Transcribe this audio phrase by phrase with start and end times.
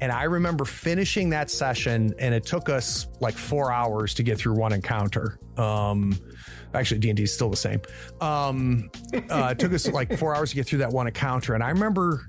[0.00, 4.38] And I remember finishing that session, and it took us like four hours to get
[4.38, 5.38] through one encounter.
[5.56, 6.18] Um,
[6.74, 7.80] actually, D and D is still the same.
[8.20, 8.90] Um,
[9.30, 11.70] uh, it took us like four hours to get through that one encounter, and I
[11.70, 12.26] remember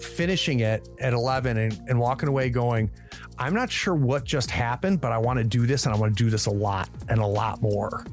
[0.00, 2.90] finishing it at 11 and, and walking away going,
[3.38, 6.16] I'm not sure what just happened, but I want to do this and I want
[6.16, 8.04] to do this a lot and a lot more.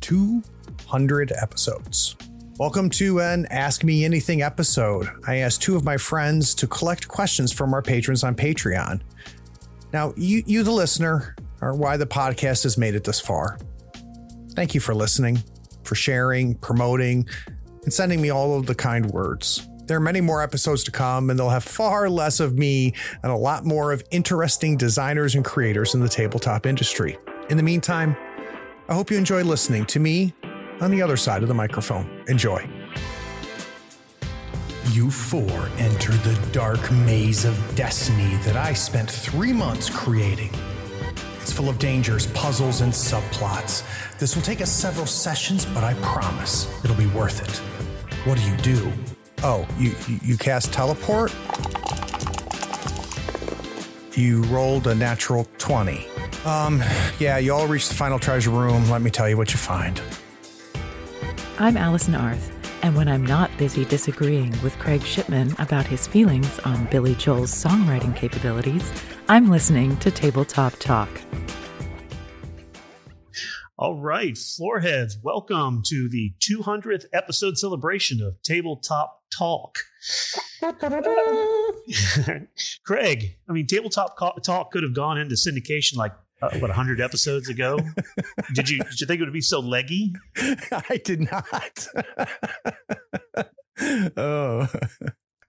[0.00, 2.16] 200 episodes.
[2.58, 5.10] Welcome to an Ask Me Anything episode.
[5.26, 9.02] I asked two of my friends to collect questions from our patrons on Patreon.
[9.92, 13.58] Now, you, you the listener, are why the podcast has made it this far.
[14.52, 15.42] Thank you for listening,
[15.84, 17.28] for sharing, promoting,
[17.84, 19.68] and sending me all of the kind words.
[19.84, 23.30] There are many more episodes to come, and they'll have far less of me and
[23.30, 27.18] a lot more of interesting designers and creators in the tabletop industry.
[27.50, 28.16] In the meantime,
[28.88, 30.32] I hope you enjoy listening to me
[30.80, 32.08] on the other side of the microphone.
[32.28, 32.68] Enjoy.
[34.90, 40.50] You four enter the dark maze of destiny that I spent three months creating.
[41.40, 43.84] It's full of dangers, puzzles, and subplots.
[44.18, 47.56] This will take us several sessions, but I promise it'll be worth it.
[48.26, 48.92] What do you do?
[49.42, 51.34] Oh, you you cast teleport?
[54.14, 56.06] You rolled a natural 20.
[56.46, 56.82] Um,
[57.18, 58.88] yeah, you all reach the final treasure room.
[58.88, 60.00] Let me tell you what you find.
[61.58, 66.58] I'm Allison Arth, and when I'm not busy disagreeing with Craig Shipman about his feelings
[66.60, 68.92] on Billy Joel's songwriting capabilities,
[69.26, 71.08] I'm listening to Tabletop Talk.
[73.78, 79.78] All right, floorheads, welcome to the 200th episode celebration of Tabletop Talk.
[82.84, 87.48] Craig, I mean, Tabletop Talk could have gone into syndication like uh, what 100 episodes
[87.48, 87.78] ago.
[88.54, 90.14] did you did you think it would be so leggy?
[90.36, 91.88] I did not.
[94.16, 94.68] oh.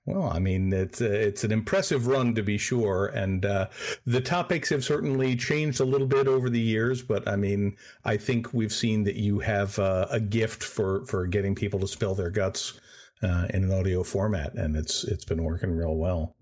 [0.05, 3.67] Well, I mean, it's a, it's an impressive run to be sure, and uh,
[4.05, 7.03] the topics have certainly changed a little bit over the years.
[7.03, 11.27] But I mean, I think we've seen that you have uh, a gift for for
[11.27, 12.80] getting people to spill their guts
[13.21, 16.36] uh, in an audio format, and it's it's been working real well.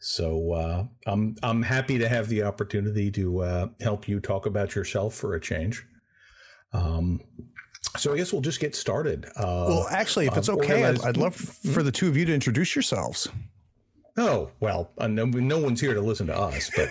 [0.00, 4.74] So uh, I'm I'm happy to have the opportunity to uh, help you talk about
[4.74, 5.86] yourself for a change.
[6.72, 7.20] Um,
[7.98, 9.26] so I guess we'll just get started.
[9.36, 12.32] Uh, well, actually, if it's okay, I'd, I'd, love for the two of you to
[12.32, 13.28] introduce yourselves.
[14.16, 16.88] Oh well, uh, no, no, one's here to listen to us, but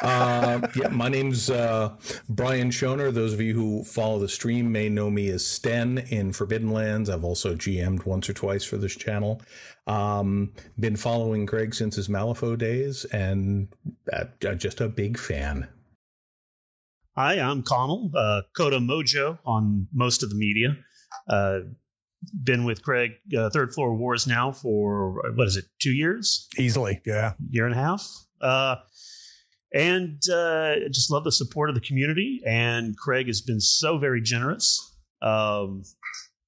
[0.02, 1.96] uh, yeah, my name's uh,
[2.28, 3.12] Brian Schoner.
[3.12, 7.10] Those of you who follow the stream may know me as Sten in Forbidden Lands.
[7.10, 9.42] I've also GM'd once or twice for this channel.
[9.86, 13.68] Um, been following Greg since his Malifaux days, and
[14.12, 14.24] uh,
[14.54, 15.68] just a big fan.
[17.16, 20.78] Hi, I'm Connell, uh, Coda Mojo on most of the media.
[22.44, 26.48] Been with Craig uh, Third Floor Wars now for what is it, two years?
[26.58, 28.08] Easily, yeah, year and a half.
[28.40, 28.76] Uh,
[29.74, 32.40] and uh, just love the support of the community.
[32.46, 34.78] And Craig has been so very generous.
[35.22, 35.82] Um,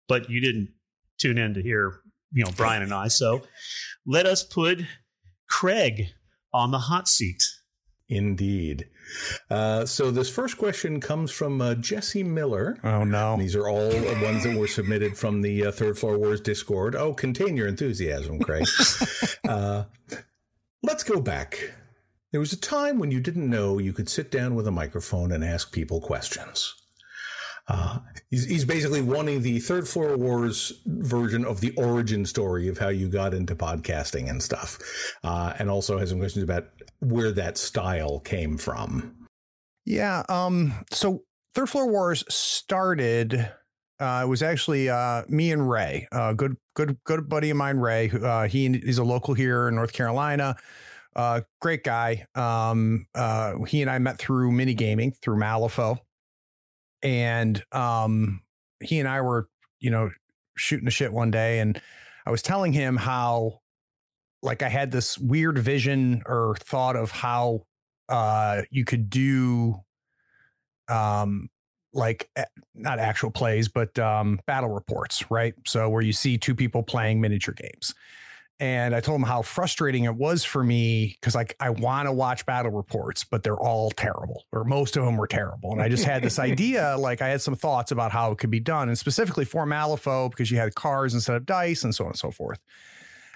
[0.08, 0.70] but you didn't
[1.18, 2.00] tune in to hear,
[2.32, 3.08] you know, Brian and I.
[3.08, 3.42] So
[4.06, 4.80] let us put
[5.48, 6.08] Craig
[6.52, 7.42] on the hot seat.
[8.08, 8.88] Indeed.
[9.50, 12.78] Uh, so this first question comes from uh, Jesse Miller.
[12.84, 13.36] Oh no!
[13.36, 13.88] These are all
[14.22, 16.94] ones that were submitted from the uh, Third Floor Wars Discord.
[16.94, 18.66] Oh, contain your enthusiasm, Craig.
[19.46, 19.84] Uh,
[20.82, 21.74] let's go back.
[22.32, 25.30] There was a time when you didn't know you could sit down with a microphone
[25.30, 26.74] and ask people questions.
[27.66, 27.98] Uh,
[28.30, 32.88] he's, he's basically wanting the third floor wars version of the origin story of how
[32.88, 34.78] you got into podcasting and stuff.
[35.22, 36.66] Uh, and also has some questions about
[37.00, 39.14] where that style came from.
[39.86, 40.24] Yeah.
[40.28, 41.22] Um, so
[41.54, 43.50] third floor wars started,
[43.98, 47.78] uh, it was actually, uh, me and Ray, uh, good, good, good buddy of mine,
[47.78, 50.56] Ray, uh, he is a local here in North Carolina.
[51.60, 52.26] Great guy.
[52.34, 53.06] Um,
[53.68, 55.98] he and I met through mini gaming through Malifaux
[57.04, 58.40] and um,
[58.82, 59.48] he and I were,
[59.78, 60.10] you know,
[60.56, 61.80] shooting the shit one day, and
[62.26, 63.60] I was telling him how,
[64.42, 67.66] like, I had this weird vision or thought of how
[68.08, 69.76] uh, you could do,
[70.88, 71.50] um,
[71.92, 72.28] like
[72.74, 75.54] not actual plays, but um, battle reports, right?
[75.66, 77.94] So where you see two people playing miniature games
[78.60, 82.12] and I told him how frustrating it was for me because like I want to
[82.12, 85.72] watch battle reports, but they're all terrible, or most of them were terrible.
[85.72, 88.50] And I just had this idea, like I had some thoughts about how it could
[88.50, 92.04] be done, and specifically for Malifaux because you had cards instead of dice and so
[92.04, 92.60] on and so forth.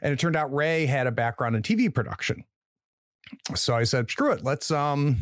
[0.02, 2.44] And it turned out Ray had a background in TV production,
[3.56, 5.16] so I said, "Screw it, let's um,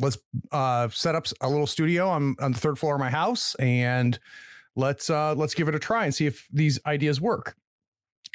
[0.00, 0.16] let's
[0.50, 4.18] uh, set up a little studio on on the third floor of my house and."
[4.76, 7.56] Let's uh let's give it a try and see if these ideas work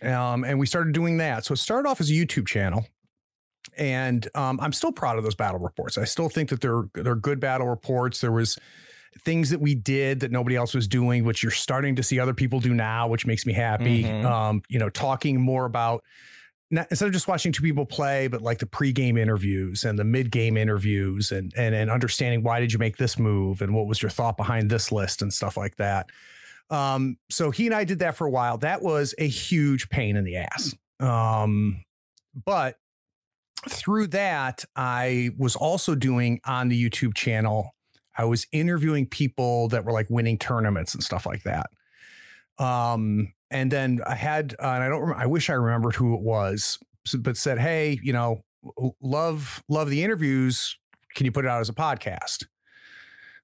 [0.04, 1.46] Um, and we started doing that.
[1.46, 2.86] So it started off as a YouTube channel.
[3.78, 5.98] And um, I'm still proud of those battle reports.
[5.98, 8.22] I still think that they're they're good battle reports.
[8.22, 8.58] There was
[9.24, 12.34] things that we did that nobody else was doing, which you're starting to see other
[12.34, 14.04] people do now, which makes me happy.
[14.04, 14.26] Mhm.
[14.26, 16.04] Um, you know, talking more about
[16.72, 20.04] not, instead of just watching two people play, but like the pregame interviews and the
[20.04, 24.02] mid-game interviews and and and understanding why did you make this move and what was
[24.02, 26.10] your thought behind this list and stuff like that.
[26.70, 28.58] Um, so he and I did that for a while.
[28.58, 30.76] That was a huge pain in the ass.
[31.00, 31.84] Um,
[32.34, 32.78] but
[33.70, 37.76] through that, I was also doing on the YouTube channel.
[38.18, 41.68] I was interviewing people that were like winning tournaments and stuff like that.
[42.58, 46.16] Um, and then I had, uh, and I don't, remember, I wish I remembered who
[46.16, 46.80] it was,
[47.20, 48.44] but said, "Hey, you know,
[49.02, 50.78] love love the interviews.
[51.14, 52.46] Can you put it out as a podcast?"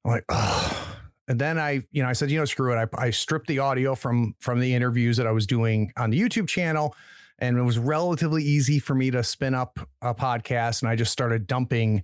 [0.03, 0.97] I'm like, oh.
[1.31, 2.89] And then I, you know, I said, you know, screw it.
[2.93, 6.19] I, I stripped the audio from from the interviews that I was doing on the
[6.19, 6.93] YouTube channel,
[7.39, 10.81] and it was relatively easy for me to spin up a podcast.
[10.81, 12.03] And I just started dumping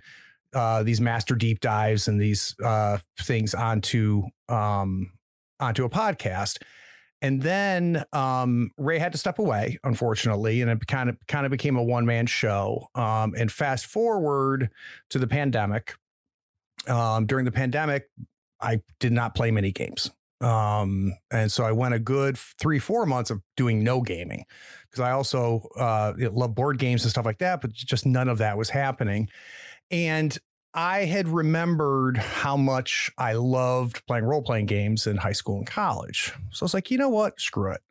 [0.54, 5.12] uh, these master deep dives and these uh, things onto um,
[5.60, 6.60] onto a podcast.
[7.22, 11.52] And then um, Ray had to step away, unfortunately, and it kind of kind of
[11.52, 12.88] became a one man show.
[12.96, 14.70] Um, and fast forward
[15.10, 15.96] to the pandemic.
[16.88, 18.08] Um, during the pandemic,
[18.62, 20.12] I did not play many games.
[20.40, 24.46] Um, and so I went a good three, four months of doing no gaming
[24.90, 28.38] because I also uh, love board games and stuff like that, but just none of
[28.38, 29.30] that was happening.
[29.90, 30.38] And
[30.74, 35.66] I had remembered how much I loved playing role playing games in high school and
[35.66, 36.34] college.
[36.52, 37.40] So I was like, you know what?
[37.42, 37.82] Screw it.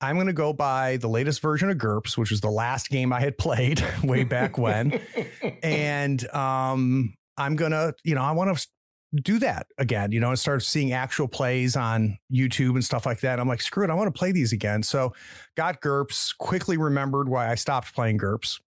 [0.00, 3.12] I'm going to go buy the latest version of GURPS, which was the last game
[3.12, 5.02] I had played way back when.
[5.62, 8.66] and um, I'm going to, you know, I want to
[9.14, 13.20] do that again, you know, and start seeing actual plays on YouTube and stuff like
[13.20, 13.32] that.
[13.32, 14.82] And I'm like, screw it, I want to play these again.
[14.82, 15.14] So
[15.56, 18.60] got GURPS, quickly remembered why I stopped playing GURPS.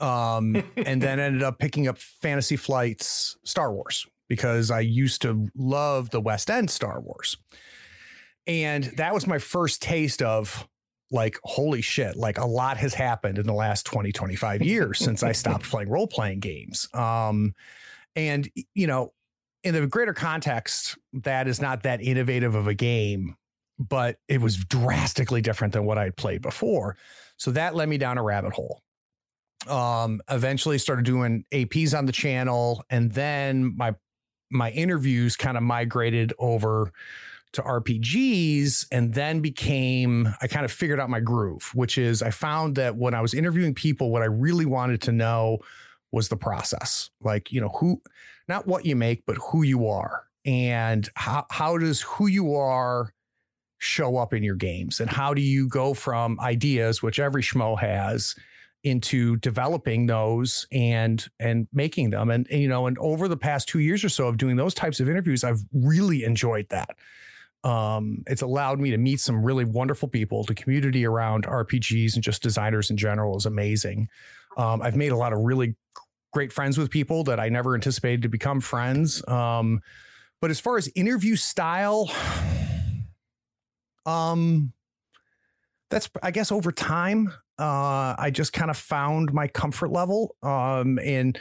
[0.00, 5.48] Um, and then ended up picking up Fantasy Flight's Star Wars because I used to
[5.56, 7.36] love the West End Star Wars.
[8.46, 10.68] And that was my first taste of
[11.10, 15.22] like, holy shit, like a lot has happened in the last 20, 25 years since
[15.22, 16.88] I stopped playing role playing games.
[16.94, 17.54] Um,
[18.14, 19.12] and, you know,
[19.62, 23.36] in the greater context, that is not that innovative of a game,
[23.78, 26.96] but it was drastically different than what I had played before.
[27.36, 28.82] So that led me down a rabbit hole.
[29.68, 33.94] Um, eventually started doing APs on the channel, and then my
[34.50, 36.92] my interviews kind of migrated over
[37.52, 42.30] to RPGs and then became I kind of figured out my groove, which is I
[42.30, 45.58] found that when I was interviewing people, what I really wanted to know
[46.12, 47.10] was the process.
[47.20, 48.00] Like, you know, who
[48.48, 50.24] not what you make, but who you are.
[50.44, 53.12] And how how does who you are
[53.78, 55.00] show up in your games?
[55.00, 58.34] And how do you go from ideas, which every schmo has,
[58.84, 63.68] into developing those and and making them and, and, you know and over the past
[63.68, 66.90] two years or so of doing those types of interviews i've really enjoyed that
[67.64, 72.22] um, it's allowed me to meet some really wonderful people the community around rpgs and
[72.22, 74.08] just designers in general is amazing
[74.56, 75.74] um, i've made a lot of really
[76.38, 79.26] great friends with people that i never anticipated to become friends.
[79.26, 79.82] Um,
[80.40, 82.08] but as far as interview style
[84.06, 84.72] um
[85.90, 90.36] that's i guess over time uh i just kind of found my comfort level.
[90.44, 91.36] Um and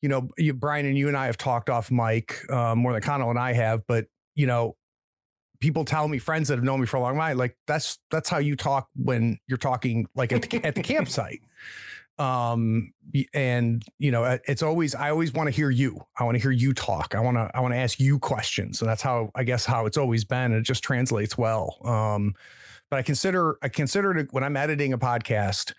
[0.00, 3.02] you know you, brian and you and i have talked off mic uh, more than
[3.02, 4.74] connell and i have but you know
[5.60, 8.30] people tell me friends that have known me for a long time like that's that's
[8.30, 11.42] how you talk when you're talking like at the, at the campsite
[12.18, 12.92] um
[13.32, 16.00] and you know it's always i always want to hear you.
[16.18, 17.14] I want to hear you talk.
[17.14, 18.78] I want to i want to ask you questions.
[18.78, 21.78] So that's how i guess how it's always been and it just translates well.
[21.84, 22.34] Um
[22.90, 25.72] but i consider i consider it when i'm editing a podcast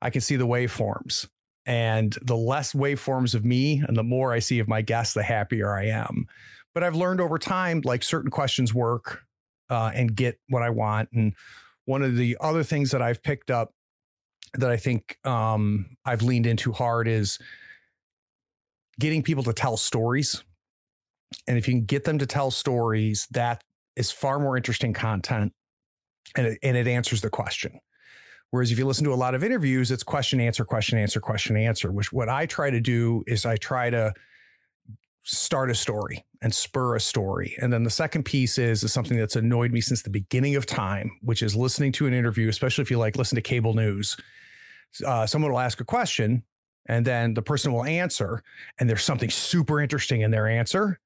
[0.00, 1.28] i can see the waveforms.
[1.66, 5.22] And the less waveforms of me and the more i see of my guests the
[5.22, 6.26] happier i am.
[6.74, 9.22] But i've learned over time like certain questions work
[9.68, 11.10] uh, and get what i want.
[11.12, 11.34] And
[11.84, 13.74] one of the other things that i've picked up
[14.54, 17.38] that I think um, I've leaned into hard is
[18.98, 20.44] getting people to tell stories.
[21.48, 23.64] And if you can get them to tell stories, that
[23.96, 25.52] is far more interesting content
[26.36, 27.80] and it, and it answers the question.
[28.50, 31.56] Whereas if you listen to a lot of interviews, it's question, answer, question, answer, question,
[31.56, 34.14] answer, which what I try to do is I try to
[35.24, 37.56] start a story and spur a story.
[37.60, 40.66] And then the second piece is, is something that's annoyed me since the beginning of
[40.66, 44.16] time, which is listening to an interview, especially if you like listen to cable news.
[45.04, 46.44] Uh, someone will ask a question
[46.86, 48.42] and then the person will answer,
[48.78, 51.00] and there's something super interesting in their answer.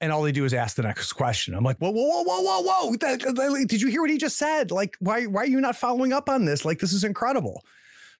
[0.00, 1.54] and all they do is ask the next question.
[1.54, 2.96] I'm like, whoa, whoa, whoa, whoa, whoa, whoa!
[3.66, 4.70] Did you hear what he just said?
[4.70, 6.64] Like, why, why are you not following up on this?
[6.64, 7.62] Like, this is incredible.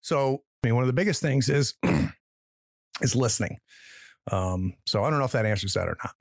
[0.02, 1.74] So, I mean, one of the biggest things is
[3.00, 3.58] is listening.
[4.30, 6.14] Um, so I don't know if that answers that or not.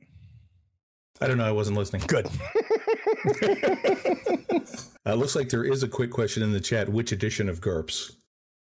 [1.21, 1.45] I don't know.
[1.45, 2.03] I wasn't listening.
[2.07, 2.25] Good.
[5.05, 6.87] uh, looks like there is a quick question in the chat.
[6.87, 8.13] Which edition of GURPS?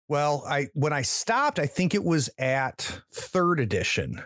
[0.08, 4.22] Well, I when I stopped, I think it was at third edition.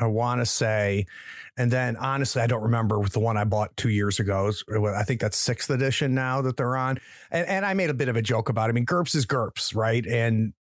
[0.00, 1.06] I want to say,
[1.56, 4.52] and then honestly, I don't remember with the one I bought two years ago.
[4.96, 7.00] I think that's sixth edition now that they're on.
[7.32, 8.70] And, and I made a bit of a joke about.
[8.70, 8.72] It.
[8.72, 10.06] I mean, GURPS is GURPS, right?
[10.06, 10.52] And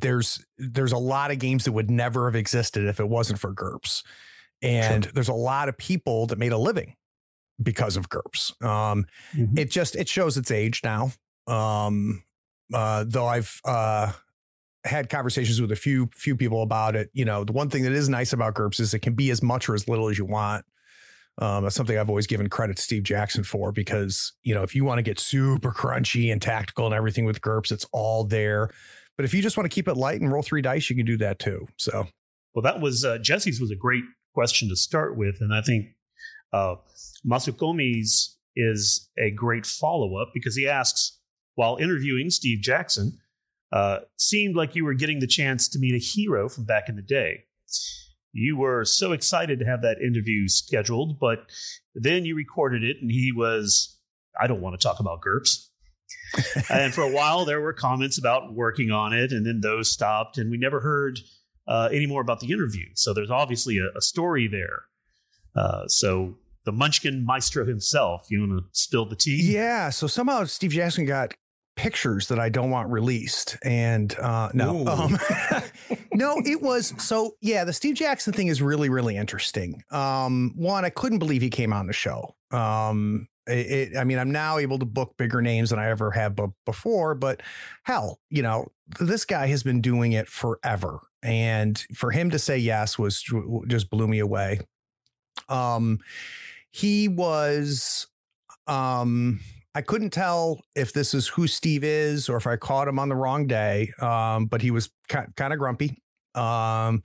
[0.00, 3.52] there's there's a lot of games that would never have existed if it wasn't for
[3.52, 4.02] GURPS,
[4.62, 5.12] and sure.
[5.12, 6.96] there's a lot of people that made a living
[7.62, 8.62] because of GURPS.
[8.64, 9.58] Um, mm-hmm.
[9.58, 11.12] It just it shows its age now.
[11.46, 12.22] Um,
[12.72, 14.12] uh, though I've uh,
[14.84, 17.10] had conversations with a few few people about it.
[17.12, 19.42] You know, the one thing that is nice about GURPS is it can be as
[19.42, 20.64] much or as little as you want.
[21.38, 24.74] Um, that's something I've always given credit to Steve Jackson for because you know if
[24.74, 28.70] you want to get super crunchy and tactical and everything with GURPS, it's all there.
[29.16, 31.06] But if you just want to keep it light and roll three dice, you can
[31.06, 31.66] do that too.
[31.76, 32.08] So,
[32.54, 35.88] well, that was uh, Jesse's was a great question to start with, and I think
[36.52, 36.76] uh,
[37.26, 41.19] Masukomi's is a great follow up because he asks
[41.60, 43.18] while interviewing Steve Jackson,
[43.70, 46.96] uh, seemed like you were getting the chance to meet a hero from back in
[46.96, 47.44] the day.
[48.32, 51.40] You were so excited to have that interview scheduled, but
[51.94, 53.98] then you recorded it and he was,
[54.40, 55.68] I don't want to talk about GURPS.
[56.70, 60.38] and for a while, there were comments about working on it, and then those stopped,
[60.38, 61.18] and we never heard
[61.68, 62.86] uh, any more about the interview.
[62.94, 64.84] So there's obviously a, a story there.
[65.54, 69.52] Uh, so the Munchkin Maestro himself, you want to spill the tea?
[69.52, 69.90] Yeah.
[69.90, 71.34] So somehow Steve Jackson got
[71.80, 73.56] pictures that I don't want released.
[73.62, 75.18] And uh, no, um,
[76.12, 77.64] no, it was so yeah.
[77.64, 79.82] The Steve Jackson thing is really really interesting.
[79.90, 82.34] Um, one, I couldn't believe he came on the show.
[82.50, 86.10] Um, it, it, I mean, I'm now able to book bigger names than I ever
[86.10, 87.14] have b- before.
[87.14, 87.40] But
[87.84, 88.66] hell, you know,
[88.98, 93.24] this guy has been doing it forever, and for him to say yes was
[93.66, 94.60] just blew me away.
[95.48, 96.00] Um,
[96.70, 98.06] he was
[98.66, 99.40] um
[99.74, 103.08] I couldn't tell if this is who Steve is or if I caught him on
[103.08, 103.92] the wrong day.
[104.00, 106.02] Um, but he was kind of grumpy.
[106.34, 107.02] Um,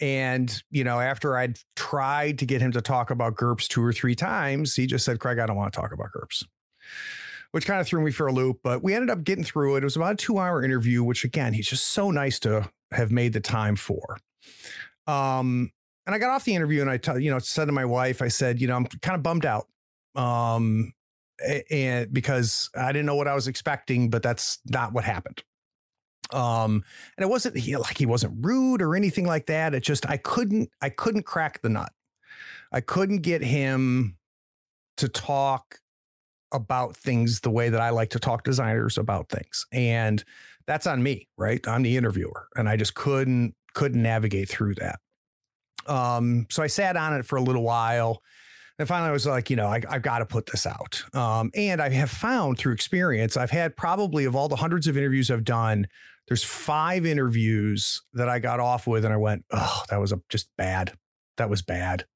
[0.00, 3.92] and you know, after I'd tried to get him to talk about GURPS two or
[3.92, 6.44] three times, he just said, "Craig, I don't want to talk about GURPS,"
[7.52, 8.58] which kind of threw me for a loop.
[8.62, 9.82] But we ended up getting through it.
[9.82, 13.34] It was about a two-hour interview, which again, he's just so nice to have made
[13.34, 14.18] the time for.
[15.06, 15.70] Um,
[16.06, 18.20] and I got off the interview and I, t- you know, said to my wife,
[18.20, 19.66] I said, you know, I'm kind of bummed out.
[20.14, 20.92] Um,
[21.70, 25.42] and because I didn't know what I was expecting, but that's not what happened.
[26.32, 26.84] Um,
[27.16, 29.74] and it wasn't he, like he wasn't rude or anything like that.
[29.74, 31.92] It just I couldn't I couldn't crack the nut.
[32.72, 34.16] I couldn't get him
[34.96, 35.80] to talk
[36.52, 39.66] about things the way that I like to talk designers about things.
[39.72, 40.24] And
[40.66, 41.66] that's on me, right?
[41.66, 42.48] I'm the interviewer.
[42.56, 45.00] And I just couldn't couldn't navigate through that.
[45.86, 48.22] Um, so I sat on it for a little while
[48.78, 51.04] and finally, I was like, you know, I, have got to put this out.
[51.14, 54.96] Um, and I have found through experience, I've had probably of all the hundreds of
[54.96, 55.86] interviews I've done,
[56.26, 60.20] there's five interviews that I got off with, and I went, oh, that was a,
[60.28, 60.92] just bad.
[61.36, 62.06] That was bad.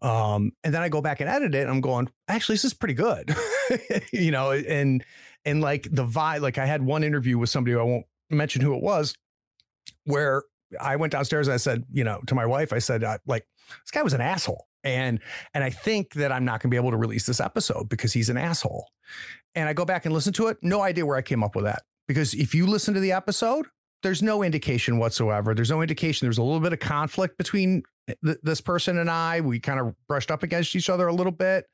[0.00, 1.62] Um, and then I go back and edit it.
[1.62, 3.34] And I'm going, actually, this is pretty good,
[4.12, 5.04] you know, and
[5.44, 6.42] and like the vibe.
[6.42, 9.14] Like I had one interview with somebody I won't mention who it was,
[10.04, 10.44] where
[10.80, 13.46] I went downstairs and I said, you know, to my wife, I said, uh, like,
[13.84, 15.20] this guy was an asshole and
[15.54, 18.12] and I think that I'm not going to be able to release this episode because
[18.12, 18.88] he's an asshole.
[19.54, 21.64] And I go back and listen to it, no idea where I came up with
[21.64, 21.82] that.
[22.06, 23.66] Because if you listen to the episode,
[24.02, 25.54] there's no indication whatsoever.
[25.54, 26.26] There's no indication.
[26.26, 27.82] There's a little bit of conflict between
[28.24, 29.40] th- this person and I.
[29.40, 31.66] We kind of brushed up against each other a little bit.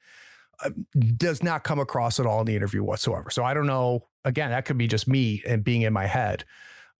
[0.65, 0.71] Uh,
[1.17, 3.31] does not come across at all in the interview whatsoever.
[3.31, 4.07] So I don't know.
[4.25, 6.45] Again, that could be just me and being in my head.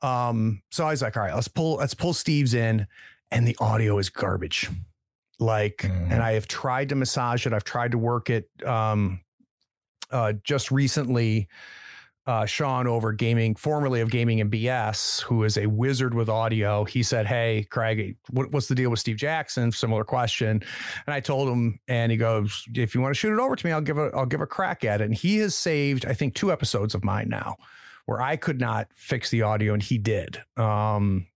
[0.03, 2.87] Um, so I was like, all right, let's pull let's pull Steve's in,
[3.31, 4.69] and the audio is garbage
[5.39, 6.13] like mm.
[6.13, 9.21] and i have tried to massage it i've tried to work it um
[10.11, 11.49] uh just recently
[12.27, 16.85] uh, Sean over gaming, formerly of Gaming and BS, who is a wizard with audio.
[16.85, 20.63] He said, "Hey, Craig, what, what's the deal with Steve Jackson?" Similar question,
[21.07, 23.67] and I told him, and he goes, "If you want to shoot it over to
[23.67, 26.15] me, I'll give a I'll give a crack at it." And he has saved, I
[26.15, 27.57] think, two episodes of mine now,
[28.07, 30.39] where I could not fix the audio, and he did.
[30.57, 31.27] Um,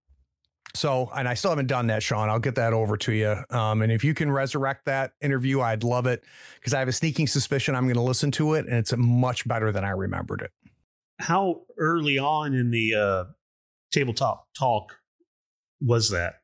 [0.75, 2.29] so, and I still haven't done that, Sean.
[2.29, 3.35] I'll get that over to you.
[3.49, 6.23] Um, and if you can resurrect that interview, I'd love it
[6.59, 9.47] because I have a sneaking suspicion I'm going to listen to it and it's much
[9.47, 10.51] better than I remembered it.
[11.19, 13.23] How early on in the uh,
[13.91, 14.95] tabletop talk
[15.81, 16.35] was that?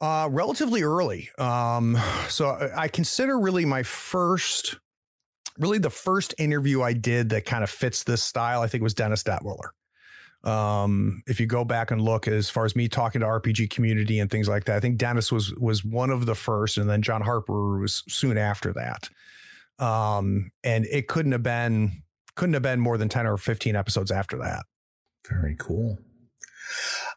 [0.00, 1.30] Uh, relatively early.
[1.38, 1.98] Um,
[2.28, 4.76] so I consider really my first,
[5.58, 8.60] really the first interview I did that kind of fits this style.
[8.60, 9.68] I think was Dennis Detwiller.
[10.44, 14.18] Um, if you go back and look as far as me talking to RPG community
[14.18, 17.00] and things like that, I think Dennis was was one of the first, and then
[17.00, 19.08] John Harper was soon after that.
[19.78, 22.02] Um, and it couldn't have been
[22.34, 24.66] couldn't have been more than ten or fifteen episodes after that.
[25.28, 25.98] Very cool.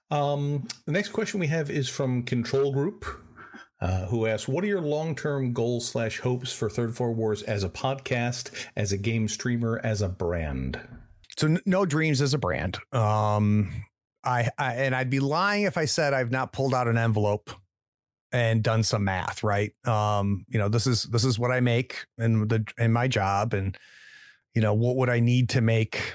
[0.09, 3.05] Um, the next question we have is from Control Group,
[3.81, 7.65] uh, who asks, "What are your long-term goals slash hopes for Third Floor Wars as
[7.65, 10.79] a podcast, as a game streamer, as a brand?"
[11.37, 12.77] So no dreams as a brand.
[12.91, 13.85] Um,
[14.23, 17.51] I, I and I'd be lying if I said I've not pulled out an envelope
[18.31, 19.43] and done some math.
[19.43, 19.73] Right.
[19.85, 23.53] Um, you know, this is this is what I make in the in my job,
[23.53, 23.77] and
[24.55, 26.13] you know what would I need to make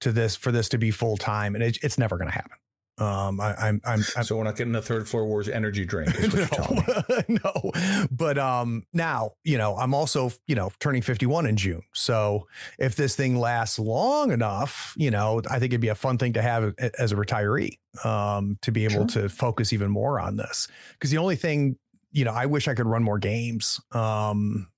[0.00, 2.58] to this for this to be full time, and it, it's never going to happen.
[2.98, 6.10] Um, I, am I'm, I'm, so we're not getting the third floor wars energy drink.
[6.48, 7.72] no, no,
[8.10, 11.82] but um, now you know I'm also you know turning 51 in June.
[11.94, 16.18] So if this thing lasts long enough, you know, I think it'd be a fun
[16.18, 19.22] thing to have as a retiree um, to be able sure.
[19.22, 20.68] to focus even more on this.
[20.92, 21.76] Because the only thing,
[22.10, 23.80] you know, I wish I could run more games.
[23.92, 24.68] Um,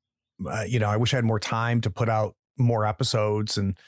[0.46, 3.78] uh, you know, I wish I had more time to put out more episodes and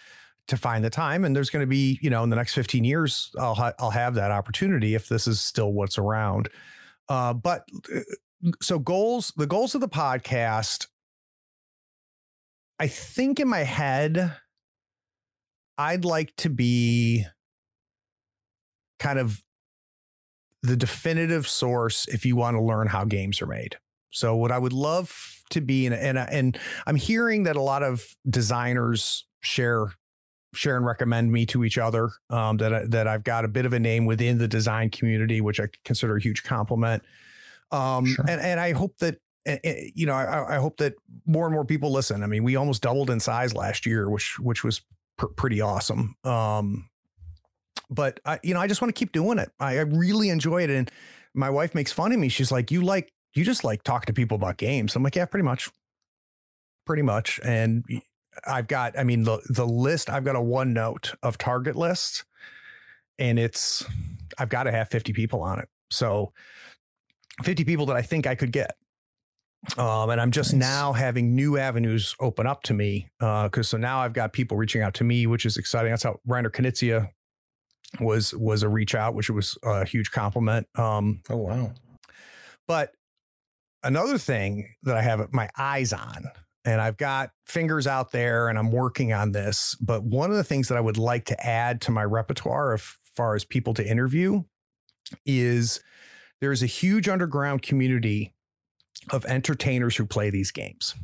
[0.48, 2.84] to find the time and there's going to be you know in the next 15
[2.84, 6.48] years i'll ha- i'll have that opportunity if this is still what's around.
[7.08, 8.00] Uh, but uh,
[8.60, 10.86] so goals the goals of the podcast
[12.78, 14.36] i think in my head
[15.78, 17.24] i'd like to be
[18.98, 19.42] kind of
[20.62, 23.76] the definitive source if you want to learn how games are made.
[24.10, 27.82] So what i would love to be and and, and i'm hearing that a lot
[27.82, 29.88] of designers share
[30.54, 32.10] share and recommend me to each other.
[32.30, 35.40] Um, that I, that I've got a bit of a name within the design community,
[35.40, 37.02] which I consider a huge compliment.
[37.70, 38.24] Um, sure.
[38.28, 39.18] and and I hope that
[39.94, 40.94] you know I, I, hope that
[41.26, 42.22] more and more people listen.
[42.22, 44.82] I mean, we almost doubled in size last year, which which was
[45.16, 46.14] pr- pretty awesome.
[46.22, 46.88] Um,
[47.90, 49.50] but I, you know, I just want to keep doing it.
[49.58, 50.90] I, I really enjoy it, and
[51.34, 52.28] my wife makes fun of me.
[52.28, 55.26] She's like, "You like you just like talk to people about games." I'm like, "Yeah,
[55.26, 55.70] pretty much."
[56.84, 57.38] Pretty much.
[57.44, 57.84] And
[58.46, 62.24] I've got, I mean, the the list, I've got a OneNote of target lists,
[63.18, 63.84] and it's
[64.38, 65.68] I've got to have 50 people on it.
[65.90, 66.32] So
[67.42, 68.76] 50 people that I think I could get.
[69.78, 70.60] Um, and I'm just nice.
[70.60, 73.10] now having new avenues open up to me.
[73.20, 75.92] Uh, cause so now I've got people reaching out to me, which is exciting.
[75.92, 77.10] That's how Reiner Knizia
[78.00, 80.66] was, was a reach out, which was a huge compliment.
[80.74, 81.72] Um, oh, wow.
[82.66, 82.92] But
[83.84, 86.24] another thing that I have my eyes on
[86.64, 89.76] and I've got fingers out there and I'm working on this.
[89.80, 92.82] But one of the things that I would like to add to my repertoire as
[93.16, 94.44] far as people to interview
[95.26, 95.80] is
[96.40, 98.32] there's a huge underground community
[99.10, 100.94] of entertainers who play these games.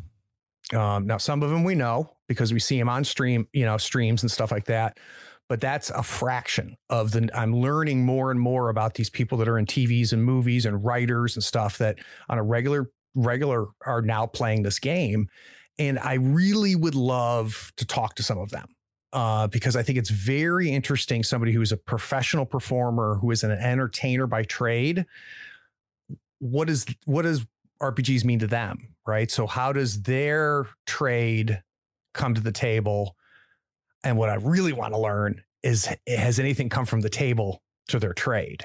[0.75, 3.79] Um, now, some of them we know because we see them on stream, you know,
[3.79, 4.99] streams and stuff like that.
[5.49, 7.31] But that's a fraction of the.
[7.33, 10.85] I'm learning more and more about these people that are in TVs and movies and
[10.85, 15.29] writers and stuff that on a regular regular are now playing this game.
[15.79, 18.67] And I really would love to talk to some of them
[19.13, 21.23] uh, because I think it's very interesting.
[21.23, 25.07] Somebody who is a professional performer, who is an entertainer by trade.
[26.41, 27.47] What is what does
[27.83, 29.31] RPGs mean to them, right?
[29.31, 31.63] So how does their trade
[32.15, 33.17] come to the table?
[34.05, 37.99] And what I really want to learn is has anything come from the table to
[37.99, 38.65] their trade?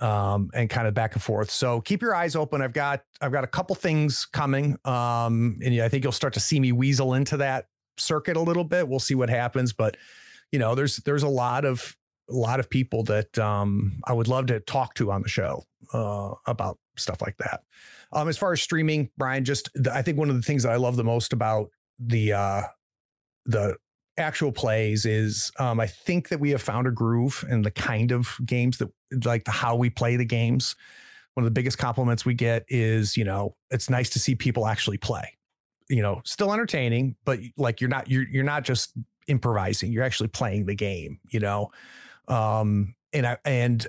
[0.00, 1.50] Um, and kind of back and forth.
[1.50, 2.62] So keep your eyes open.
[2.62, 6.40] I've got I've got a couple things coming, um, and I think you'll start to
[6.40, 7.66] see me weasel into that
[7.98, 8.88] circuit a little bit.
[8.88, 9.96] We'll see what happens, but
[10.52, 11.96] you know, there's there's a lot of
[12.28, 15.64] a lot of people that um, I would love to talk to on the show
[15.92, 17.62] uh, about stuff like that.
[18.12, 20.76] Um, as far as streaming, Brian, just I think one of the things that I
[20.76, 22.62] love the most about the uh,
[23.44, 23.76] the
[24.20, 28.12] actual plays is um, I think that we have found a groove in the kind
[28.12, 28.90] of games that
[29.24, 30.76] like the how we play the games.
[31.34, 34.66] One of the biggest compliments we get is, you know, it's nice to see people
[34.66, 35.36] actually play.
[35.88, 38.92] You know, still entertaining, but like you're not you're you're not just
[39.26, 41.70] improvising, you're actually playing the game, you know.
[42.28, 43.86] Um and I and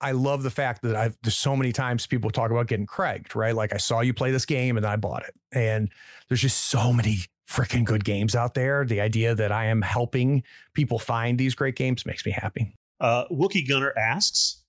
[0.00, 3.34] I love the fact that I've there's so many times people talk about getting Craig,
[3.34, 3.54] right?
[3.54, 5.34] Like I saw you play this game and I bought it.
[5.52, 5.90] And
[6.28, 8.84] there's just so many freaking good games out there.
[8.84, 10.42] The idea that I am helping
[10.74, 12.76] people find these great games makes me happy.
[13.00, 14.62] Uh, Wookie Gunner asks,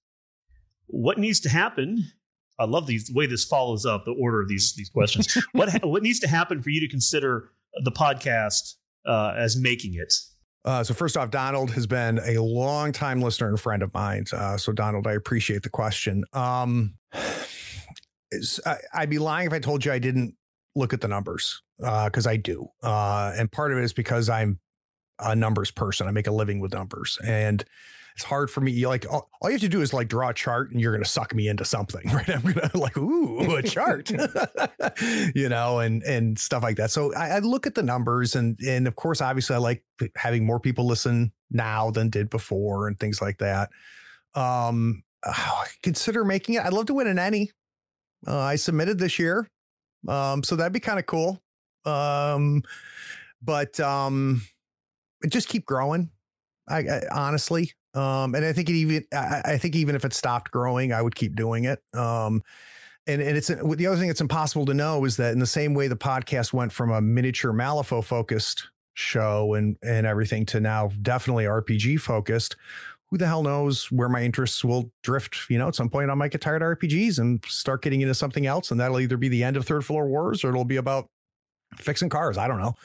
[0.87, 2.11] "What needs to happen?"
[2.57, 5.37] I love these, the way this follows up the order of these these questions.
[5.51, 7.51] what what needs to happen for you to consider
[7.83, 10.13] the podcast uh, as making it?
[10.63, 14.25] Uh, so first off, Donald has been a long time listener and friend of mine.
[14.33, 16.23] Uh, so Donald, I appreciate the question.
[16.33, 16.95] Um,
[18.93, 20.33] I'd be lying if I told you I didn't
[20.75, 22.67] look at the numbers because uh, I do.
[22.83, 24.59] Uh, and part of it is because I'm
[25.19, 26.07] a numbers person.
[26.07, 27.63] I make a living with numbers, and
[28.15, 28.71] it's hard for me.
[28.71, 30.91] You like all, all, you have to do is like draw a chart, and you're
[30.91, 32.29] going to suck me into something, right?
[32.29, 34.09] I'm going to like, ooh, a chart,
[35.35, 36.91] you know, and and stuff like that.
[36.91, 39.83] So I, I look at the numbers, and and of course, obviously, I like
[40.15, 43.69] having more people listen now than did before, and things like that.
[44.33, 46.63] Um, oh, consider making it.
[46.65, 47.51] I'd love to win an Emmy.
[48.27, 49.49] Uh, I submitted this year.
[50.07, 51.41] Um, so that'd be kind of cool.
[51.85, 52.63] Um,
[53.41, 54.41] but um,
[55.27, 56.09] just keep growing.
[56.67, 60.13] I, I honestly, um, and I think it even, I, I, think even if it
[60.13, 61.79] stopped growing, I would keep doing it.
[61.93, 62.43] Um,
[63.07, 65.75] and, and it's the other thing that's impossible to know is that in the same
[65.75, 70.89] way the podcast went from a miniature Malifaux focused show and and everything to now
[71.01, 72.55] definitely RPG focused
[73.15, 76.15] who the hell knows where my interests will drift, you know, at some point I
[76.15, 78.71] might get tired of RPGs and start getting into something else.
[78.71, 81.07] And that'll either be the end of third floor wars or it'll be about
[81.77, 82.37] fixing cars.
[82.37, 82.75] I don't know.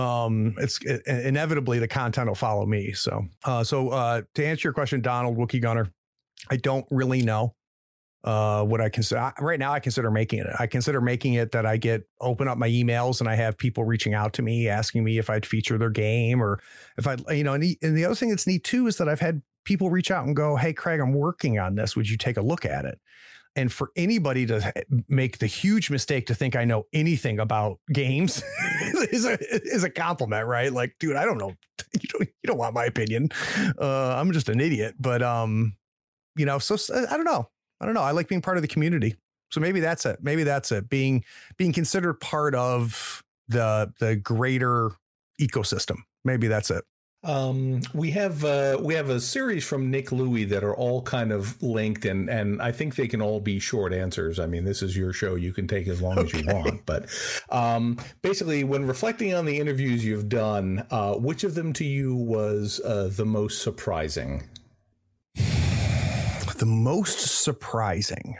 [0.00, 2.94] Um, it's it, inevitably the content will follow me.
[2.94, 5.88] So, uh, so, uh, to answer your question, Donald Wookie Gunner,
[6.50, 7.54] I don't really know,
[8.24, 9.72] uh, what I consider right now.
[9.72, 10.48] I consider making it.
[10.58, 13.84] I consider making it that I get open up my emails and I have people
[13.84, 16.60] reaching out to me asking me if I'd feature their game or
[16.98, 19.08] if I, you know, and the, and the other thing that's neat too is that
[19.08, 21.94] I've had people reach out and go, Hey, Craig, I'm working on this.
[21.94, 22.98] Would you take a look at it?
[23.54, 24.72] And for anybody to
[25.08, 28.42] make the huge mistake to think I know anything about games
[29.10, 30.70] is a is a compliment, right?
[30.70, 31.54] Like, dude, I don't know.
[31.98, 33.30] You don't you don't want my opinion.
[33.80, 34.96] Uh, I'm just an idiot.
[35.00, 35.76] But um,
[36.36, 37.48] you know, so I don't know.
[37.80, 38.02] I don't know.
[38.02, 39.14] I like being part of the community.
[39.50, 40.18] So maybe that's it.
[40.20, 40.90] Maybe that's it.
[40.90, 41.24] Being
[41.56, 44.90] being considered part of the the greater
[45.40, 46.00] ecosystem.
[46.22, 46.84] Maybe that's it.
[47.26, 51.32] Um, we have uh, we have a series from Nick Louie that are all kind
[51.32, 54.38] of linked, and and I think they can all be short answers.
[54.38, 56.38] I mean, this is your show; you can take as long okay.
[56.38, 56.86] as you want.
[56.86, 57.06] But
[57.50, 62.14] um, basically, when reflecting on the interviews you've done, uh, which of them to you
[62.14, 64.44] was uh, the most surprising?
[65.34, 68.36] The most surprising.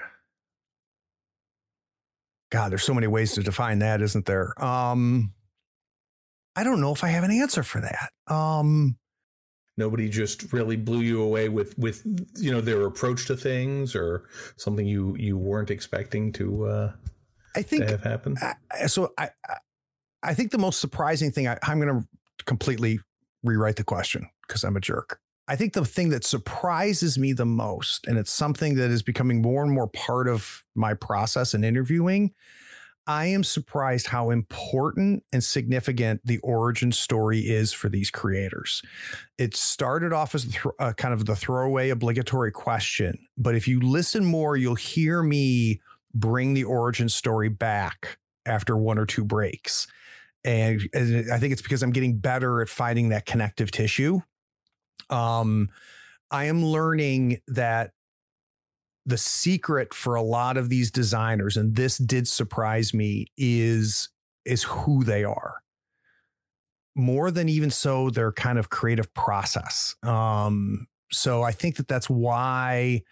[2.50, 4.54] God, there's so many ways to define that, isn't there?
[4.62, 5.32] Um,
[6.56, 8.34] I don't know if I have an answer for that.
[8.34, 8.96] Um,
[9.78, 12.02] Nobody just really blew you away with with
[12.34, 14.24] you know their approach to things or
[14.56, 16.64] something you you weren't expecting to.
[16.64, 16.92] Uh,
[17.54, 18.38] I think have happened.
[18.40, 19.28] I, so I
[20.22, 23.00] I think the most surprising thing I, I'm going to completely
[23.42, 25.20] rewrite the question because I'm a jerk.
[25.46, 29.42] I think the thing that surprises me the most, and it's something that is becoming
[29.42, 32.32] more and more part of my process in interviewing,
[33.06, 38.82] I am surprised how important and significant the origin story is for these creators.
[39.38, 43.80] It started off as th- uh, kind of the throwaway obligatory question, but if you
[43.80, 45.80] listen more, you'll hear me
[46.14, 49.86] bring the origin story back after one or two breaks.
[50.44, 54.20] And, and I think it's because I'm getting better at finding that connective tissue.
[55.10, 55.68] Um,
[56.30, 57.92] I am learning that
[59.06, 64.08] the secret for a lot of these designers, and this did surprise me, is
[64.44, 65.62] is who they are.
[66.94, 69.94] More than even so, their kind of creative process.
[70.02, 73.02] Um, so I think that that's why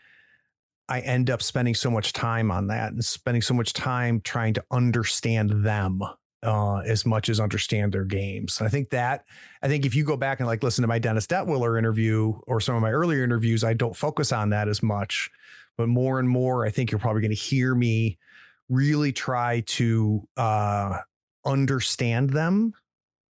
[0.88, 4.54] I end up spending so much time on that and spending so much time trying
[4.54, 6.02] to understand them
[6.42, 8.60] uh, as much as understand their games.
[8.60, 9.24] I think that
[9.62, 12.60] I think if you go back and like listen to my Dennis Detwiller interview or
[12.60, 15.30] some of my earlier interviews, I don't focus on that as much
[15.76, 18.18] but more and more, I think you're probably going to hear me
[18.68, 20.98] really try to uh,
[21.44, 22.72] understand them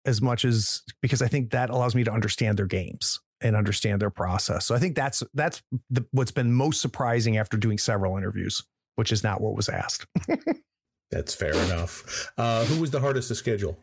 [0.05, 4.01] as much as because I think that allows me to understand their games and understand
[4.01, 4.65] their process.
[4.65, 8.63] So I think that's that's the, what's been most surprising after doing several interviews,
[8.95, 10.07] which is not what was asked.
[11.11, 12.31] that's fair enough.
[12.37, 13.77] Uh, who was the hardest to schedule?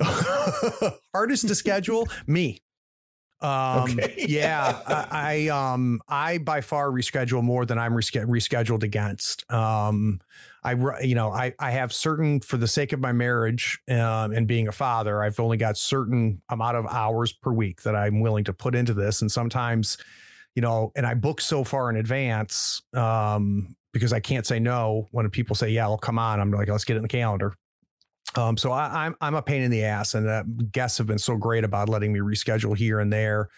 [0.00, 2.08] hardest to schedule?
[2.26, 2.60] Me.
[3.40, 4.14] Um, okay.
[4.28, 9.50] yeah, I, I, um I by far reschedule more than I'm rescheduled against.
[9.52, 10.20] Um,
[10.64, 10.72] I
[11.02, 14.66] you know I I have certain for the sake of my marriage um, and being
[14.66, 18.52] a father, I've only got certain amount of hours per week that I'm willing to
[18.52, 19.98] put into this, and sometimes,
[20.56, 25.06] you know, and I book so far in advance um because I can't say no
[25.12, 26.40] when people say yeah, I'll come on.
[26.40, 27.54] I'm like let's get it in the calendar.
[28.36, 31.06] Um, so I, am I'm, I'm a pain in the ass, and uh, guests have
[31.06, 33.48] been so great about letting me reschedule here and there.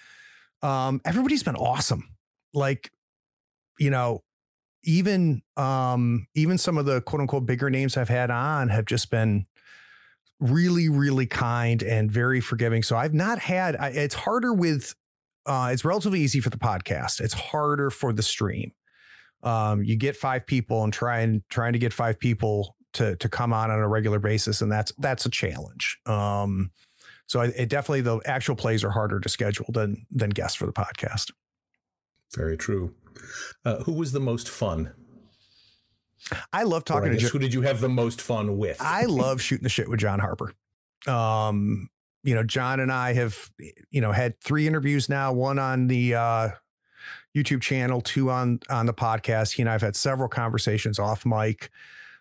[0.63, 2.09] Um, everybody's been awesome.
[2.55, 2.91] Like,
[3.79, 4.23] you know,
[4.85, 9.11] even um, even some of the quote unquote bigger names I've had on have just
[9.11, 9.47] been
[10.39, 12.83] really, really kind and very forgiving.
[12.83, 13.77] So I've not had.
[13.77, 14.95] I, it's harder with.
[15.47, 17.21] Uh, it's relatively easy for the podcast.
[17.21, 18.73] It's harder for the stream.
[19.43, 23.29] um, you get five people and try and trying to get five people to to
[23.29, 25.99] come on on a regular basis, and that's that's a challenge.
[26.07, 26.71] Um,
[27.27, 30.67] so it, it definitely the actual plays are harder to schedule than than guests for
[30.67, 31.31] the podcast.
[32.35, 32.95] Very true.
[33.65, 34.93] Uh, who was the most fun?
[36.53, 37.17] I love talking to.
[37.17, 38.77] Guess, who did you have the most fun with?
[38.81, 40.53] I love shooting the shit with John Harper.
[41.07, 41.89] Um,
[42.23, 43.51] you know, John and I have,
[43.91, 46.49] you know, had three interviews now, one on the uh,
[47.35, 49.53] YouTube channel, two on on the podcast.
[49.55, 51.71] He and I've had several conversations off mic.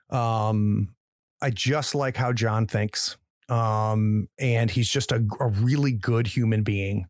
[0.09, 0.95] Um,
[1.41, 3.17] I just like how John thinks.
[3.47, 7.07] Um, and he's just a, a really good human being.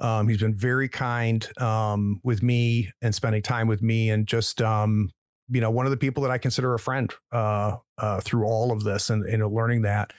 [0.00, 4.60] Um, he's been very kind um, with me and spending time with me, and just
[4.60, 5.10] um,
[5.48, 8.72] you know, one of the people that I consider a friend uh, uh, through all
[8.72, 10.12] of this, and, and learning that.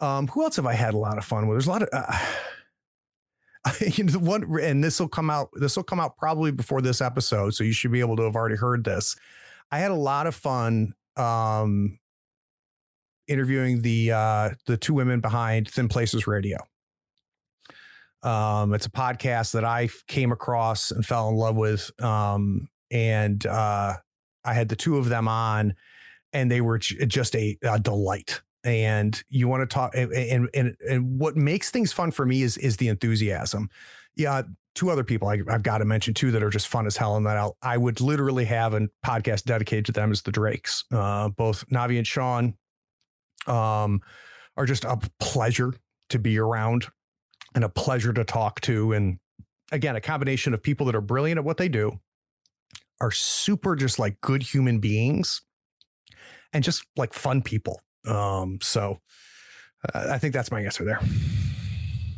[0.00, 1.56] Um, who else have I had a lot of fun with?
[1.56, 1.88] There's a lot of.
[1.92, 2.18] Uh,
[3.80, 5.48] you know, the one, and this will come out.
[5.54, 8.36] This will come out probably before this episode, so you should be able to have
[8.36, 9.16] already heard this.
[9.70, 11.98] I had a lot of fun um,
[13.28, 16.58] interviewing the uh, the two women behind Thin Places Radio.
[18.22, 23.44] Um, it's a podcast that I came across and fell in love with, um, and
[23.44, 23.94] uh,
[24.44, 25.74] I had the two of them on,
[26.32, 28.40] and they were just a, a delight.
[28.64, 32.56] And you want to talk, and, and and what makes things fun for me is
[32.56, 33.68] is the enthusiasm.
[34.16, 34.42] Yeah,
[34.74, 37.16] two other people I, have got to mention too that are just fun as hell,
[37.16, 40.84] and that I'll, I would literally have a podcast dedicated to them as the Drakes.
[40.92, 42.54] Uh, both Navi and Sean
[43.46, 44.00] um,
[44.56, 45.74] are just a pleasure
[46.10, 46.86] to be around
[47.54, 48.92] and a pleasure to talk to.
[48.92, 49.18] And
[49.70, 52.00] again, a combination of people that are brilliant at what they do,
[53.00, 55.42] are super just like good human beings,
[56.52, 57.80] and just like fun people.
[58.06, 59.00] Um, so
[59.92, 61.00] uh, I think that's my answer there.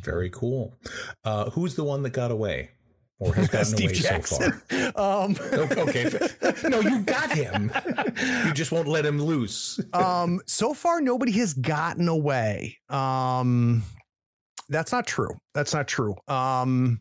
[0.06, 0.78] Very cool.
[1.24, 2.70] Uh, who's the one that got away?
[3.18, 4.52] Or has gotten Steve away Jackson.
[4.52, 4.92] so far?
[5.24, 6.10] Um, okay.
[6.70, 7.70] No, you got him.
[8.46, 9.78] You just won't let him loose.
[9.92, 12.78] um, so far, nobody has gotten away.
[12.88, 13.82] Um,
[14.68, 15.30] that's not true.
[15.54, 16.14] That's not true.
[16.28, 17.00] Um,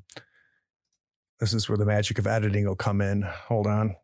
[1.39, 3.21] this is where the magic of editing will come in.
[3.21, 3.95] Hold on.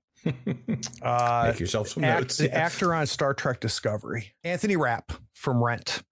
[1.01, 2.37] Uh, Make yourself some act, notes.
[2.37, 6.03] The actor on Star Trek Discovery, Anthony Rapp from Rent.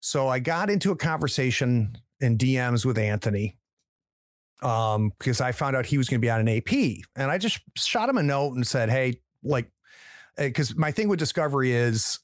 [0.00, 3.56] So I got into a conversation in DMs with Anthony
[4.62, 7.38] um, because I found out he was going to be on an AP, and I
[7.38, 9.70] just shot him a note and said, "Hey, like,
[10.36, 12.18] because eh, my thing with Discovery is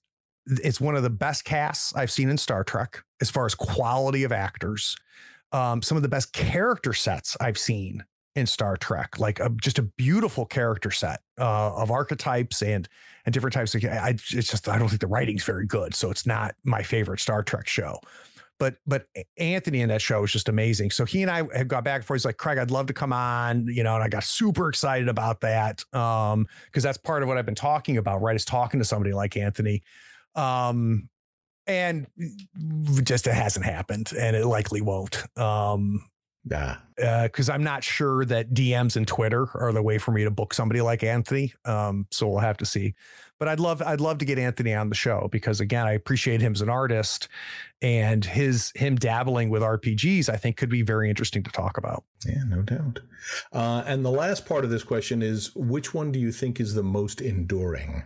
[0.46, 4.24] it's one of the best casts I've seen in Star Trek as far as quality
[4.24, 4.96] of actors.
[5.52, 8.04] Um, some of the best character sets I've seen
[8.36, 12.88] in Star Trek, like a, just a beautiful character set uh, of archetypes and
[13.26, 13.84] and different types of.
[13.84, 17.20] I, it's just I don't think the writing's very good, so it's not my favorite
[17.20, 18.00] Star Trek show.
[18.60, 19.06] But but
[19.38, 20.90] Anthony in that show was just amazing.
[20.92, 22.20] So he and I had got back and forth.
[22.20, 25.08] He's like, Craig, I'd love to come on, you know, and I got super excited
[25.08, 28.36] about that um, because that's part of what I've been talking about, right?
[28.36, 29.82] Is talking to somebody like Anthony.
[30.36, 31.08] Um,
[31.66, 32.06] and
[33.02, 35.24] just it hasn't happened and it likely won't.
[35.38, 36.09] Um,
[36.48, 36.76] yeah.
[36.96, 40.30] Because uh, I'm not sure that DMs and Twitter are the way for me to
[40.30, 41.52] book somebody like Anthony.
[41.64, 42.94] Um, so we'll have to see.
[43.38, 46.42] But I'd love I'd love to get Anthony on the show because again, I appreciate
[46.42, 47.26] him as an artist
[47.80, 52.04] and his him dabbling with RPGs, I think could be very interesting to talk about.
[52.26, 53.00] Yeah, no doubt.
[53.50, 56.74] Uh, and the last part of this question is which one do you think is
[56.74, 58.02] the most enduring?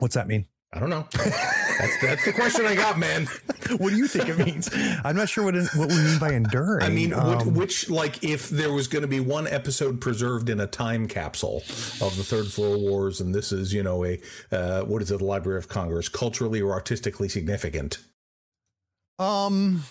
[0.00, 0.46] What's that mean?
[0.74, 1.06] I don't know.
[1.12, 3.26] That's that's the question I got, man.
[3.76, 4.68] what do you think it means?
[5.04, 6.84] I'm not sure what it, what we mean by enduring.
[6.84, 10.58] I mean, um, which like if there was going to be one episode preserved in
[10.58, 11.58] a time capsule
[12.00, 15.18] of the Third Floor Wars, and this is you know a uh, what is it,
[15.18, 17.98] the Library of Congress, culturally or artistically significant.
[19.20, 19.84] Um,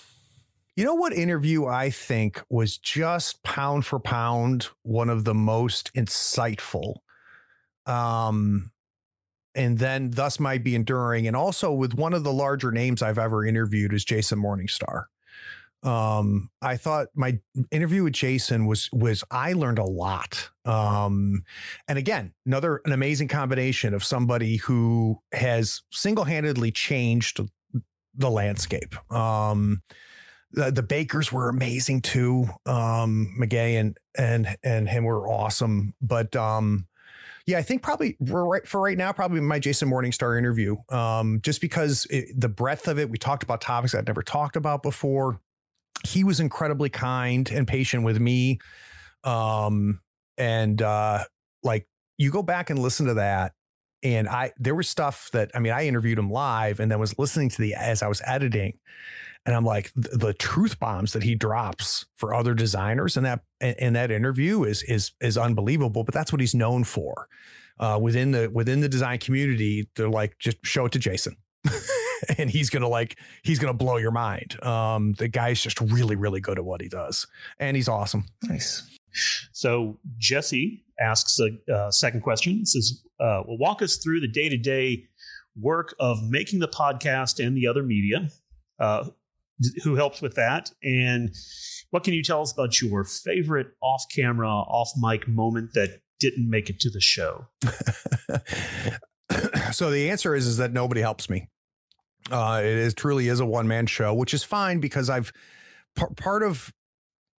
[0.75, 5.93] you know what interview I think was just pound for pound one of the most
[5.93, 6.95] insightful.
[7.85, 8.72] Um
[9.55, 11.27] and then thus might be enduring.
[11.27, 15.05] And also with one of the larger names I've ever interviewed is Jason Morningstar.
[15.83, 17.39] Um, I thought my
[17.69, 20.49] interview with Jason was was I learned a lot.
[20.63, 21.43] Um,
[21.89, 27.41] and again, another an amazing combination of somebody who has single handedly changed
[28.15, 28.95] the landscape.
[29.11, 29.81] Um,
[30.51, 32.47] the, the Bakers were amazing too.
[32.65, 36.87] Um, McGay and and and him were awesome, but um,
[37.45, 40.77] yeah, I think probably right for right now, probably my Jason Morningstar interview.
[40.89, 44.55] Um, just because it, the breadth of it, we talked about topics I'd never talked
[44.55, 45.41] about before.
[46.05, 48.59] He was incredibly kind and patient with me.
[49.23, 49.99] Um,
[50.37, 51.25] and uh,
[51.63, 53.53] like you go back and listen to that.
[54.03, 57.17] And I, there was stuff that, I mean, I interviewed him live and then was
[57.17, 58.79] listening to the, as I was editing
[59.45, 63.41] and I'm like the, the truth bombs that he drops for other designers in that
[63.61, 66.03] in that interview is is is unbelievable.
[66.03, 67.27] But that's what he's known for.
[67.79, 71.35] uh, within the within the design community, they're like, just show it to Jason.
[72.37, 74.61] and he's gonna like he's gonna blow your mind.
[74.63, 77.25] Um, the guy's just really really good at what he does,
[77.59, 78.25] and he's awesome.
[78.43, 78.87] Nice.
[79.51, 82.59] So Jesse asks a uh, second question.
[82.61, 85.05] It says, uh, "Well, walk us through the day to day
[85.59, 88.27] work of making the podcast and the other media.
[88.79, 89.05] Uh,
[89.83, 90.71] who helps with that?
[90.83, 91.33] And
[91.91, 96.49] what can you tell us about your favorite off camera, off mic moment that didn't
[96.49, 97.47] make it to the show?"
[99.71, 101.49] so the answer is is that nobody helps me.
[102.31, 105.31] Uh, it is truly is a one man show, which is fine because I've
[105.95, 106.73] p- part of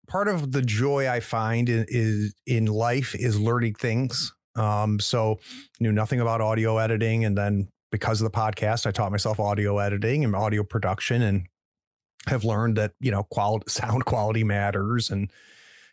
[0.07, 4.33] part of the joy I find in, is in life is learning things.
[4.55, 5.39] Um, so
[5.79, 9.79] knew nothing about audio editing, and then because of the podcast, I taught myself audio
[9.79, 11.47] editing and audio production, and
[12.27, 15.31] have learned that you know quality sound quality matters and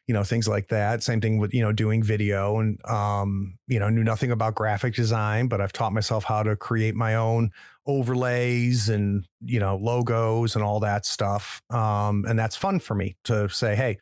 [0.06, 3.78] you know things like that same thing with you know doing video and um you
[3.78, 7.50] know knew nothing about graphic design but i've taught myself how to create my own
[7.86, 13.16] overlays and you know logos and all that stuff um and that's fun for me
[13.24, 13.98] to say hey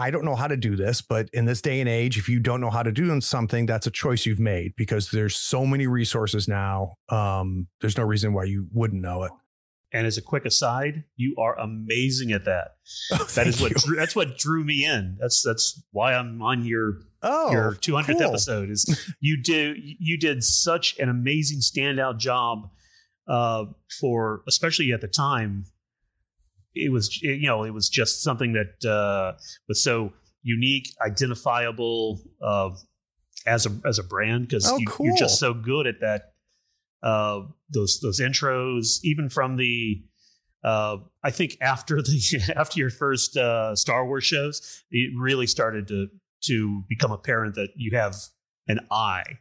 [0.00, 2.38] I don't know how to do this, but in this day and age, if you
[2.38, 5.88] don't know how to do something, that's a choice you've made because there's so many
[5.88, 6.94] resources now.
[7.08, 9.32] Um, there's no reason why you wouldn't know it.
[9.92, 12.76] And as a quick aside, you are amazing at that.
[13.12, 15.16] Oh, that is what drew, that's what drew me in.
[15.18, 18.22] That's that's why I'm on your oh, your 200th cool.
[18.22, 18.70] episode.
[18.70, 22.68] Is you do you did such an amazing standout job
[23.28, 23.66] uh,
[24.00, 25.64] for especially at the time.
[26.74, 32.70] It was you know it was just something that uh, was so unique, identifiable uh,
[33.46, 35.06] as a as a brand because oh, you, cool.
[35.06, 36.34] you're just so good at that
[37.02, 40.02] uh, those those intros, even from the
[40.64, 45.88] uh, I think after the after your first uh, Star Wars shows, it really started
[45.88, 46.08] to
[46.44, 48.16] to become apparent that you have
[48.66, 49.38] an eye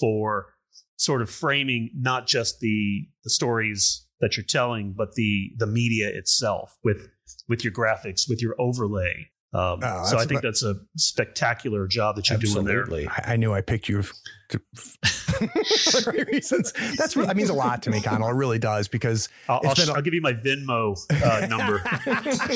[0.00, 0.54] for
[0.96, 6.08] sort of framing not just the the stories that you're telling, but the the media
[6.08, 7.08] itself with
[7.48, 12.16] with your graphics, with your overlay, um, oh, so I think that's a spectacular job
[12.16, 12.72] that you're absolutely.
[12.74, 13.10] doing there.
[13.10, 14.02] I, I, knew I picked you
[14.50, 16.74] to, for the right reasons.
[16.98, 18.28] That's that means a lot to me, Connell.
[18.28, 21.82] It really does because I'll, I'll, a, I'll give you my Venmo uh, number.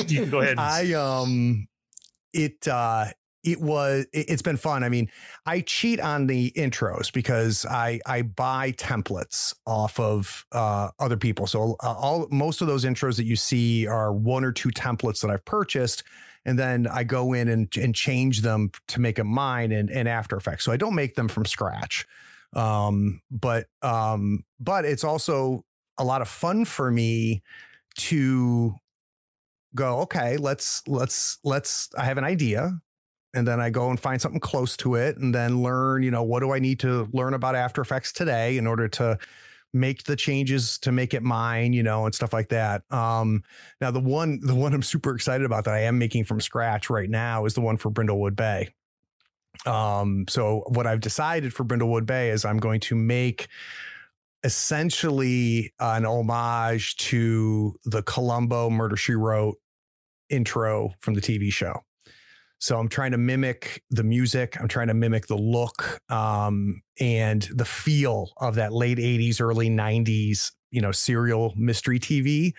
[0.07, 0.59] you can go ahead.
[0.59, 1.67] I um,
[2.31, 3.05] it uh,
[3.43, 4.83] it was it, has been fun.
[4.83, 5.09] I mean,
[5.47, 11.47] I cheat on the intros because I I buy templates off of uh, other people.
[11.47, 15.21] So uh, all most of those intros that you see are one or two templates
[15.21, 16.03] that I've purchased
[16.45, 20.07] and then I go in and, and change them to make them mine and, in
[20.07, 20.65] After Effects.
[20.65, 22.05] So I don't make them from scratch.
[22.53, 25.63] Um, but um, but it's also
[25.97, 27.41] a lot of fun for me
[27.95, 28.75] to
[29.75, 32.79] go, okay, let's let's let's I have an idea.
[33.35, 36.21] And then I go and find something close to it and then learn, you know,
[36.21, 39.17] what do I need to learn about After Effects today in order to
[39.73, 42.83] make the changes to make it mine, you know, and stuff like that.
[42.91, 43.43] Um,
[43.81, 46.89] now the one, the one I'm super excited about that I am making from scratch
[46.89, 48.69] right now is the one for Brindlewood Bay.
[49.65, 53.47] Um, so what I've decided for Brindlewood Bay is I'm going to make
[54.43, 59.57] essentially an homage to the Columbo Murder She Wrote
[60.29, 61.81] intro from the TV show.
[62.63, 64.55] So I'm trying to mimic the music.
[64.57, 69.69] I'm trying to mimic the look um, and the feel of that late 80s, early
[69.69, 72.53] 90s, you know, serial mystery TV.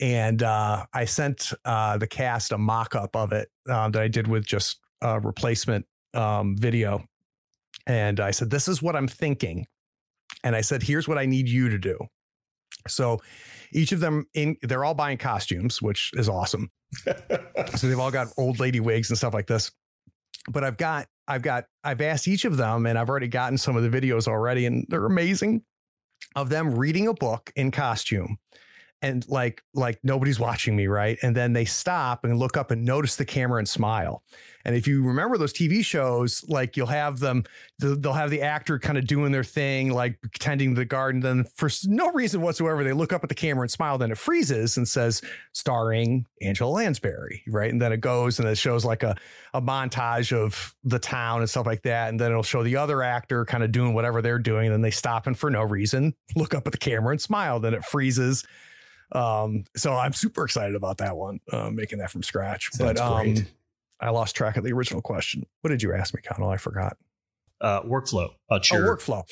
[0.00, 4.08] And uh, I sent uh, the cast a mock up of it uh, that I
[4.08, 7.04] did with just a replacement um, video.
[7.86, 9.64] And I said, This is what I'm thinking.
[10.44, 11.96] And I said, Here's what I need you to do.
[12.86, 13.22] So
[13.72, 16.70] each of them in they're all buying costumes, which is awesome.
[17.76, 19.70] so they've all got old lady wigs and stuff like this.
[20.48, 23.76] But I've got I've got I've asked each of them and I've already gotten some
[23.76, 25.62] of the videos already and they're amazing
[26.34, 28.38] of them reading a book in costume
[29.00, 31.18] and like like nobody's watching me right?
[31.22, 34.22] And then they stop and look up and notice the camera and smile.
[34.64, 37.44] And if you remember those tv shows like you'll have them
[37.78, 41.70] they'll have the actor kind of doing their thing like tending the garden then for
[41.86, 44.86] no reason whatsoever they look up at the camera and smile then it freezes and
[44.86, 45.22] says
[45.52, 47.70] starring angela lansbury right?
[47.70, 49.16] And then it goes and it shows like a,
[49.54, 53.02] a montage of the town and stuff like that and then it'll show the other
[53.02, 56.14] actor kind of doing whatever they're doing and then they stop and for no reason
[56.36, 58.44] look up at the camera and smile then it freezes
[59.12, 62.70] um, so I'm super excited about that one, uh, making that from scratch.
[62.72, 63.44] Sounds but um, great.
[64.00, 65.44] I lost track of the original question.
[65.62, 66.50] What did you ask me, Connell?
[66.50, 66.96] I forgot.
[67.60, 68.28] Uh, workflow.
[68.50, 69.24] Uh, oh, workflow.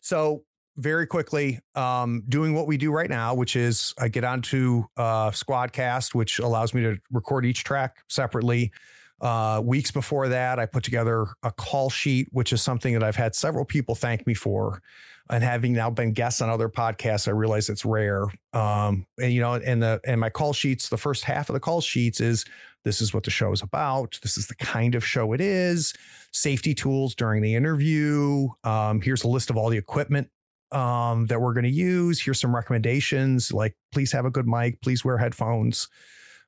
[0.00, 0.44] So
[0.76, 5.30] very quickly, um, doing what we do right now, which is I get onto uh,
[5.30, 8.72] Squadcast, which allows me to record each track separately.
[9.20, 13.16] Uh, weeks before that, I put together a call sheet, which is something that I've
[13.16, 14.82] had several people thank me for.
[15.30, 18.26] And having now been guests on other podcasts, I realize it's rare.
[18.52, 21.60] Um, and you know, and the and my call sheets, the first half of the
[21.60, 22.44] call sheets is
[22.84, 24.18] this is what the show is about.
[24.22, 25.94] This is the kind of show it is.
[26.32, 28.48] Safety tools during the interview.
[28.64, 30.28] Um, here's a list of all the equipment
[30.70, 32.20] um, that we're going to use.
[32.20, 35.88] Here's some recommendations like please have a good mic, please wear headphones,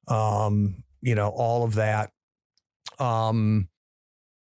[0.09, 2.11] um, you know, all of that.
[2.99, 3.69] Um,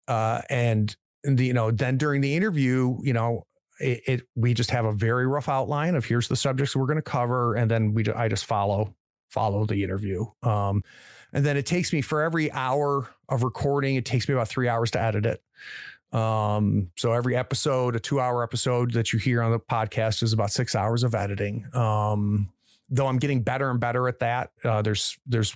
[0.07, 3.43] uh, and, the, you know, then during the interview, you know,
[3.79, 6.97] it, it, we just have a very rough outline of here's the subjects we're going
[6.97, 8.95] to cover, and then we I just follow
[9.29, 10.25] follow the interview.
[10.43, 10.83] Um,
[11.31, 14.67] and then it takes me for every hour of recording, it takes me about three
[14.67, 15.43] hours to edit it.
[16.11, 20.33] Um, so every episode, a two hour episode that you hear on the podcast is
[20.33, 21.65] about six hours of editing.
[21.75, 22.49] Um,
[22.89, 24.51] though I'm getting better and better at that.
[24.63, 25.55] Uh, there's, there's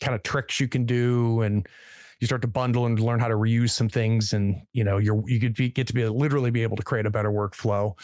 [0.00, 1.66] kind of tricks you can do and
[2.20, 4.32] you start to bundle and learn how to reuse some things.
[4.32, 7.06] And, you know, you're, you could be, get to be literally be able to create
[7.06, 7.98] a better workflow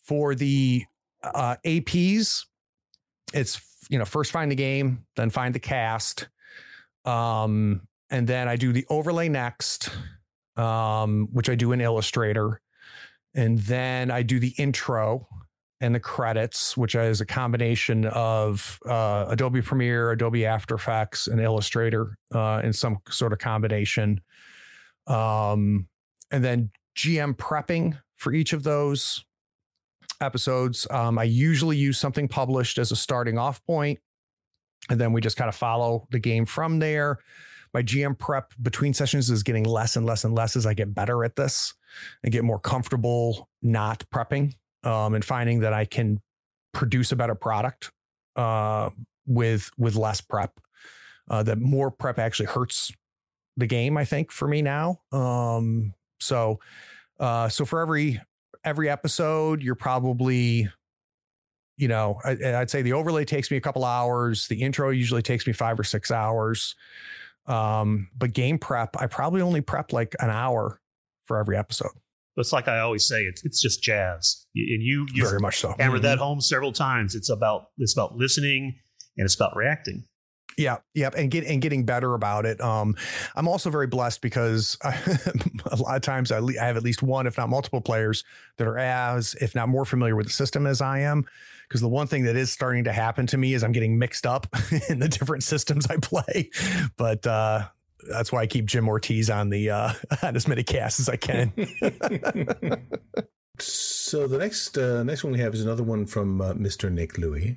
[0.00, 0.84] for the,
[1.22, 2.44] uh, APs.
[3.32, 6.28] It's, you know, first find the game, then find the cast.
[7.04, 9.90] Um, and then I do the overlay next
[10.56, 12.60] um, which I do in Illustrator.
[13.34, 15.26] And then I do the intro
[15.84, 21.38] and the credits, which is a combination of uh, Adobe Premiere, Adobe After Effects, and
[21.42, 24.22] Illustrator uh, in some sort of combination.
[25.06, 25.88] Um,
[26.30, 29.26] and then GM prepping for each of those
[30.22, 30.86] episodes.
[30.90, 33.98] Um, I usually use something published as a starting off point,
[34.88, 37.18] and then we just kind of follow the game from there
[37.74, 40.94] my GM prep between sessions is getting less and less and less as I get
[40.94, 41.74] better at this
[42.22, 44.54] and get more comfortable not prepping
[44.84, 46.20] um, and finding that I can
[46.72, 47.90] produce a better product
[48.36, 48.90] uh,
[49.26, 50.60] with with less prep.
[51.28, 52.92] Uh, that more prep actually hurts
[53.56, 53.96] the game.
[53.96, 55.00] I think for me now.
[55.10, 56.60] Um, so
[57.18, 58.20] uh, so for every
[58.64, 60.68] every episode, you're probably
[61.76, 64.46] you know, I, would say the overlay takes me a couple hours.
[64.46, 66.76] The intro usually takes me five or six hours.
[67.46, 70.80] Um, but game prep, I probably only prep like an hour
[71.24, 71.90] for every episode.
[72.36, 75.74] It's like I always say, it's it's just jazz, and you you very much so
[75.78, 76.08] hammered mm-hmm.
[76.08, 77.14] that home several times.
[77.14, 78.74] It's about it's about listening
[79.16, 80.04] and it's about reacting.
[80.56, 82.60] Yeah, yep, and get and getting better about it.
[82.60, 82.94] Um,
[83.34, 84.90] I'm also very blessed because I,
[85.70, 88.24] a lot of times I, I have at least one, if not multiple players
[88.58, 91.24] that are as, if not more familiar with the system as I am.
[91.68, 94.26] Because the one thing that is starting to happen to me is I'm getting mixed
[94.26, 94.46] up
[94.88, 96.50] in the different systems I play.
[96.96, 97.68] But uh,
[98.08, 99.92] that's why I keep Jim Ortiz on the uh,
[100.22, 101.52] on as many casts as I can.
[103.60, 106.90] So the next uh, next one we have is another one from uh, Mr.
[106.90, 107.56] Nick Louie,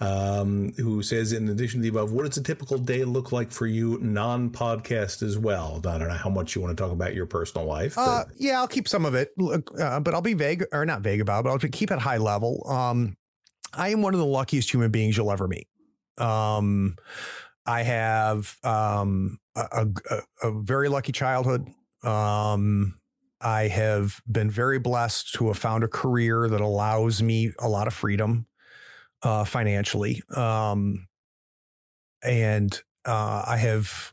[0.00, 3.52] um, who says, in addition to the above, what does a typical day look like
[3.52, 5.80] for you non-podcast as well?
[5.86, 7.96] I don't know how much you want to talk about your personal life.
[7.96, 11.20] Uh, yeah, I'll keep some of it, uh, but I'll be vague or not vague
[11.20, 12.68] about, it, but I'll keep it high level.
[12.68, 13.16] Um,
[13.72, 15.68] I am one of the luckiest human beings you'll ever meet.
[16.18, 16.96] Um,
[17.64, 19.38] I have um,
[19.72, 21.66] a, a, a, very lucky childhood.
[22.02, 22.98] Um,
[23.40, 27.86] I have been very blessed to have found a career that allows me a lot
[27.86, 28.46] of freedom
[29.22, 30.22] uh, financially.
[30.34, 31.08] Um,
[32.22, 34.12] and uh, I have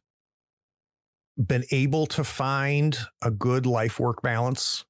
[1.38, 4.86] been able to find a good life work balance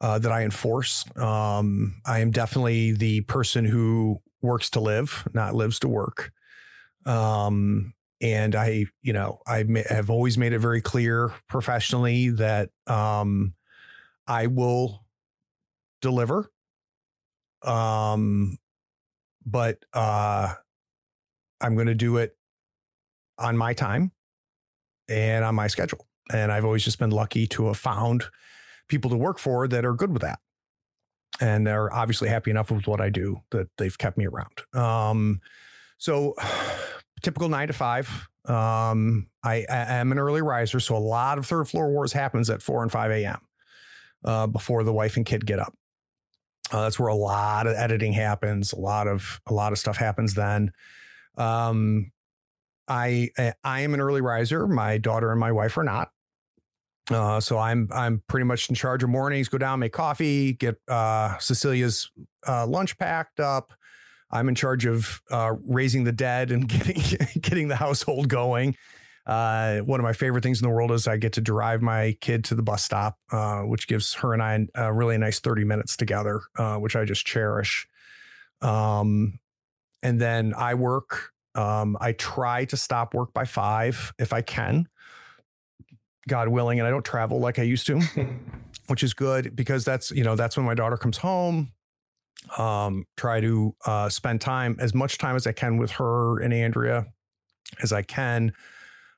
[0.00, 1.04] uh, that I enforce.
[1.16, 6.32] Um, I am definitely the person who works to live, not lives to work.
[7.06, 13.54] Um, and I, you know, I have always made it very clear professionally that um,
[14.28, 15.04] I will
[16.00, 16.48] deliver.
[17.62, 18.58] Um,
[19.44, 20.54] but uh,
[21.60, 22.36] I'm going to do it
[23.38, 24.12] on my time
[25.08, 26.06] and on my schedule.
[26.32, 28.26] And I've always just been lucky to have found
[28.88, 30.38] people to work for that are good with that.
[31.40, 34.60] And they're obviously happy enough with what I do that they've kept me around.
[34.74, 35.40] Um,
[35.98, 36.34] so
[37.22, 38.28] typical nine to five.
[38.44, 42.50] Um, I, I, am an early riser, so a lot of third floor wars happens
[42.50, 43.40] at four and five a.m.
[44.24, 45.74] Uh, before the wife and kid get up.
[46.72, 48.72] Uh, that's where a lot of editing happens.
[48.72, 50.72] A lot of a lot of stuff happens then.
[51.36, 52.10] Um,
[52.88, 53.30] I
[53.62, 54.66] I am an early riser.
[54.66, 56.10] My daughter and my wife are not.
[57.10, 59.48] Uh, so I'm I'm pretty much in charge of mornings.
[59.48, 62.10] Go down, make coffee, get uh, Cecilia's
[62.46, 63.72] uh, lunch packed up,
[64.32, 67.02] I'm in charge of uh, raising the dead and getting
[67.40, 68.76] getting the household going.
[69.24, 72.16] Uh, one of my favorite things in the world is I get to drive my
[72.20, 75.64] kid to the bus stop, uh, which gives her and I a really nice 30
[75.64, 77.86] minutes together, uh, which I just cherish.
[78.60, 79.38] Um,
[80.02, 81.30] and then I work.
[81.54, 84.88] Um, I try to stop work by five if I can.
[86.28, 88.00] God willing, and I don't travel like I used to,
[88.86, 91.72] which is good because that's you know that's when my daughter comes home.
[92.58, 96.52] Um, try to uh, spend time as much time as I can with her and
[96.52, 97.06] Andrea
[97.82, 98.52] as I can.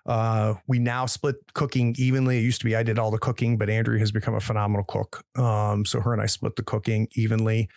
[0.06, 2.38] Uh, we now split cooking evenly.
[2.38, 4.84] It used to be I did all the cooking, but Andrea has become a phenomenal
[4.84, 5.24] cook.
[5.36, 7.70] Um, so her and I split the cooking evenly.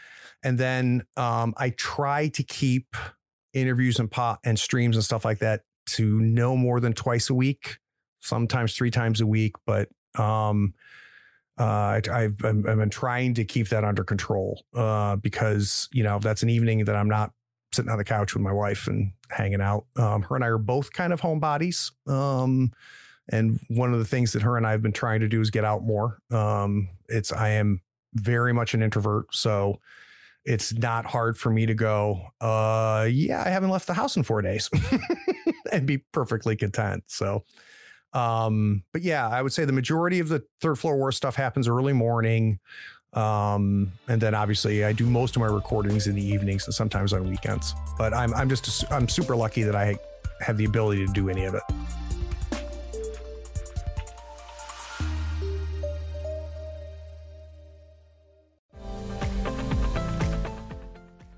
[0.44, 2.96] And then um, I try to keep
[3.54, 7.34] interviews and pot and streams and stuff like that to no more than twice a
[7.34, 7.78] week,
[8.20, 9.56] sometimes three times a week.
[9.66, 9.90] But
[10.20, 10.74] um,
[11.60, 16.20] uh, I, I've, I've been trying to keep that under control uh, because you know
[16.20, 17.32] that's an evening that I'm not
[17.74, 19.86] sitting on the couch with my wife and hanging out.
[19.96, 21.92] Um, her and I are both kind of homebodies.
[22.08, 22.72] Um,
[23.30, 25.50] and one of the things that her and I have been trying to do is
[25.50, 26.20] get out more.
[26.32, 27.82] Um, it's I am
[28.14, 29.80] very much an introvert, so
[30.48, 34.24] it's not hard for me to go, uh, yeah, I haven't left the house in
[34.24, 34.70] four days
[35.74, 37.04] and be perfectly content.
[37.08, 37.44] So,
[38.14, 41.68] um, but yeah, I would say the majority of the third floor war stuff happens
[41.68, 42.60] early morning.
[43.14, 47.14] Um, and then obviously I do most of my recordings in the evenings and sometimes
[47.14, 49.98] on weekends, but I'm, I'm just, I'm super lucky that I
[50.42, 51.64] have the ability to do any of it.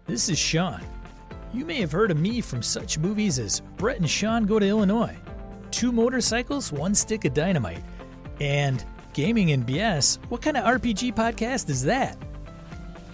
[0.05, 0.81] This is Sean.
[1.53, 4.65] You may have heard of me from such movies as Brett and Sean Go to
[4.65, 5.15] Illinois,
[5.79, 7.85] Two Motorcycles, One Stick of Dynamite,
[8.41, 10.19] and Gaming and BS.
[10.27, 12.17] What kind of RPG podcast is that?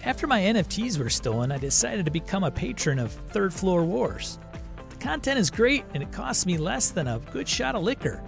[0.04, 4.40] After my NFTs were stolen, I decided to become a patron of Third Floor Wars.
[4.88, 8.20] The content is great and it costs me less than a good shot of liquor.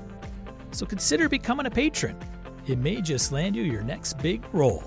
[0.70, 2.16] So consider becoming a patron.
[2.68, 4.84] It may just land you your next big role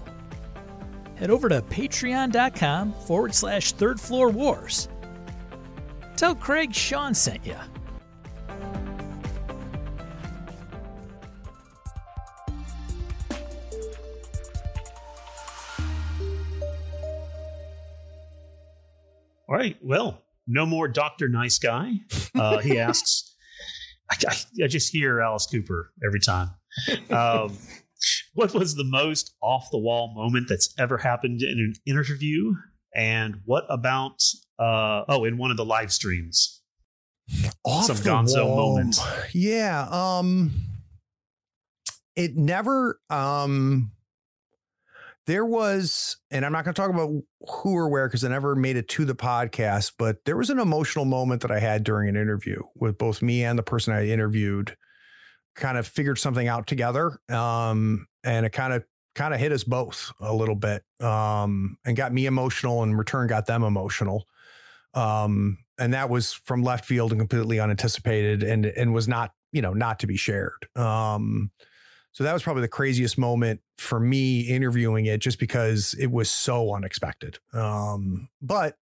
[1.16, 4.88] head over to patreon.com forward slash third floor wars.
[6.16, 7.58] Tell Craig Sean sent you.
[19.52, 19.76] All right.
[19.82, 21.28] Well, no more Dr.
[21.28, 21.92] Nice Guy.
[22.34, 23.36] Uh, he asks,
[24.10, 26.52] I, I, I, just hear Alice Cooper every time.
[27.10, 27.58] Um,
[28.34, 32.54] what was the most off the wall moment that's ever happened in an interview?
[32.96, 34.22] And what about,
[34.58, 36.62] uh, oh, in one of the live streams?
[37.66, 38.78] Off Some gonzo wall.
[38.78, 39.00] moment.
[39.34, 39.86] Yeah.
[39.92, 40.52] Um,
[42.16, 43.92] it never, um,
[45.32, 47.10] there was, and I'm not going to talk about
[47.40, 50.60] who or where because I never made it to the podcast, but there was an
[50.60, 54.10] emotional moment that I had during an interview with both me and the person I
[54.10, 54.76] interviewed.
[55.56, 58.84] Kind of figured something out together, um, and it kind of
[59.16, 62.98] kind of hit us both a little bit, um, and got me emotional, and in
[62.98, 64.26] return got them emotional.
[64.94, 69.62] Um, and that was from left field and completely unanticipated, and and was not you
[69.62, 70.68] know not to be shared.
[70.76, 71.52] Um,
[72.12, 76.30] so that was probably the craziest moment for me interviewing it just because it was
[76.30, 77.38] so unexpected.
[77.52, 78.78] Um, but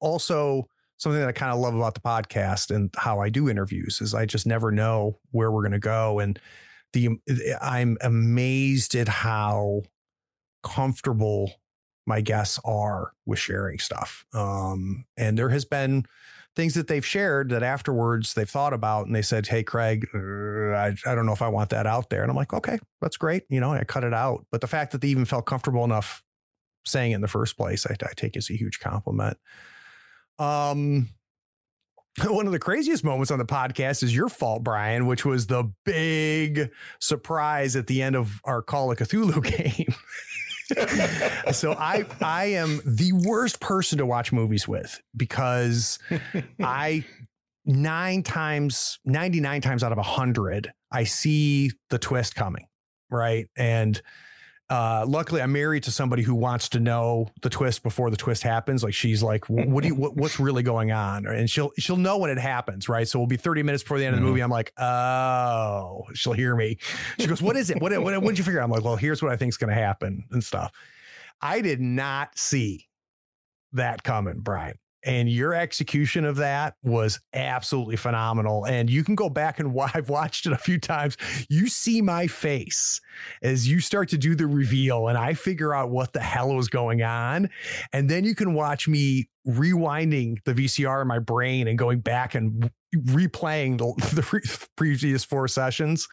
[0.00, 4.00] also something that I kind of love about the podcast and how I do interviews
[4.00, 6.18] is I just never know where we're going to go.
[6.18, 6.40] And
[6.92, 7.20] the,
[7.60, 9.82] I'm amazed at how
[10.62, 11.52] comfortable
[12.06, 14.24] my guests are with sharing stuff.
[14.32, 16.06] Um, and there has been
[16.58, 20.18] things that they've shared that afterwards they've thought about and they said, Hey, Craig, uh,
[20.18, 22.22] I, I don't know if I want that out there.
[22.22, 23.44] And I'm like, okay, that's great.
[23.48, 24.44] You know, I cut it out.
[24.50, 26.24] But the fact that they even felt comfortable enough
[26.84, 29.36] saying it in the first place, I, I take as a huge compliment.
[30.40, 31.10] Um,
[32.24, 35.72] one of the craziest moments on the podcast is your fault, Brian, which was the
[35.84, 39.94] big surprise at the end of our Call of Cthulhu game.
[41.52, 45.98] So I I am the worst person to watch movies with because
[46.60, 47.04] I
[47.64, 52.66] nine times 99 times out of a hundred I see the twist coming
[53.10, 53.46] right?
[53.56, 54.00] And
[54.70, 58.42] uh, luckily I'm married to somebody who wants to know the twist before the twist
[58.42, 58.84] happens.
[58.84, 61.26] Like she's like, what do you, what, what's really going on?
[61.26, 62.88] And she'll, she'll know when it happens.
[62.88, 63.08] Right.
[63.08, 64.40] So we'll be 30 minutes before the end of the movie.
[64.40, 64.44] Mm-hmm.
[64.44, 66.78] I'm like, oh, she'll hear me.
[67.18, 67.80] She goes, what is it?
[67.80, 68.64] What, what, what did you figure out?
[68.64, 70.72] I'm like, well, here's what I think is going to happen and stuff.
[71.40, 72.88] I did not see
[73.72, 74.78] that coming, Brian.
[75.04, 78.64] And your execution of that was absolutely phenomenal.
[78.64, 81.16] And you can go back and I've watched it a few times.
[81.48, 83.00] You see my face
[83.42, 86.68] as you start to do the reveal, and I figure out what the hell was
[86.68, 87.50] going on.
[87.92, 92.34] And then you can watch me rewinding the VCR in my brain and going back
[92.34, 96.08] and replaying the, the previous four sessions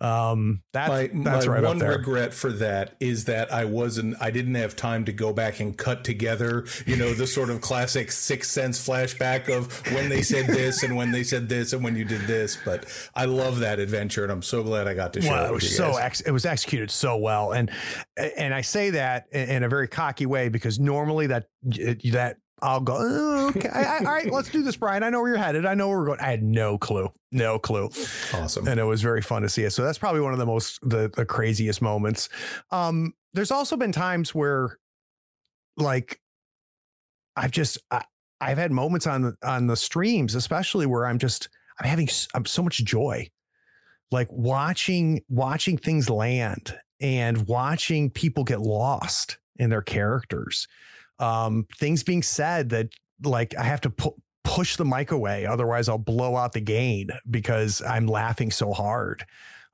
[0.00, 4.30] Um, that's my, that's my right one regret for that is that I wasn't I
[4.30, 8.10] didn't have time to go back and cut together, you know, the sort of classic
[8.10, 11.96] sixth sense flashback of when they said this and when they said this and when
[11.96, 12.58] you did this.
[12.64, 15.50] But I love that adventure and I'm so glad I got to share well, it
[15.50, 17.70] it was so ex- it was executed so well, and
[18.16, 22.96] and I say that in a very cocky way because normally that that I'll go
[22.98, 25.02] oh, okay, I, I- all right, let's do this, Brian.
[25.02, 25.66] I know where you're headed.
[25.66, 26.20] I know where we're going.
[26.20, 27.90] I had no clue, no clue,
[28.32, 28.66] Awesome.
[28.66, 29.70] and it was very fun to see it.
[29.70, 32.28] So that's probably one of the most the the craziest moments.
[32.70, 34.78] Um, there's also been times where,
[35.76, 36.20] like,
[37.36, 38.02] I've just I,
[38.40, 41.48] I've had moments on the on the streams, especially where I'm just
[41.80, 43.28] I'm having I'm so much joy
[44.12, 50.68] like watching watching things land and watching people get lost in their characters
[51.18, 52.88] um things being said that
[53.22, 57.08] like i have to pu- push the mic away otherwise i'll blow out the gain
[57.30, 59.24] because i'm laughing so hard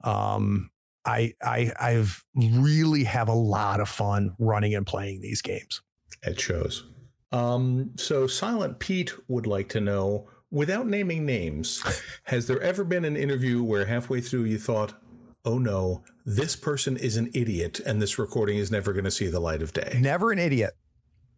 [0.05, 0.71] um
[1.05, 5.81] i i i've really have a lot of fun running and playing these games
[6.23, 6.85] It shows.
[7.33, 11.81] Um, so Silent Pete would like to know, without naming names,
[12.25, 14.95] has there ever been an interview where halfway through you thought,
[15.45, 19.29] "Oh no, this person is an idiot, and this recording is never going to see
[19.29, 19.99] the light of day"?
[20.01, 20.73] never an idiot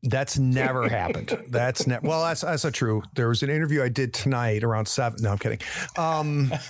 [0.02, 1.38] that's never happened.
[1.48, 2.06] That's never.
[2.06, 3.02] well that's that's not true.
[3.14, 5.60] There was an interview i did tonight around seven no i'm kidding.
[5.96, 6.52] Um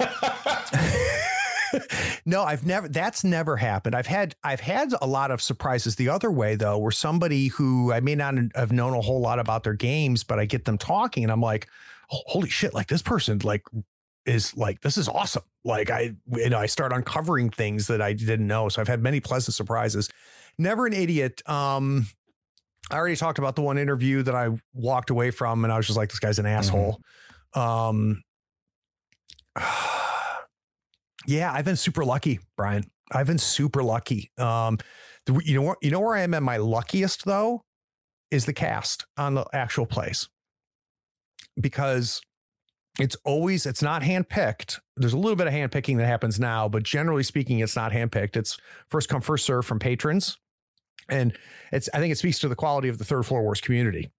[2.26, 3.94] no i've never that's never happened.
[3.94, 5.96] I've had i've had a lot of surprises.
[5.96, 9.38] The other way though where somebody who i may not have known a whole lot
[9.38, 11.68] about their games but i get them talking and i'm like
[12.08, 13.62] holy shit like this person like
[14.26, 15.42] is like this is awesome.
[15.64, 18.68] Like i you know i start uncovering things that i didn't know.
[18.68, 20.10] So i've had many pleasant surprises.
[20.58, 21.40] Never an idiot.
[21.48, 22.08] Um
[22.92, 25.86] i already talked about the one interview that i walked away from and i was
[25.86, 27.00] just like this guy's an asshole
[27.54, 28.22] um
[31.26, 34.78] yeah i've been super lucky brian i've been super lucky um
[35.42, 37.62] you know what you know where i am at my luckiest though
[38.30, 40.28] is the cast on the actual place
[41.60, 42.20] because
[42.98, 44.78] it's always it's not handpicked.
[44.96, 48.36] There's a little bit of handpicking that happens now, but generally speaking, it's not handpicked.
[48.36, 50.36] It's first come, first serve from patrons.
[51.08, 51.36] And
[51.72, 54.10] it's I think it speaks to the quality of the third floor wars community.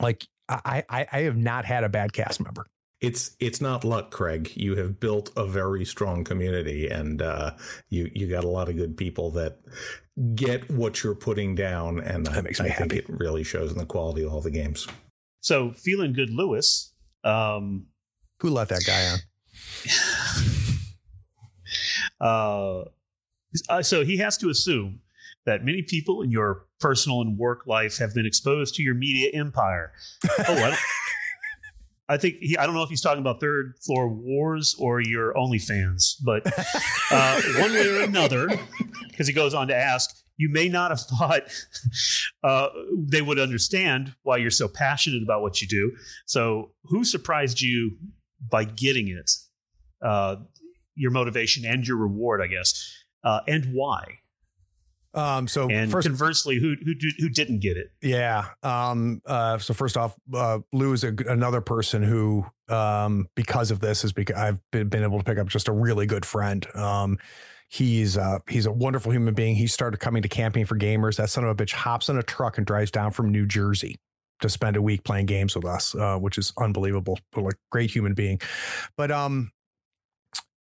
[0.00, 2.66] Like I I, I have not had a bad cast member.
[3.00, 4.52] It's it's not luck, Craig.
[4.56, 7.52] You have built a very strong community, and uh,
[7.88, 9.58] you you got a lot of good people that
[10.34, 13.04] get what you're putting down, and That I, makes me I think happy.
[13.04, 14.86] it really shows in the quality of all the games.
[15.40, 16.92] So feeling good, Lewis.
[17.24, 17.86] Um,
[18.40, 19.18] Who let that guy on?
[22.20, 22.84] uh,
[23.68, 25.00] uh, so he has to assume
[25.46, 29.30] that many people in your personal and work life have been exposed to your media
[29.32, 29.92] empire.
[30.24, 30.78] Oh, I, don't,
[32.08, 35.32] I think he, I don't know if he's talking about third floor wars or your
[35.34, 36.46] OnlyFans, but
[37.10, 38.48] uh, one way or another,
[39.08, 41.42] because he goes on to ask, you may not have thought
[42.42, 45.92] uh, they would understand why you're so passionate about what you do.
[46.24, 47.98] So, who surprised you
[48.50, 49.30] by getting it?
[50.02, 50.36] Uh,
[50.94, 52.90] your motivation and your reward, I guess,
[53.22, 54.20] uh, and why?
[55.12, 57.90] Um, so And first, conversely, who who who didn't get it?
[58.00, 58.46] Yeah.
[58.62, 63.80] Um, uh, so first off, uh, Lou is a, another person who, um, because of
[63.80, 66.64] this, is because I've been, been able to pick up just a really good friend.
[66.76, 67.18] Um,
[67.68, 69.56] he's uh, he's a wonderful human being.
[69.56, 71.16] He started coming to camping for gamers.
[71.16, 73.96] That son of a bitch hops in a truck and drives down from New Jersey
[74.40, 77.18] to spend a week playing games with us, uh, which is unbelievable.
[77.32, 78.40] But like great human being.
[78.96, 79.50] But um,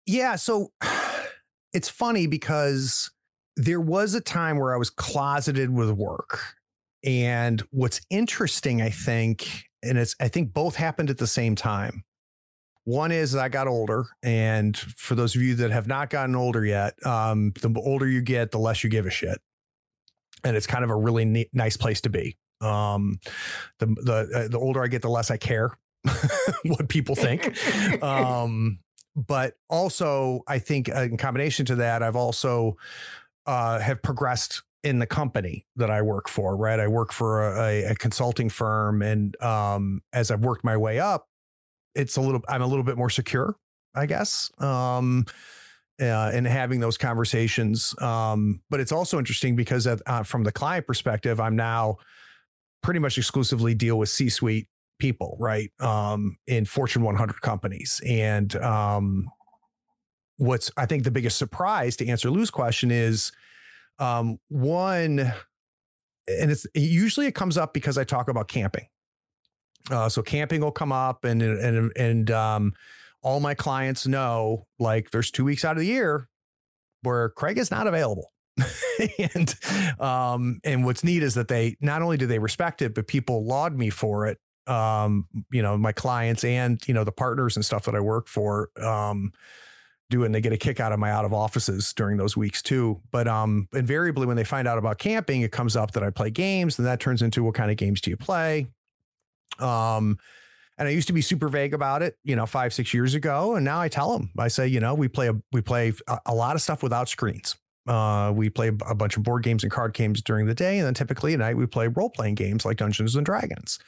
[0.07, 0.37] yeah.
[0.37, 0.71] So
[1.73, 3.11] it's funny because
[3.55, 6.39] there was a time where I was closeted with work.
[7.03, 12.03] And what's interesting, I think, and it's I think both happened at the same time.
[12.83, 16.65] One is I got older, and for those of you that have not gotten older
[16.65, 19.39] yet, um, the older you get, the less you give a shit,
[20.43, 22.37] and it's kind of a really neat, nice place to be.
[22.61, 23.19] Um,
[23.77, 25.77] the the uh, the older I get, the less I care
[26.65, 27.55] what people think.
[28.03, 28.79] um,
[29.15, 32.77] but also, I think uh, in combination to that, I've also
[33.49, 36.55] uh, have progressed in the company that I work for.
[36.55, 40.99] Right, I work for a, a consulting firm, and um, as I've worked my way
[40.99, 41.27] up,
[41.95, 42.41] it's a little.
[42.47, 43.57] I'm a little bit more secure,
[43.95, 44.51] I guess.
[44.59, 45.25] Um,
[45.99, 50.87] uh, and having those conversations, um, but it's also interesting because uh, from the client
[50.87, 51.97] perspective, I'm now
[52.81, 54.67] pretty much exclusively deal with C-suite
[54.99, 55.71] people, right?
[55.81, 59.29] Um, in Fortune 100 companies, and um,
[60.39, 63.31] what's I think the biggest surprise to answer Lou's question is
[63.99, 68.87] um, one, and it's usually it comes up because I talk about camping.
[69.91, 72.73] Uh, so camping will come up, and and and um,
[73.21, 76.27] all my clients know like there's two weeks out of the year
[77.03, 78.31] where Craig is not available.
[79.35, 79.55] and
[79.99, 83.45] um, and what's neat is that they not only do they respect it, but people
[83.45, 84.37] laud me for it.
[84.67, 88.27] Um, you know, my clients and you know the partners and stuff that I work
[88.27, 88.69] for.
[88.81, 89.33] Um,
[90.09, 92.61] do and they get a kick out of my out of offices during those weeks
[92.61, 93.01] too.
[93.11, 96.29] But um, invariably when they find out about camping, it comes up that I play
[96.29, 98.67] games, and that turns into what kind of games do you play?
[99.59, 100.17] Um,
[100.77, 103.55] and I used to be super vague about it, you know, five six years ago,
[103.55, 104.31] and now I tell them.
[104.37, 107.09] I say, you know, we play a we play a, a lot of stuff without
[107.09, 107.55] screens.
[107.87, 110.87] Uh, we play a bunch of board games and card games during the day, and
[110.87, 113.79] then typically at night we play role playing games like Dungeons and Dragons.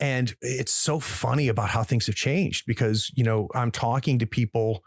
[0.00, 4.26] And it's so funny about how things have changed because you know I'm talking to
[4.26, 4.82] people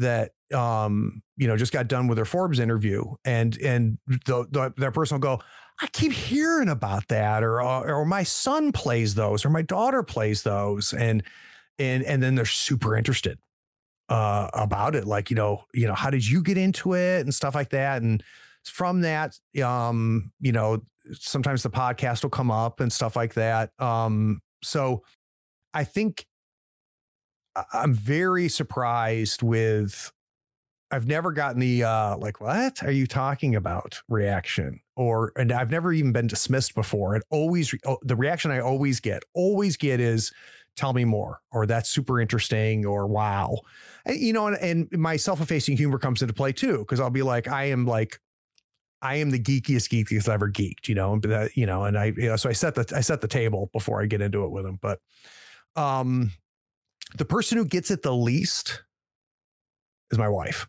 [0.00, 4.74] that um, you know just got done with their Forbes interview, and and the, the,
[4.76, 5.40] that person will go,
[5.80, 10.02] I keep hearing about that, or uh, or my son plays those, or my daughter
[10.02, 11.22] plays those, and
[11.78, 13.38] and and then they're super interested
[14.08, 15.06] uh, about it.
[15.06, 18.02] Like you know, you know, how did you get into it and stuff like that,
[18.02, 18.22] and
[18.64, 20.82] from that, um, you know,
[21.12, 23.70] sometimes the podcast will come up and stuff like that.
[23.78, 25.02] Um, so
[25.72, 26.26] I think
[27.72, 30.12] I'm very surprised with
[30.90, 35.70] I've never gotten the uh like what are you talking about reaction or and I've
[35.70, 37.16] never even been dismissed before.
[37.16, 40.32] It always oh, the reaction I always get always get is
[40.76, 43.58] tell me more or that's super interesting or wow.
[44.04, 47.22] And, you know and, and my self-effacing humor comes into play too because I'll be
[47.22, 48.20] like I am like
[49.02, 52.06] I am the geekiest geekiest ever geeked, you know, and that, you know, and I,
[52.16, 54.50] you know, so I set the, I set the table before I get into it
[54.50, 54.78] with them.
[54.80, 55.00] But,
[55.74, 56.32] um,
[57.16, 58.82] the person who gets it the least
[60.10, 60.66] is my wife.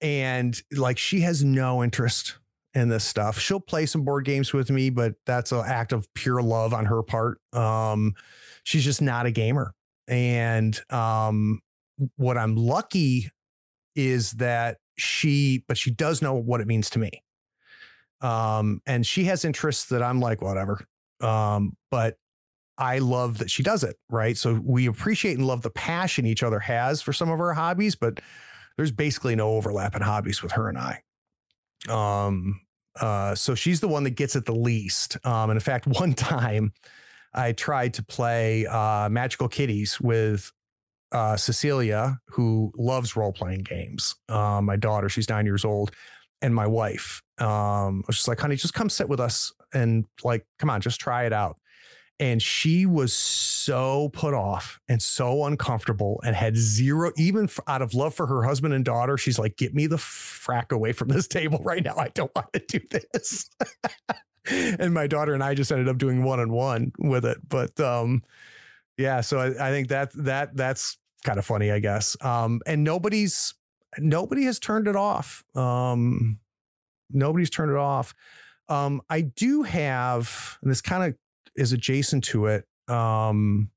[0.00, 2.38] And like she has no interest
[2.74, 3.38] in this stuff.
[3.38, 6.86] She'll play some board games with me, but that's an act of pure love on
[6.86, 7.38] her part.
[7.52, 8.14] Um,
[8.62, 9.74] she's just not a gamer.
[10.08, 11.60] And um,
[12.16, 13.30] what I'm lucky
[13.94, 17.10] is that she, but she does know what it means to me.
[18.20, 20.84] Um, and she has interests that I'm like, whatever.
[21.20, 22.16] Um, but
[22.80, 24.36] I love that she does it, right?
[24.36, 27.94] So we appreciate and love the passion each other has for some of our hobbies,
[27.94, 28.20] but
[28.76, 31.02] there's basically no overlap in hobbies with her and I.
[31.90, 32.62] Um,
[32.98, 35.18] uh, so she's the one that gets it the least.
[35.26, 36.72] Um, and in fact, one time
[37.34, 40.50] I tried to play uh, Magical Kitties with
[41.12, 44.16] uh, Cecilia, who loves role playing games.
[44.30, 45.90] Um, my daughter, she's nine years old,
[46.40, 47.20] and my wife.
[47.36, 50.80] Um, I was just like, honey, just come sit with us and like, come on,
[50.80, 51.58] just try it out
[52.20, 57.94] and she was so put off and so uncomfortable and had zero even out of
[57.94, 61.26] love for her husband and daughter she's like get me the frack away from this
[61.38, 61.96] table right now.
[61.96, 63.50] I don't want to do this.
[64.50, 68.22] And my daughter and i just ended up doing one-on-one with it but um
[68.96, 72.16] yeah so I, I think that that that's kind of funny i guess.
[72.22, 73.54] Um and nobody's
[73.98, 75.44] nobody has turned it off.
[75.54, 76.40] Um
[77.12, 78.14] nobody's turned it off.
[78.68, 81.18] Um, I do have, and this kind of
[81.56, 82.64] is adjacent to it.
[82.88, 83.70] Um,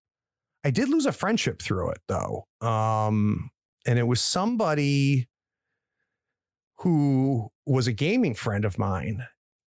[0.63, 2.47] I did lose a friendship through it though.
[2.61, 3.51] Um,
[3.85, 5.27] and it was somebody
[6.77, 9.25] who was a gaming friend of mine.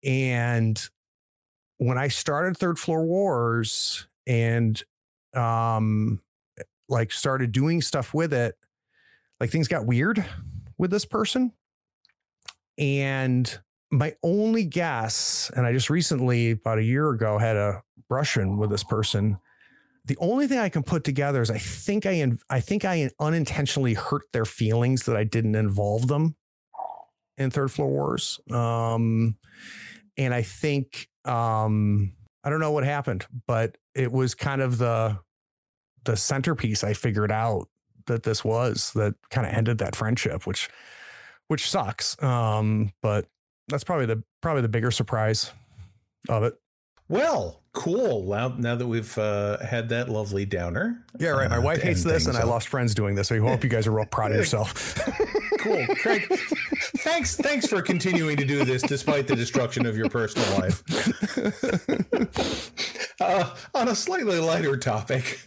[0.04, 0.82] And
[1.78, 4.82] when I started Third Floor Wars and
[5.34, 6.22] um
[6.90, 8.56] like started doing stuff with it,
[9.40, 10.24] like things got weird
[10.78, 11.54] with this person.
[12.78, 13.60] And
[13.92, 18.70] my only guess, and I just recently, about a year ago, had a Russian with
[18.70, 19.38] this person.
[20.06, 23.94] The only thing I can put together is I think I I think I unintentionally
[23.94, 26.36] hurt their feelings that I didn't involve them
[27.38, 28.40] in Third Floor Wars.
[28.50, 29.38] Um,
[30.18, 32.14] and I think um,
[32.44, 35.20] I don't know what happened, but it was kind of the
[36.04, 37.68] the centerpiece I figured out
[38.08, 40.70] that this was that kind of ended that friendship, which
[41.48, 42.22] which sucks.
[42.24, 43.28] Um, but
[43.72, 45.52] that's probably the probably the bigger surprise
[46.30, 46.54] of it.
[47.10, 48.24] Well, cool.
[48.24, 51.04] Now, now that we've uh, had that lovely downer.
[51.20, 51.50] Yeah, right.
[51.50, 53.28] My uh, wife hates this, and I lost friends doing this.
[53.28, 54.98] So I hope you guys are real proud of yourself.
[55.60, 56.26] cool, Craig.
[57.00, 60.84] thanks, thanks for continuing to do this despite the destruction of your personal life.
[63.20, 65.40] Uh, on a slightly lighter topic,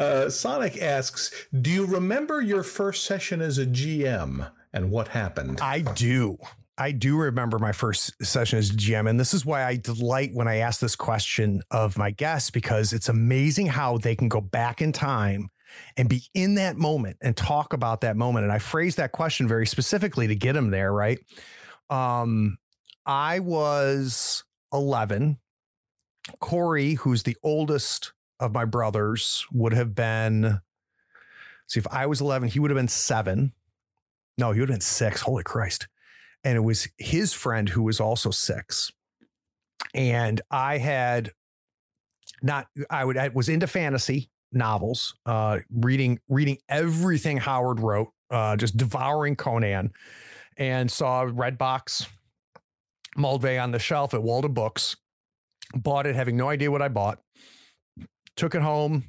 [0.00, 5.60] uh, Sonic asks, "Do you remember your first session as a GM and what happened?"
[5.60, 6.38] I do.
[6.80, 10.48] I do remember my first session as GM, and this is why I delight when
[10.48, 14.80] I ask this question of my guests because it's amazing how they can go back
[14.80, 15.50] in time
[15.98, 18.44] and be in that moment and talk about that moment.
[18.44, 21.18] And I phrase that question very specifically to get them there, right?
[21.90, 22.56] Um,
[23.04, 25.36] I was 11.
[26.38, 30.60] Corey, who's the oldest of my brothers, would have been,
[31.66, 33.52] see, if I was 11, he would have been seven.
[34.38, 35.20] No, he would have been six.
[35.20, 35.86] Holy Christ
[36.44, 38.90] and it was his friend who was also six.
[39.94, 41.32] And I had
[42.42, 48.56] not, I would, I was into fantasy novels, uh, reading, reading everything Howard wrote, uh,
[48.56, 49.92] just devouring Conan
[50.56, 52.06] and saw Red Box
[53.16, 54.96] Moldvay on the shelf at Walden Books.
[55.74, 57.18] Bought it, having no idea what I bought.
[58.36, 59.04] Took it home,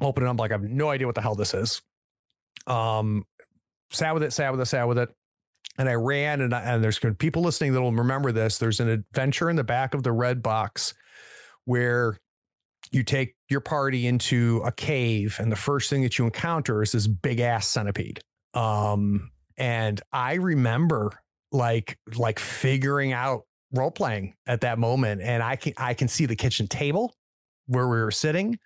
[0.00, 1.82] opened it up like I have no idea what the hell this is.
[2.66, 3.26] Um,
[3.90, 5.10] sat with it, sat with it, sat with it.
[5.78, 8.58] And I ran, and, I, and there's people listening that will remember this.
[8.58, 10.92] There's an adventure in the back of the red box
[11.64, 12.18] where
[12.90, 16.92] you take your party into a cave, and the first thing that you encounter is
[16.92, 18.20] this big ass centipede.
[18.54, 21.12] Um, and I remember
[21.52, 23.42] like like figuring out
[23.72, 27.14] role playing at that moment, and I can I can see the kitchen table
[27.66, 28.58] where we were sitting.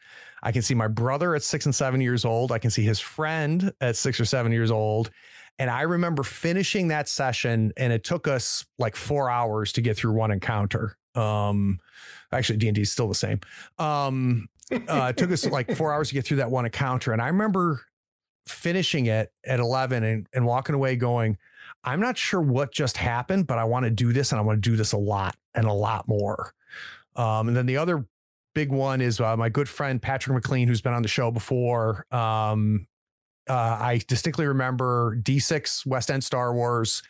[0.42, 2.52] I can see my brother at six and seven years old.
[2.52, 5.10] I can see his friend at six or seven years old.
[5.58, 9.96] And I remember finishing that session, and it took us like four hours to get
[9.96, 10.98] through one encounter.
[11.14, 11.80] Um,
[12.30, 13.40] actually, D and D is still the same.
[13.78, 17.22] Um, uh, it took us like four hours to get through that one encounter, and
[17.22, 17.86] I remember
[18.46, 21.38] finishing it at eleven and, and walking away going,
[21.84, 24.62] "I'm not sure what just happened, but I want to do this, and I want
[24.62, 26.52] to do this a lot and a lot more."
[27.14, 28.06] Um, and then the other
[28.54, 32.04] big one is uh, my good friend Patrick McLean, who's been on the show before.
[32.10, 32.86] Um,
[33.48, 37.02] uh, I distinctly remember D6 West End Star Wars.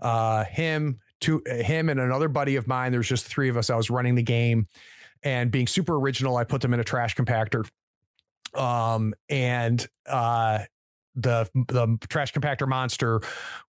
[0.00, 2.92] Uh, him, to him, and another buddy of mine.
[2.92, 3.70] There was just three of us.
[3.70, 4.66] I was running the game,
[5.22, 7.68] and being super original, I put them in a trash compactor.
[8.54, 10.60] Um, and uh,
[11.16, 13.20] the the trash compactor monster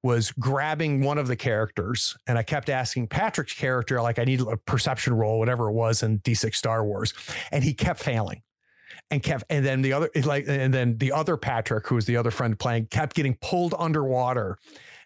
[0.04, 4.42] was grabbing one of the characters and i kept asking patrick's character like i need
[4.42, 7.14] a perception roll whatever it was in d6 star wars
[7.52, 8.42] and he kept failing
[9.12, 12.18] and kept and then the other like and then the other patrick who was the
[12.18, 14.58] other friend playing kept getting pulled underwater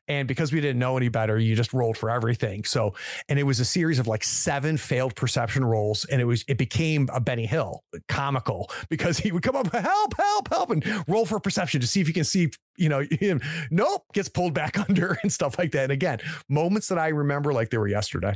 [0.09, 2.63] and because we didn't know any better, you just rolled for everything.
[2.63, 2.95] So,
[3.29, 6.03] and it was a series of like seven failed perception rolls.
[6.05, 10.17] And it was, it became a Benny Hill comical because he would come up, help,
[10.17, 13.39] help, help, and roll for perception to see if you can see, you know, him.
[13.69, 15.83] Nope, gets pulled back under and stuff like that.
[15.83, 16.19] And again,
[16.49, 18.35] moments that I remember like they were yesterday.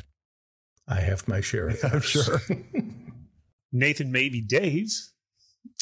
[0.88, 2.40] I have my share of I'm sure.
[3.72, 4.92] Nathan, maybe Dave,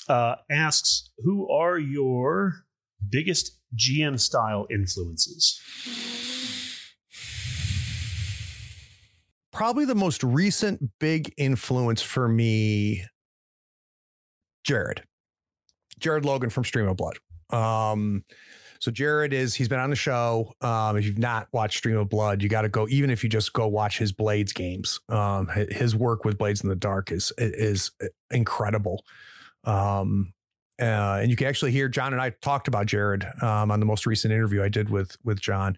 [0.07, 2.65] uh, asks, "Who are your
[3.09, 5.59] biggest GM style influences?"
[9.51, 13.03] Probably the most recent big influence for me,
[14.63, 15.03] Jared.
[15.99, 17.17] Jared Logan from Stream of Blood.
[17.51, 18.23] Um,
[18.79, 20.53] so Jared is he's been on the show.
[20.61, 22.87] Um, if you've not watched Stream of Blood, you got to go.
[22.89, 26.69] Even if you just go watch his Blades games, um, his work with Blades in
[26.69, 27.91] the Dark is is
[28.31, 29.05] incredible.
[29.63, 30.33] Um,
[30.81, 33.85] uh, and you can actually hear John and I talked about Jared um, on the
[33.85, 35.77] most recent interview I did with with John.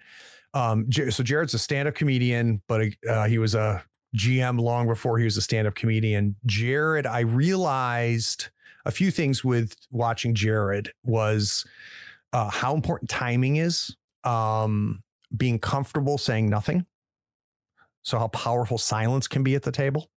[0.53, 3.83] Um, so Jared's a stand-up comedian, but uh, he was a
[4.15, 6.35] GM long before he was a stand-up comedian.
[6.45, 8.49] Jared, I realized
[8.85, 11.65] a few things with watching Jared was
[12.33, 15.01] uh, how important timing is, um,
[15.35, 16.85] being comfortable saying nothing.
[18.03, 20.09] So how powerful silence can be at the table.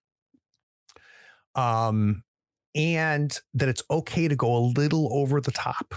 [1.53, 2.23] Um,
[2.75, 5.95] and that it's okay to go a little over the top.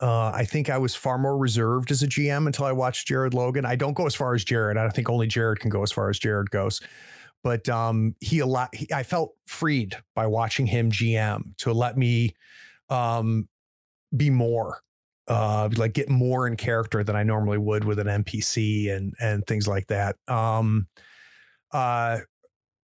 [0.00, 3.34] Uh, I think I was far more reserved as a GM until I watched Jared
[3.34, 3.64] Logan.
[3.64, 4.76] I don't go as far as Jared.
[4.76, 6.80] I think only Jared can go as far as Jared goes.
[7.42, 8.74] But um, he a lot.
[8.74, 12.34] He, I felt freed by watching him GM to let me
[12.90, 13.48] um,
[14.16, 14.82] be more,
[15.26, 19.46] uh, like get more in character than I normally would with an NPC and and
[19.46, 20.16] things like that.
[20.28, 20.88] Um,
[21.72, 22.18] uh,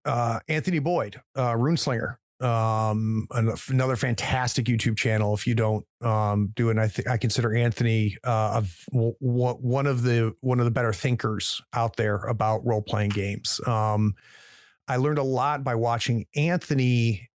[0.06, 3.28] uh, Anthony Boyd, uh, Runeslinger, um
[3.70, 6.78] another fantastic youtube channel if you don't um do it.
[6.78, 10.72] I think i consider anthony uh of w- w- one of the one of the
[10.72, 13.60] better thinkers out there about role-playing games.
[13.68, 14.16] Um
[14.88, 17.30] i learned a lot by watching anthony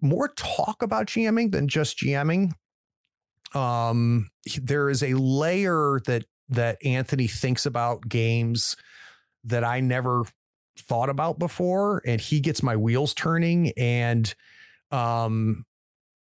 [0.00, 2.52] more talk about gming than just gming
[3.54, 4.28] um
[4.60, 8.76] there is a layer that that anthony thinks about games
[9.44, 10.24] that i never
[10.78, 14.34] thought about before and he gets my wheels turning and
[14.90, 15.64] um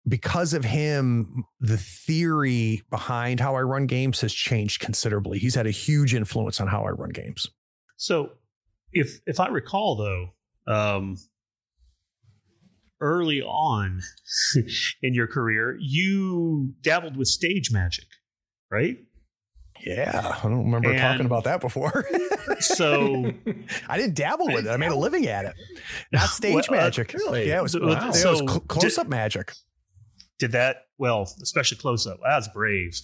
[0.09, 5.39] because of him the theory behind how I run games has changed considerably.
[5.39, 7.49] He's had a huge influence on how I run games.
[7.97, 8.31] So
[8.93, 11.17] if if I recall though um
[13.01, 14.01] early on
[15.03, 18.07] in your career you dabbled with stage magic,
[18.71, 18.99] right?
[19.85, 22.05] Yeah, I don't remember And- talking about that before.
[22.61, 23.33] So
[23.87, 24.71] I didn't dabble with it.
[24.71, 25.55] I made a living at it.
[26.11, 27.13] Not stage Well, uh, magic.
[27.13, 27.47] really?
[27.49, 28.11] Yeah, it was, So- wow.
[28.13, 29.53] so it was cl- close up magic.
[30.39, 32.99] did that well especially close up that's brave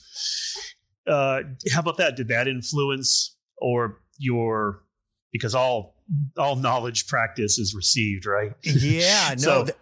[1.07, 1.43] uh
[1.73, 4.83] how about that did that influence or your
[5.33, 5.97] because all
[6.39, 8.53] all knowledge practice is received, right?
[8.63, 9.43] Yeah, no.
[9.43, 9.77] so, th-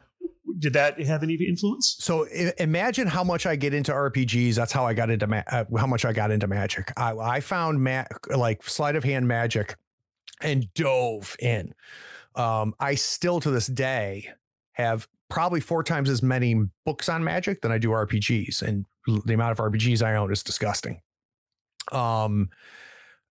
[0.61, 1.97] did that have any influence?
[1.99, 4.55] so I- imagine how much I get into RPGs.
[4.55, 6.93] That's how I got into ma- uh, how much I got into Magic.
[6.97, 9.77] I, I found ma- like sleight of hand magic
[10.43, 11.75] and dove in.
[12.35, 14.31] Um, I still to this day
[14.73, 16.55] have probably four times as many
[16.85, 18.87] books on Magic than I do RPGs, and
[19.25, 21.01] the amount of RPGs I own is disgusting.
[21.93, 22.51] Um,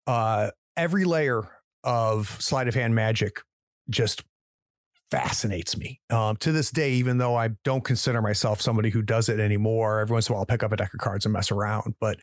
[0.07, 1.49] uh, every layer
[1.85, 3.41] of sleight of hand magic
[3.91, 4.25] just
[5.11, 6.93] fascinates me um, to this day.
[6.93, 10.35] Even though I don't consider myself somebody who does it anymore, every once in a
[10.35, 11.95] while I'll pick up a deck of cards and mess around.
[12.01, 12.19] But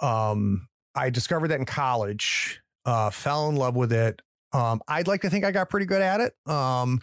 [0.00, 4.22] um, I discovered that in college, uh, fell in love with it.
[4.52, 6.34] Um, I'd like to think I got pretty good at it.
[6.50, 7.00] Um,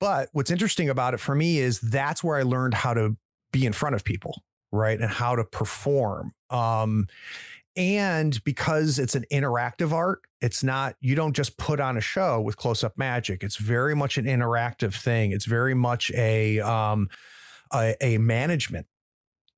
[0.00, 3.16] but what's interesting about it for me is that's where I learned how to
[3.52, 5.00] be in front of people, right?
[5.00, 6.32] And how to perform.
[7.76, 12.40] And because it's an interactive art, it's not, you don't just put on a show
[12.40, 13.42] with close up magic.
[13.42, 15.32] It's very much an interactive thing.
[15.32, 17.08] It's very much a, um,
[17.72, 18.86] a, a management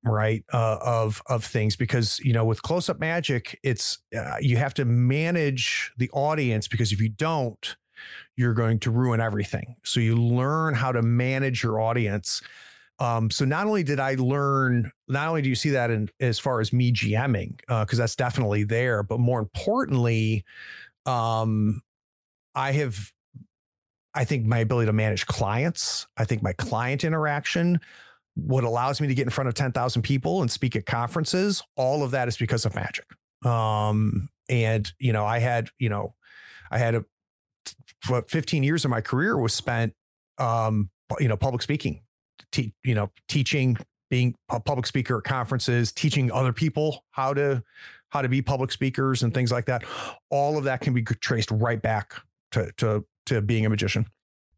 [0.05, 4.57] right uh, of of things because you know with close up magic it's uh, you
[4.57, 7.75] have to manage the audience because if you don't
[8.35, 12.41] you're going to ruin everything so you learn how to manage your audience
[12.99, 16.39] um, so not only did I learn, not only do you see that in as
[16.39, 20.43] far as me GMing, because that's definitely there, but more importantly,
[21.05, 21.81] um,
[22.55, 23.11] I have,
[24.15, 27.79] I think my ability to manage clients, I think my client interaction,
[28.33, 32.03] what allows me to get in front of 10,000 people and speak at conferences, all
[32.03, 33.05] of that is because of magic.
[33.45, 36.15] Um, and, you know, I had, you know,
[36.71, 37.05] I had a,
[38.07, 39.93] what 15 years of my career was spent,
[40.39, 40.89] um,
[41.19, 42.01] you know, public speaking,
[42.51, 43.77] te- you know, teaching,
[44.09, 47.63] being a public speaker at conferences, teaching other people how to,
[48.09, 49.83] how to be public speakers and things like that.
[50.29, 52.13] All of that can be traced right back
[52.51, 54.05] to, to, to being a magician.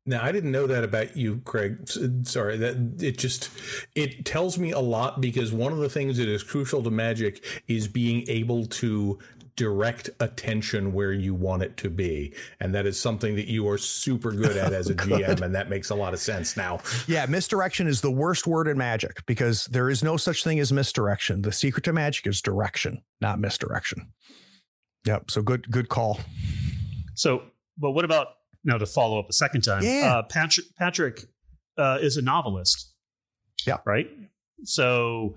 [0.06, 1.88] Now, I didn't know that about you, Craig.
[2.24, 3.52] Sorry, that it just
[3.94, 7.44] it tells me a lot because one of the things that is crucial to magic
[7.68, 9.20] is being able to
[9.60, 13.78] direct attention where you want it to be, and that is something that you are
[13.78, 16.80] super good at as a GM, and that makes a lot of sense now.
[17.08, 20.72] Yeah, misdirection is the worst word in magic because there is no such thing as
[20.72, 21.42] misdirection.
[21.42, 24.14] The secret to magic is direction, not misdirection.
[25.06, 25.30] Yep.
[25.30, 26.22] So good, good call.
[27.16, 27.44] So,
[27.78, 28.28] but what about
[28.64, 29.84] now to follow up a second time?
[29.84, 30.20] Yeah.
[30.20, 31.26] Uh, Patrick Patrick
[31.78, 32.94] uh, is a novelist.
[33.68, 33.80] Yeah.
[33.86, 34.08] Right.
[34.64, 35.36] So,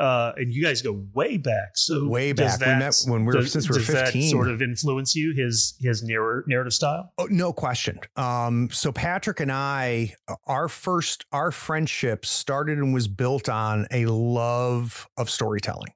[0.00, 1.70] uh, and you guys go way back.
[1.76, 2.58] So Way back.
[2.60, 4.30] We met when we were- does- since we were that 15.
[4.30, 7.12] sort of influence you his his narr- narrative style.
[7.18, 8.00] Oh, no question.
[8.16, 10.14] Um, so Patrick and I,
[10.46, 15.92] our first, our friendship started and was built on a love of storytelling.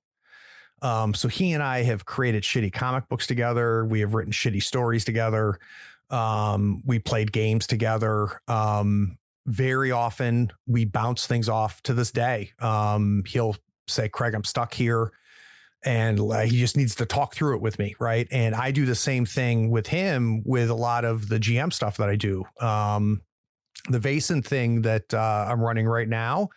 [0.82, 3.86] Um, so he and I have created shitty comic books together.
[3.86, 5.58] We have written shitty stories together.
[6.10, 8.40] Um, we played games together.
[8.48, 12.52] Um, very often we bounce things off to this day.
[12.60, 13.56] Um, he'll
[13.88, 15.12] say, Craig, I'm stuck here.
[15.84, 17.94] And uh, he just needs to talk through it with me.
[18.00, 18.26] Right.
[18.30, 21.98] And I do the same thing with him with a lot of the GM stuff
[21.98, 22.44] that I do.
[22.58, 23.20] Um,
[23.90, 26.48] the Vaesen thing that uh, I'm running right now,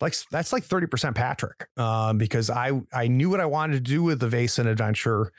[0.00, 1.68] like that's like 30% Patrick.
[1.76, 5.30] Um, because I I knew what I wanted to do with the Vaesen adventure,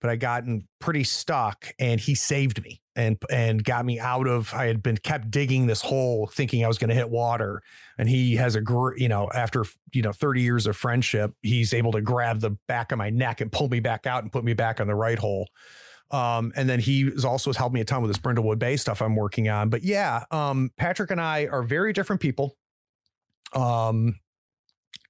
[0.00, 4.52] but I gotten pretty stuck and he saved me and and got me out of
[4.54, 7.62] I had been kept digging this hole thinking I was going to hit water
[7.98, 11.74] and he has a gr- you know after you know 30 years of friendship he's
[11.74, 14.44] able to grab the back of my neck and pull me back out and put
[14.44, 15.48] me back on the right hole
[16.10, 19.00] um, and then he has also helped me a ton with this Brindlewood Bay stuff
[19.00, 19.68] I'm working on.
[19.68, 22.56] But yeah, um, Patrick and I are very different people.
[23.52, 24.18] Um,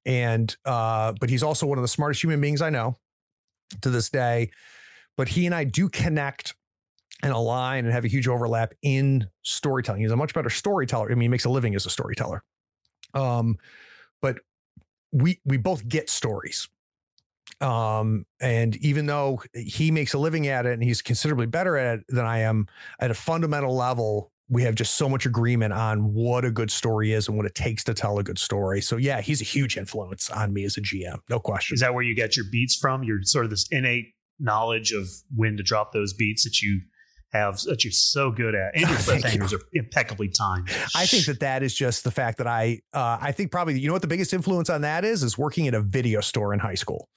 [0.04, 2.98] and uh, but he's also one of the smartest human beings I know
[3.82, 4.50] to this day.
[5.20, 6.54] But he and I do connect
[7.22, 10.00] and align and have a huge overlap in storytelling.
[10.00, 11.10] He's a much better storyteller.
[11.10, 12.42] I mean, he makes a living as a storyteller.
[13.12, 13.58] Um,
[14.22, 14.38] but
[15.12, 16.70] we we both get stories.
[17.60, 21.98] Um, and even though he makes a living at it and he's considerably better at
[21.98, 22.66] it than I am,
[22.98, 27.12] at a fundamental level, we have just so much agreement on what a good story
[27.12, 28.80] is and what it takes to tell a good story.
[28.80, 31.74] So yeah, he's a huge influence on me as a GM, no question.
[31.74, 33.04] Is that where you get your beats from?
[33.04, 36.80] You're sort of this innate knowledge of when to drop those beats that you
[37.32, 40.68] have that you're so good at, and your cliffhangers are impeccably timed.
[40.94, 43.86] I think that that is just the fact that I, uh, I think probably, you
[43.86, 46.60] know what the biggest influence on that is, is working at a video store in
[46.60, 47.08] high school.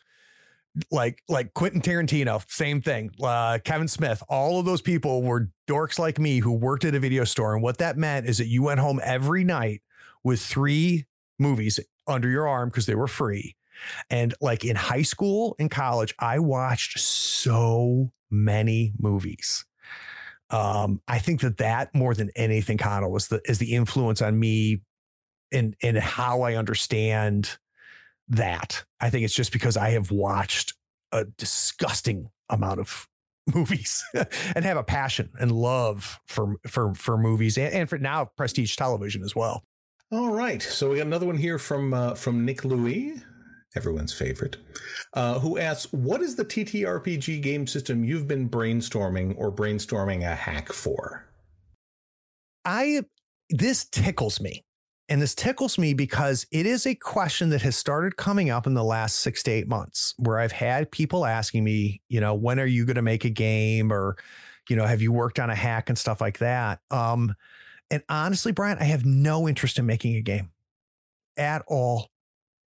[0.90, 3.12] Like, like Quentin Tarantino, same thing.
[3.22, 7.00] Uh, Kevin Smith, all of those people were dorks like me who worked at a
[7.00, 7.54] video store.
[7.54, 9.82] And what that meant is that you went home every night
[10.24, 11.06] with three
[11.38, 13.56] movies under your arm because they were free.
[14.10, 19.66] And like in high school and college, I watched so many movies.
[20.50, 24.40] Um, I think that that more than anything, Connell, was the is the influence on
[24.40, 24.82] me
[25.52, 27.58] and in how I understand
[28.30, 28.84] that.
[29.00, 30.74] I think it's just because I have watched
[31.12, 33.08] a disgusting amount of
[33.54, 38.26] movies and have a passion and love for for for movies and, and for now
[38.38, 39.64] prestige television as well.
[40.12, 43.16] All right, so we got another one here from uh, from Nick Louis,
[43.76, 44.58] everyone's favorite,
[45.14, 50.36] uh, who asks, "What is the TTRPG game system you've been brainstorming or brainstorming a
[50.36, 51.26] hack for?"
[52.66, 53.02] I
[53.50, 54.66] this tickles me.
[55.10, 58.74] And this tickles me because it is a question that has started coming up in
[58.74, 62.60] the last six to eight months where I've had people asking me, you know, when
[62.60, 64.16] are you going to make a game or,
[64.70, 66.80] you know, have you worked on a hack and stuff like that?
[66.90, 67.36] Um,
[67.92, 70.52] and honestly, Brian, I have no interest in making a game
[71.38, 72.10] at all,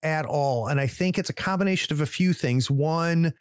[0.02, 0.68] at all.
[0.68, 2.70] And I think it's a combination of a few things.
[2.70, 3.32] One,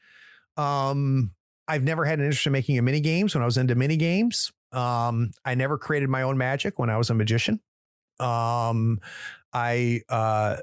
[0.55, 1.31] um,
[1.67, 3.97] I've never had an interest in making a mini games when I was into mini
[3.97, 4.51] games.
[4.71, 7.59] Um, I never created my own magic when I was a magician.
[8.19, 8.99] Um,
[9.53, 10.57] I uh,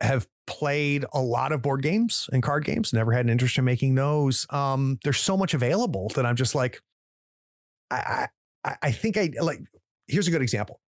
[0.00, 2.92] have played a lot of board games and card games.
[2.92, 4.46] Never had an interest in making those.
[4.50, 6.80] Um, there's so much available that I'm just like,
[7.90, 8.28] I,
[8.64, 9.60] I, I think I like.
[10.08, 10.80] Here's a good example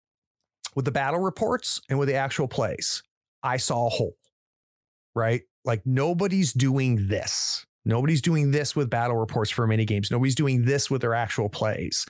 [0.75, 3.01] with the battle reports and with the actual plays.
[3.43, 4.17] I saw a hole,
[5.15, 5.41] right?
[5.65, 7.65] Like nobody's doing this.
[7.85, 10.11] Nobody's doing this with battle reports for mini games.
[10.11, 12.05] Nobody's doing this with their actual plays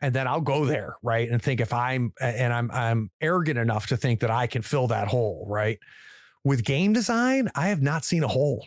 [0.00, 1.28] and then I'll go there, right?
[1.28, 4.86] And think if I'm and I'm I'm arrogant enough to think that I can fill
[4.88, 5.78] that hole, right?
[6.42, 8.66] With game design, I have not seen a hole.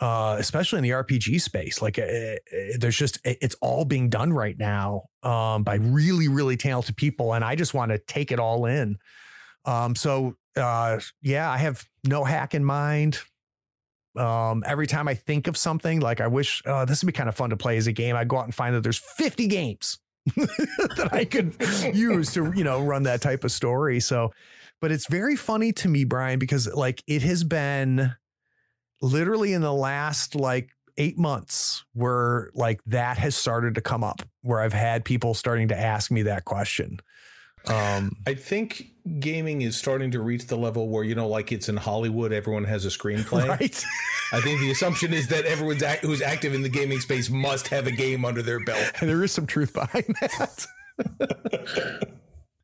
[0.00, 2.36] Uh, especially in the RPG space, like uh,
[2.78, 7.44] there's just it's all being done right now um, by really really talented people, and
[7.44, 8.96] I just want to take it all in.
[9.64, 13.18] Um, so uh, yeah, I have no hack in mind.
[14.16, 17.28] Um, every time I think of something, like I wish uh, this would be kind
[17.28, 19.48] of fun to play as a game, I go out and find that there's 50
[19.48, 19.98] games
[20.36, 21.56] that I could
[21.94, 23.98] use to, you know, run that type of story.
[24.00, 24.32] So,
[24.80, 28.14] but it's very funny to me, Brian, because like it has been
[29.02, 34.22] literally in the last like eight months where like that has started to come up,
[34.42, 37.00] where I've had people starting to ask me that question.
[37.66, 38.90] Um, I think
[39.20, 42.64] gaming is starting to reach the level where you know, like it's in Hollywood, everyone
[42.64, 43.48] has a screenplay.
[43.48, 43.84] Right.
[44.32, 47.68] I think the assumption is that everyone's act- who's active in the gaming space must
[47.68, 48.92] have a game under their belt.
[49.00, 50.66] And there is some truth behind that.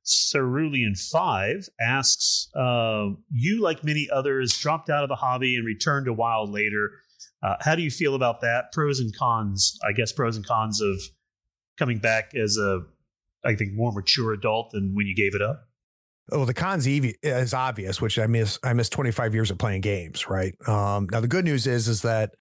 [0.04, 6.06] Cerulean Five asks, uh, "You, like many others, dropped out of the hobby and returned
[6.06, 6.90] to WoW later.
[7.42, 8.72] Uh, how do you feel about that?
[8.72, 10.12] Pros and cons, I guess.
[10.12, 11.00] Pros and cons of
[11.78, 12.80] coming back as a,
[13.44, 15.66] I think, more mature adult than when you gave it up."
[16.30, 18.58] well, the cons is obvious, which I miss.
[18.62, 20.54] I miss 25 years of playing games, right?
[20.68, 22.34] Um, now the good news is, is that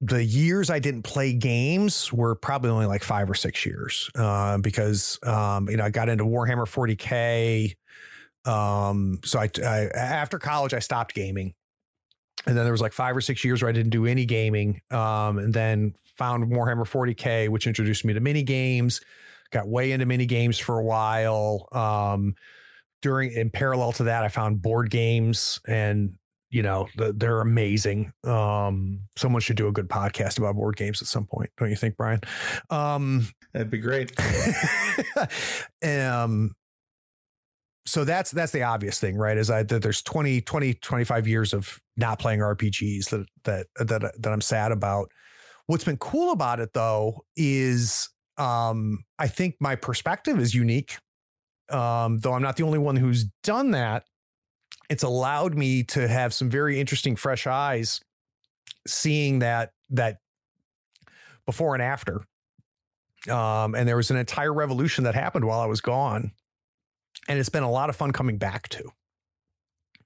[0.00, 4.58] the years I didn't play games were probably only like five or six years, uh,
[4.58, 7.74] because um, you know I got into Warhammer 40k.
[8.46, 11.54] Um, so I, I after college I stopped gaming,
[12.46, 14.82] and then there was like five or six years where I didn't do any gaming,
[14.90, 19.00] um, and then found Warhammer 40k, which introduced me to mini games.
[19.54, 21.68] Got way into mini games for a while.
[21.70, 22.34] Um,
[23.02, 26.14] during in parallel to that, I found board games and
[26.50, 28.12] you know they're amazing.
[28.24, 31.76] Um, someone should do a good podcast about board games at some point, don't you
[31.76, 32.20] think, Brian?
[32.68, 34.12] Um, That'd be great.
[35.84, 36.56] um,
[37.86, 39.38] so that's that's the obvious thing, right?
[39.38, 44.20] Is I that there's 20, 20, 25 years of not playing RPGs that that that
[44.20, 45.12] that I'm sad about.
[45.66, 50.98] What's been cool about it though is um, I think my perspective is unique
[51.70, 54.04] um, though I'm not the only one who's done that,
[54.90, 58.00] it's allowed me to have some very interesting fresh eyes
[58.86, 60.18] seeing that that
[61.46, 62.22] before and after.
[63.30, 66.32] Um, and there was an entire revolution that happened while I was gone.
[67.26, 68.84] And it's been a lot of fun coming back to.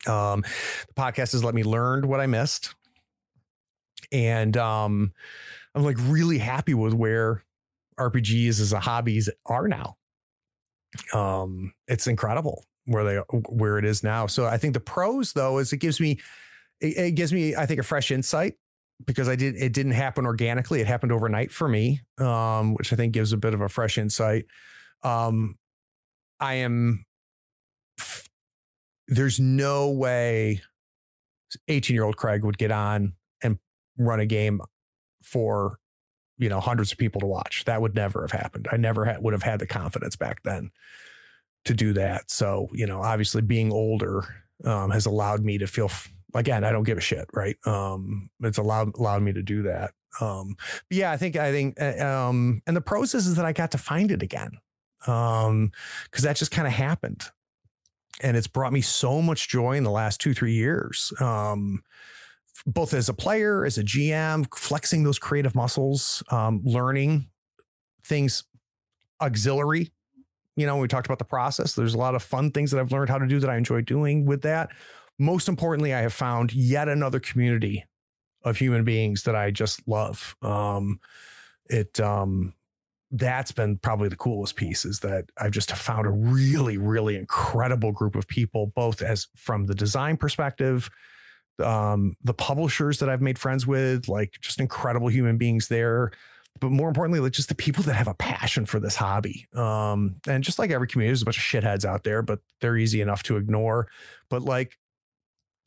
[0.06, 0.42] Um,
[0.86, 2.74] the podcast has let me learn what I missed.
[4.12, 5.12] And um,
[5.74, 7.42] I'm like really happy with where
[7.99, 9.97] RPGs as a hobbies are now
[11.12, 13.16] um, it's incredible where they
[13.49, 14.27] where it is now.
[14.27, 16.19] So I think the pros though is it gives me
[16.81, 18.55] it, it gives me I think a fresh insight
[19.07, 20.81] because I did it didn't happen organically.
[20.81, 23.99] It happened overnight for me, um, which I think gives a bit of a fresh
[23.99, 24.47] insight.
[25.03, 25.57] Um,
[26.41, 27.05] I am
[29.09, 30.61] there's no way
[31.69, 33.59] 18 year old Craig would get on and
[33.99, 34.61] run a game
[35.23, 35.79] for
[36.39, 37.65] you know hundreds of people to watch.
[37.65, 38.69] That would never have happened.
[38.73, 40.70] I never had, would have had the confidence back then
[41.65, 42.31] to do that.
[42.31, 46.73] So you know, obviously being older um, has allowed me to feel f- again, I
[46.73, 47.56] don't give a shit, right?
[47.66, 49.93] Um, it's allowed allowed me to do that.
[50.20, 50.56] Um,
[50.90, 53.78] yeah, I think I think uh, um, and the process is that I got to
[53.78, 54.52] find it again.
[55.06, 55.70] Um,
[56.05, 57.24] because that just kind of happened.
[58.20, 61.12] And it's brought me so much joy in the last two, three years.
[61.20, 61.85] Um,
[62.66, 67.28] both as a player, as a GM, flexing those creative muscles, um, learning
[68.05, 68.44] things
[69.20, 69.90] auxiliary.
[70.56, 71.74] You know, we talked about the process.
[71.74, 73.82] There's a lot of fun things that I've learned how to do that I enjoy
[73.82, 74.70] doing with that.
[75.18, 77.85] Most importantly, I have found yet another community
[78.44, 80.36] of human beings that I just love.
[80.43, 81.01] Um,
[81.66, 82.55] it um,
[83.10, 87.93] that's been probably the coolest piece is that I've just found a really, really incredible
[87.93, 90.90] group of people, both as from the design perspective,
[91.60, 96.10] um, the publishers that I've made friends with, like just incredible human beings there.
[96.60, 99.47] But more importantly, like just the people that have a passion for this hobby.
[99.55, 102.76] Um, and just like every community, there's a bunch of shitheads out there, but they're
[102.76, 103.89] easy enough to ignore.
[104.28, 104.76] But like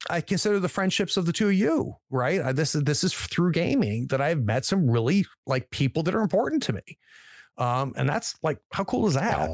[0.09, 2.55] I consider the friendships of the two of you, right?
[2.55, 6.21] This is this is through gaming that I've met some really like people that are
[6.21, 6.97] important to me.
[7.57, 9.49] Um, and that's like, how cool is that?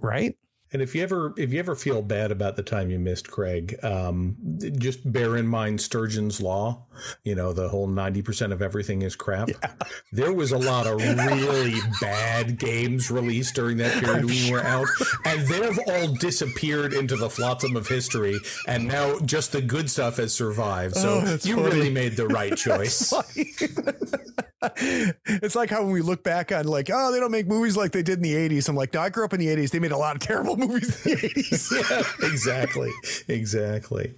[0.00, 0.36] Right.
[0.72, 3.76] And if you ever if you ever feel bad about the time you missed Craig,
[3.82, 4.36] um,
[4.78, 6.84] just bear in mind Sturgeon's law.
[7.24, 9.48] You know the whole ninety percent of everything is crap.
[9.48, 9.72] Yeah.
[10.12, 14.62] There was a lot of really bad games released during that period when we were
[14.62, 14.88] out,
[15.24, 18.38] and they've all disappeared into the flotsam of history.
[18.66, 20.96] And now just the good stuff has survived.
[20.96, 21.68] So oh, you funny.
[21.68, 23.12] really made the right choice.
[24.62, 27.92] it's like how when we look back on like, oh, they don't make movies like
[27.92, 28.68] they did in the '80s.
[28.68, 29.70] I'm like, no, I grew up in the '80s.
[29.70, 32.20] They made a lot of terrible movies in the 80s.
[32.20, 32.90] yeah, exactly.
[33.28, 34.14] Exactly.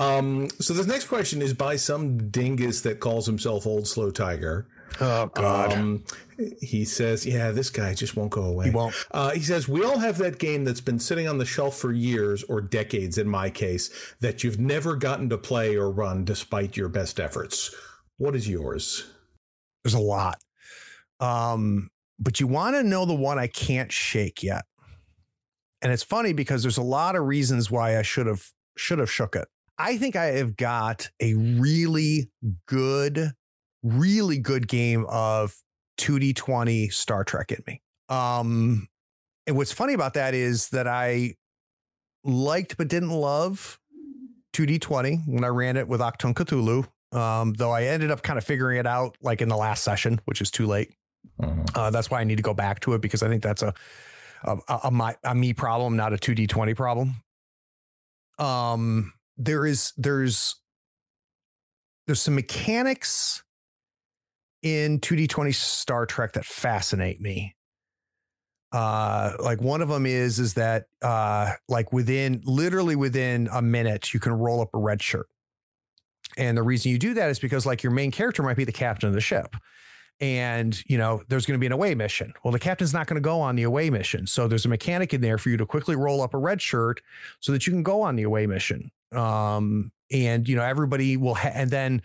[0.00, 4.66] Um, so this next question is by some dingus that calls himself Old Slow Tiger.
[5.00, 5.72] Oh God.
[5.72, 6.04] Um,
[6.60, 8.94] he says, "Yeah, this guy just won't go away." He won't.
[9.12, 11.92] Uh, he says, "We all have that game that's been sitting on the shelf for
[11.92, 13.90] years or decades, in my case,
[14.20, 17.72] that you've never gotten to play or run despite your best efforts.
[18.18, 19.11] What is yours?"
[19.82, 20.38] There's a lot.
[21.20, 24.64] Um, but you want to know the one I can't shake yet.
[25.80, 29.10] And it's funny because there's a lot of reasons why I should have should have
[29.10, 29.48] shook it.
[29.78, 32.30] I think I have got a really
[32.66, 33.32] good,
[33.82, 35.56] really good game of
[35.98, 37.82] 2D20 Star Trek in me.
[38.08, 38.88] Um,
[39.46, 41.34] and what's funny about that is that I
[42.22, 43.80] liked but didn't love
[44.52, 46.86] 2D20 when I ran it with Achtung Cthulhu.
[47.12, 50.20] Um, though I ended up kind of figuring it out like in the last session,
[50.24, 50.94] which is too late.
[51.40, 51.62] Uh-huh.
[51.74, 53.74] Uh, that's why I need to go back to it because I think that's a
[54.44, 57.14] a, a, my, a me problem, not a 2D20 problem.
[58.38, 60.56] Um, there is, there's,
[62.06, 63.42] there's some mechanics
[64.62, 67.54] in 2D20 Star Trek that fascinate me.
[68.72, 74.14] Uh, like one of them is, is that, uh, like within literally within a minute,
[74.14, 75.28] you can roll up a red shirt.
[76.36, 78.72] And the reason you do that is because like your main character might be the
[78.72, 79.56] captain of the ship.
[80.20, 82.32] And you know there's going to be an away mission.
[82.44, 84.26] Well the captain's not going to go on the away mission.
[84.26, 87.00] So there's a mechanic in there for you to quickly roll up a red shirt
[87.40, 88.90] so that you can go on the away mission.
[89.10, 92.02] Um, and you know everybody will ha- and then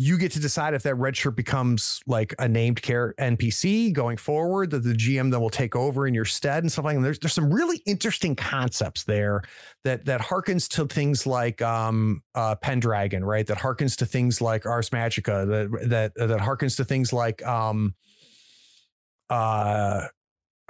[0.00, 4.16] you get to decide if that red shirt becomes like a named care NPC going
[4.16, 7.02] forward that the GM then will take over in your stead and stuff like that.
[7.02, 9.42] There's there's some really interesting concepts there
[9.82, 13.44] that that harkens to things like um uh Pendragon, right?
[13.44, 17.96] That harkens to things like Ars Magica, that that that harkens to things like um
[19.28, 20.02] uh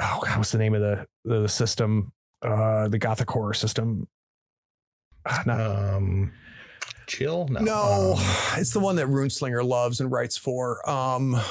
[0.00, 2.12] oh God, what's the name of the the system?
[2.40, 4.08] Uh the Gothic horror system.
[5.26, 6.32] Ah, not, um
[7.08, 7.48] Chill?
[7.48, 7.60] No.
[7.60, 8.24] No, um,
[8.60, 10.88] it's the one that Runeslinger loves and writes for.
[10.88, 11.42] Um, oh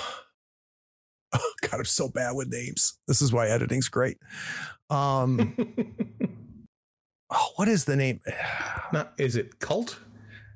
[1.61, 2.97] God, I'm so bad with names.
[3.07, 4.17] This is why editing's great.
[4.89, 5.55] Um,
[7.29, 8.21] oh, what is the name?
[8.93, 9.97] Not, is it Kult?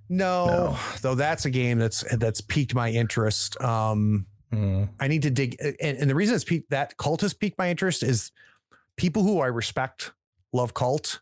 [0.07, 3.59] No, no, though that's a game that's that's piqued my interest.
[3.61, 4.89] Um, mm.
[4.99, 7.69] I need to dig, and, and the reason it's piqued, that Kult has piqued my
[7.69, 8.31] interest is
[8.97, 10.11] people who I respect
[10.51, 11.19] love Kult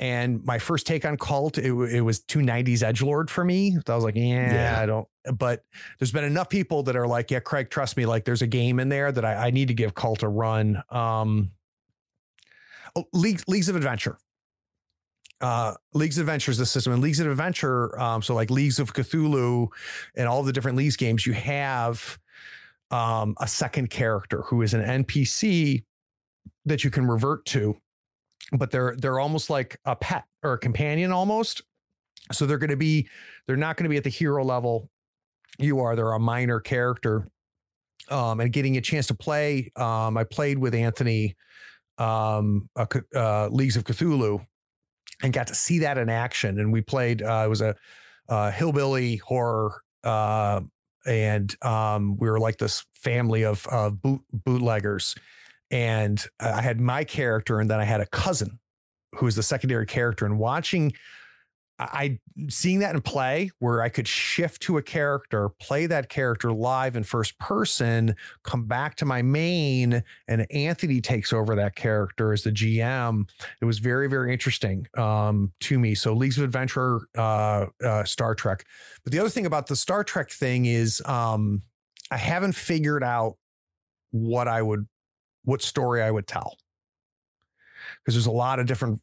[0.00, 3.76] and my first take on Kult, it, it was two nineties edge lord for me.
[3.88, 5.08] I was like, yeah, yeah, I don't.
[5.34, 5.64] But
[5.98, 8.06] there's been enough people that are like, yeah, Craig, trust me.
[8.06, 10.82] Like, there's a game in there that I, I need to give Kult a run.
[10.90, 11.50] Um,
[12.94, 14.18] oh, Leagues, Leagues of Adventure.
[15.40, 17.98] Uh, Leagues of Adventure is the system, and Leagues of Adventure.
[18.00, 19.68] Um, so like Leagues of Cthulhu,
[20.16, 22.18] and all the different Leagues games, you have
[22.90, 25.84] um a second character who is an NPC
[26.64, 27.76] that you can revert to
[28.52, 31.62] but they're they're almost like a pet or a companion almost.
[32.32, 33.08] So they're going to be
[33.46, 34.90] they're not going to be at the hero level
[35.58, 35.96] you are.
[35.96, 37.26] They're a minor character.
[38.10, 41.36] Um, and getting a chance to play, um, I played with Anthony,
[41.98, 44.46] um, uh, Leagues of Cthulhu,
[45.22, 46.58] and got to see that in action.
[46.58, 47.74] And we played, uh, it was a,
[48.28, 50.62] uh, hillbilly horror, uh,
[51.06, 55.14] and um, we were like this family of, of boot, bootleggers.
[55.70, 58.58] And I had my character, and then I had a cousin
[59.16, 60.24] who was the secondary character.
[60.24, 60.92] And watching
[61.80, 62.18] I
[62.48, 66.96] seeing that in play where I could shift to a character, play that character live
[66.96, 72.42] in first person, come back to my main, and Anthony takes over that character as
[72.42, 73.28] the GM.
[73.60, 75.94] It was very, very interesting um, to me.
[75.94, 78.64] So Leagues of Adventure, uh, uh, Star Trek.
[79.04, 81.62] But the other thing about the Star Trek thing is um,
[82.10, 83.36] I haven't figured out
[84.10, 84.88] what I would,
[85.48, 86.58] what story I would tell
[88.04, 89.00] because there's a lot of different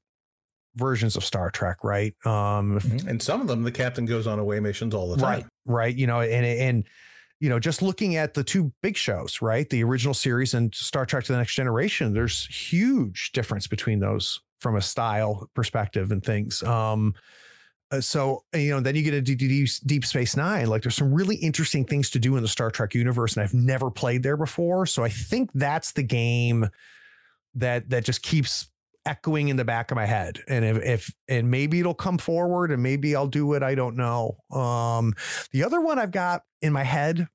[0.75, 2.13] versions of Star Trek, right?
[2.23, 3.07] Um, mm-hmm.
[3.07, 5.45] and some of them, the captain goes on away missions all the time, right?
[5.65, 5.95] Right.
[5.95, 6.83] You know, and and
[7.39, 9.67] you know, just looking at the two big shows, right?
[9.69, 14.39] The original series and Star Trek to the Next Generation, there's huge difference between those
[14.59, 16.61] from a style perspective and things.
[16.61, 17.15] Um,
[17.91, 20.67] uh, so you know, then you get a deep, deep Space Nine.
[20.67, 23.53] Like, there's some really interesting things to do in the Star Trek universe, and I've
[23.53, 24.85] never played there before.
[24.85, 26.69] So I think that's the game
[27.53, 28.67] that that just keeps
[29.05, 30.39] echoing in the back of my head.
[30.47, 33.61] And if, if, and maybe it'll come forward and maybe I'll do it.
[33.61, 34.37] I don't know.
[34.51, 35.13] Um,
[35.51, 37.27] the other one I've got in my head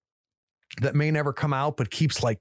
[0.80, 2.40] that may never come out, but keeps like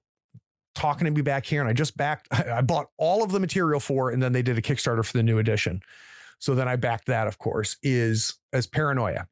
[0.74, 1.62] talking to me back here.
[1.62, 4.14] And I just backed, I bought all of the material for it.
[4.14, 5.82] And then they did a Kickstarter for the new edition.
[6.40, 9.28] So then I backed that, of course, is as paranoia.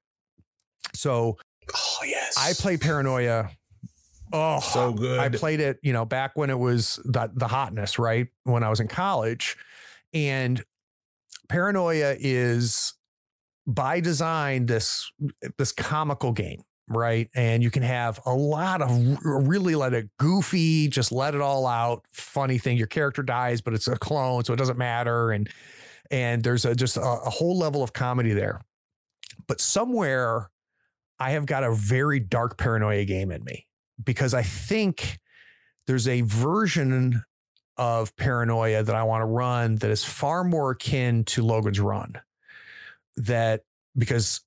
[0.94, 1.38] So,
[1.74, 3.50] oh, yes, I play paranoia
[4.34, 5.20] Oh, so good.
[5.20, 8.28] I played it, you know, back when it was the the hotness, right?
[8.44, 9.56] When I was in college.
[10.14, 10.64] And
[11.50, 12.94] paranoia is
[13.66, 15.12] by design this
[15.58, 18.90] this comical game right and you can have a lot of
[19.24, 23.74] really let it goofy just let it all out funny thing your character dies but
[23.74, 25.50] it's a clone so it doesn't matter and
[26.12, 28.62] and there's a just a, a whole level of comedy there
[29.48, 30.50] but somewhere
[31.20, 33.66] i have got a very dark paranoia game in me
[34.04, 35.20] because i think
[35.88, 37.24] there's a version
[37.78, 42.20] of paranoia that I want to run that is far more akin to Logan's Run.
[43.16, 43.62] That
[43.98, 44.42] because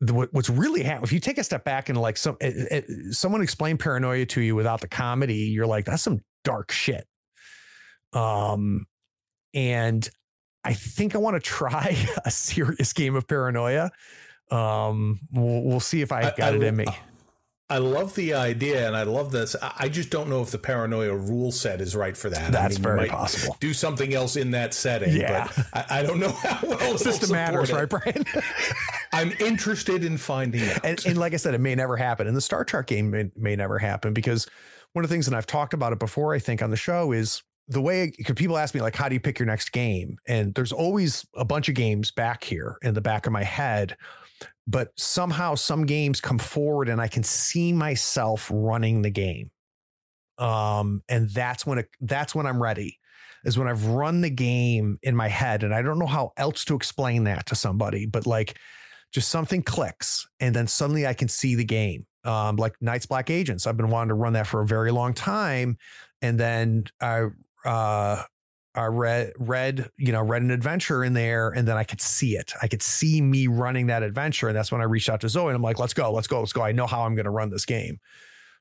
[0.00, 3.14] the, what's really happening, if you take a step back and like some it, it,
[3.14, 7.06] someone explain paranoia to you without the comedy, you're like, that's some dark shit.
[8.12, 8.86] Um,
[9.54, 10.08] and
[10.64, 13.90] I think I want to try a serious game of paranoia.
[14.50, 16.86] Um, we'll, we'll see if I got I, it in me.
[17.72, 19.56] I love the idea and I love this.
[19.62, 22.52] I just don't know if the paranoia rule set is right for that.
[22.52, 23.56] That's I mean, very possible.
[23.60, 25.16] Do something else in that setting.
[25.16, 25.48] Yeah.
[25.56, 27.74] But I, I don't know how well system matters, it.
[27.74, 28.26] right, Brian?
[29.14, 30.84] I'm interested in finding out.
[30.84, 32.26] And, and, like I said, it may never happen.
[32.26, 34.46] And the Star Trek game may, may never happen because
[34.92, 37.12] one of the things, and I've talked about it before, I think, on the show
[37.12, 40.54] is the way people ask me like how do you pick your next game and
[40.54, 43.96] there's always a bunch of games back here in the back of my head
[44.66, 49.50] but somehow some games come forward and I can see myself running the game.
[50.38, 52.98] Um, and that's when it, that's when I'm ready
[53.44, 55.64] is when I've run the game in my head.
[55.64, 58.56] And I don't know how else to explain that to somebody, but like
[59.12, 62.06] just something clicks and then suddenly I can see the game.
[62.24, 63.66] Um, like Night's Black Agents.
[63.66, 65.76] I've been wanting to run that for a very long time.
[66.22, 67.26] And then I
[67.64, 68.22] uh
[68.74, 72.36] I read read you know read an adventure in there and then I could see
[72.36, 72.52] it.
[72.62, 75.48] I could see me running that adventure and that's when I reached out to Zoe
[75.48, 76.62] and I'm like, let's go, let's go, let's go.
[76.62, 77.98] I know how I'm going to run this game.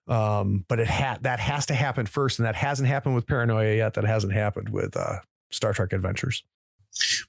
[0.07, 3.75] Um, but it had that has to happen first, and that hasn't happened with Paranoia
[3.75, 3.93] yet.
[3.93, 5.19] That hasn't happened with uh,
[5.51, 6.43] Star Trek Adventures.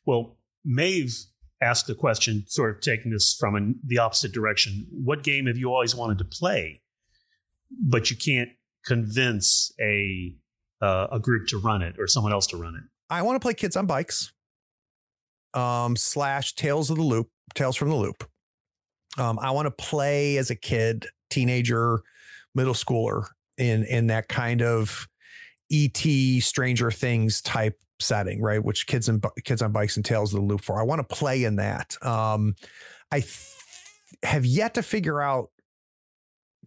[0.07, 1.15] Well, Maeve
[1.61, 4.87] asked the question, sort of taking this from an, the opposite direction.
[4.91, 6.83] What game have you always wanted to play,
[7.71, 8.51] but you can't
[8.85, 10.35] convince a
[10.83, 12.83] uh, a group to run it or someone else to run it.
[13.09, 14.33] I want to play Kids on Bikes,
[15.55, 18.25] um, slash Tales of the Loop, Tales from the Loop.
[19.19, 22.01] Um, I want to play as a kid, teenager,
[22.55, 23.27] middle schooler
[23.59, 25.07] in in that kind of
[25.71, 25.99] ET
[26.43, 28.63] Stranger Things type setting, right?
[28.63, 30.81] Which kids and kids on bikes and Tales of the Loop for.
[30.81, 31.97] I want to play in that.
[32.05, 32.57] Um,
[33.11, 33.49] I th-
[34.23, 35.51] have yet to figure out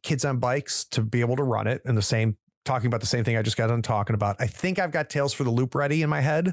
[0.04, 3.08] kids on bikes to be able to run it in the same talking about the
[3.08, 4.36] same thing I just got done talking about.
[4.40, 6.52] I think I've got Tales for the Loop ready in my head.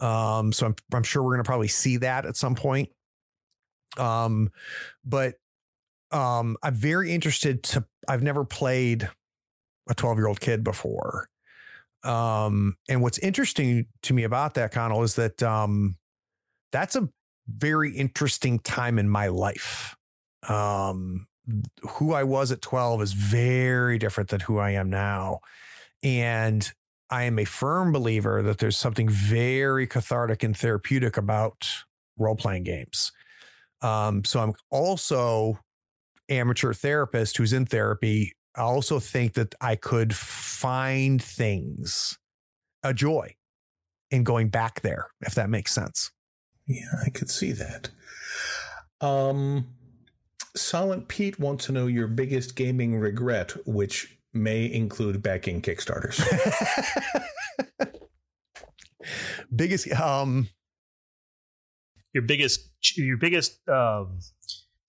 [0.00, 2.88] Um, so I'm, I'm sure we're going to probably see that at some point.
[3.98, 4.50] Um,
[5.04, 5.34] but
[6.10, 9.08] um, I'm very interested to, I've never played
[9.88, 11.28] a 12 year old kid before.
[12.04, 15.96] Um, and what's interesting to me about that, Connell, is that um,
[16.72, 17.08] that's a
[17.48, 19.96] very interesting time in my life.
[20.48, 21.26] Um,
[21.82, 25.40] who I was at 12 is very different than who I am now.
[26.02, 26.70] And
[27.10, 31.68] I am a firm believer that there's something very cathartic and therapeutic about
[32.18, 33.12] role playing games.
[33.82, 35.58] Um, so I'm also
[36.28, 38.32] amateur therapist who's in therapy.
[38.56, 42.18] I also think that I could find things,
[42.82, 43.34] a joy
[44.10, 46.10] in going back there, if that makes sense.
[46.66, 47.90] Yeah, I could see that.
[49.00, 49.66] Um,
[50.54, 56.22] Silent Pete wants to know your biggest gaming regret, which may include backing Kickstarters.
[59.54, 60.48] biggest, um,
[62.12, 64.18] your biggest, your biggest um,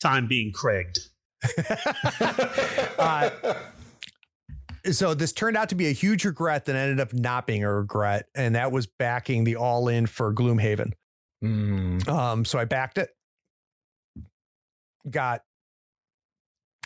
[0.02, 1.00] time being Craiged.
[3.00, 3.30] uh,
[4.92, 7.74] so this turned out to be a huge regret that ended up not being a
[7.74, 10.92] regret, and that was backing the all in for Gloomhaven.
[11.44, 12.08] Mm.
[12.08, 13.10] Um, so I backed it,
[15.10, 15.42] got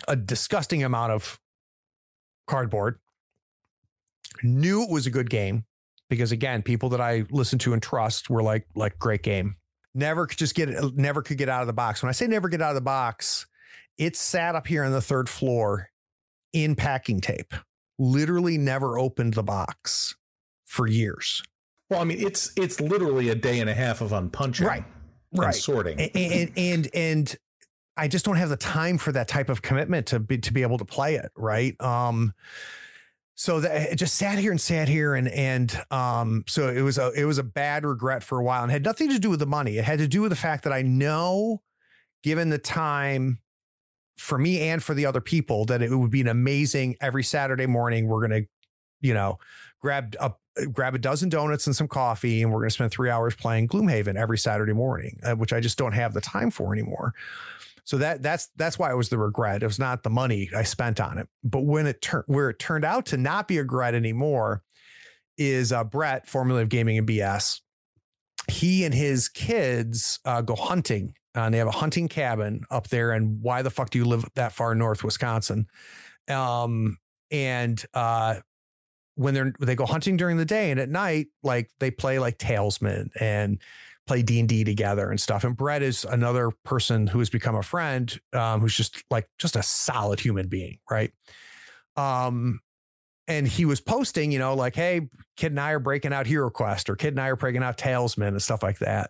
[0.07, 1.39] a disgusting amount of
[2.47, 2.99] cardboard.
[4.43, 5.65] Knew it was a good game
[6.09, 9.55] because again, people that I listen to and trust were like, like great game.
[9.93, 12.03] Never could just get it, never could get out of the box.
[12.03, 13.47] When I say never get out of the box,
[13.97, 15.89] it sat up here on the third floor
[16.53, 17.53] in packing tape.
[17.97, 20.15] Literally never opened the box
[20.65, 21.41] for years.
[21.89, 24.83] Well, I mean, it's it's literally a day and a half of unpunching, right,
[25.33, 27.35] right, sorting, and, and and and
[27.97, 30.61] I just don't have the time for that type of commitment to be to be
[30.61, 31.79] able to play it, right?
[31.81, 32.33] Um,
[33.35, 36.97] so that it just sat here and sat here and and um, so it was
[36.97, 39.39] a it was a bad regret for a while and had nothing to do with
[39.39, 39.77] the money.
[39.77, 41.61] It had to do with the fact that I know,
[42.23, 43.39] given the time
[44.17, 47.67] for me and for the other people that it would be an amazing every Saturday
[47.67, 48.07] morning.
[48.07, 48.49] We're going to,
[48.99, 49.37] you know,
[49.79, 50.33] grab a
[50.71, 53.67] grab a dozen donuts and some coffee, and we're going to spend three hours playing
[53.67, 57.13] Gloomhaven every Saturday morning, uh, which I just don't have the time for anymore.
[57.87, 59.63] So that that's that's why it was the regret.
[59.63, 62.59] It was not the money I spent on it, but when it turned where it
[62.59, 64.61] turned out to not be a regret anymore
[65.37, 67.61] is uh, Brett, formerly of Gaming and BS.
[68.49, 72.89] He and his kids uh, go hunting uh, and they have a hunting cabin up
[72.89, 73.13] there.
[73.13, 75.67] And why the fuck do you live that far north, Wisconsin?
[76.27, 76.97] Um,
[77.31, 78.41] and uh,
[79.15, 82.37] when they're they go hunting during the day and at night, like they play like
[82.37, 83.61] Talisman and
[84.07, 85.43] play D and D together and stuff.
[85.43, 89.55] And Brett is another person who has become a friend, um, who's just like just
[89.55, 91.11] a solid human being, right?
[91.95, 92.61] Um,
[93.27, 96.49] and he was posting, you know, like, hey, Kid and I are breaking out Hero
[96.49, 99.09] Quest or Kid and I are breaking out Talisman and stuff like that.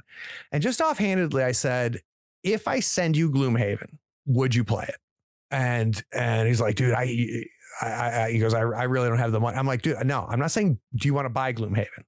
[0.51, 1.99] And just offhandedly, I said,
[2.43, 4.97] if I send you Gloomhaven, would you play it?
[5.51, 7.45] And and he's like, dude, I,
[7.81, 9.55] I, I he goes, I, I really don't have the money.
[9.55, 12.03] I'm like, dude, no, I'm not saying, do you want to buy Gloomhaven?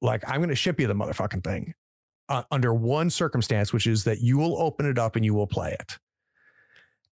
[0.00, 1.74] Like, I'm going to ship you the motherfucking thing
[2.28, 5.46] uh, under one circumstance, which is that you will open it up and you will
[5.46, 5.98] play it.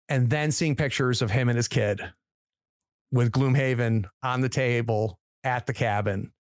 [0.08, 2.00] And then seeing pictures of him and his kid
[3.10, 6.32] with Gloomhaven on the table at the cabin,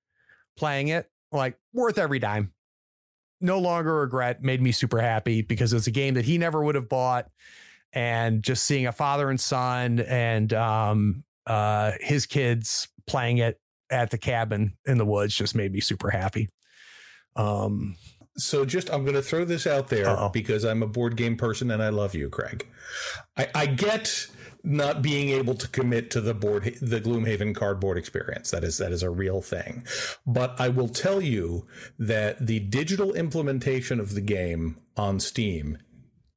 [0.56, 2.52] playing it, like worth every dime
[3.40, 6.74] no longer regret made me super happy because it's a game that he never would
[6.74, 7.28] have bought
[7.92, 13.58] and just seeing a father and son and um, uh, his kids playing it
[13.90, 16.48] at the cabin in the woods just made me super happy.
[17.34, 17.96] Um,
[18.38, 20.28] so just i'm going to throw this out there Uh-oh.
[20.28, 22.66] because i'm a board game person and i love you craig.
[23.36, 24.26] I, I get
[24.62, 28.50] not being able to commit to the board the gloomhaven cardboard experience.
[28.50, 29.86] That is that is a real thing.
[30.26, 31.66] But i will tell you
[31.98, 35.78] that the digital implementation of the game on steam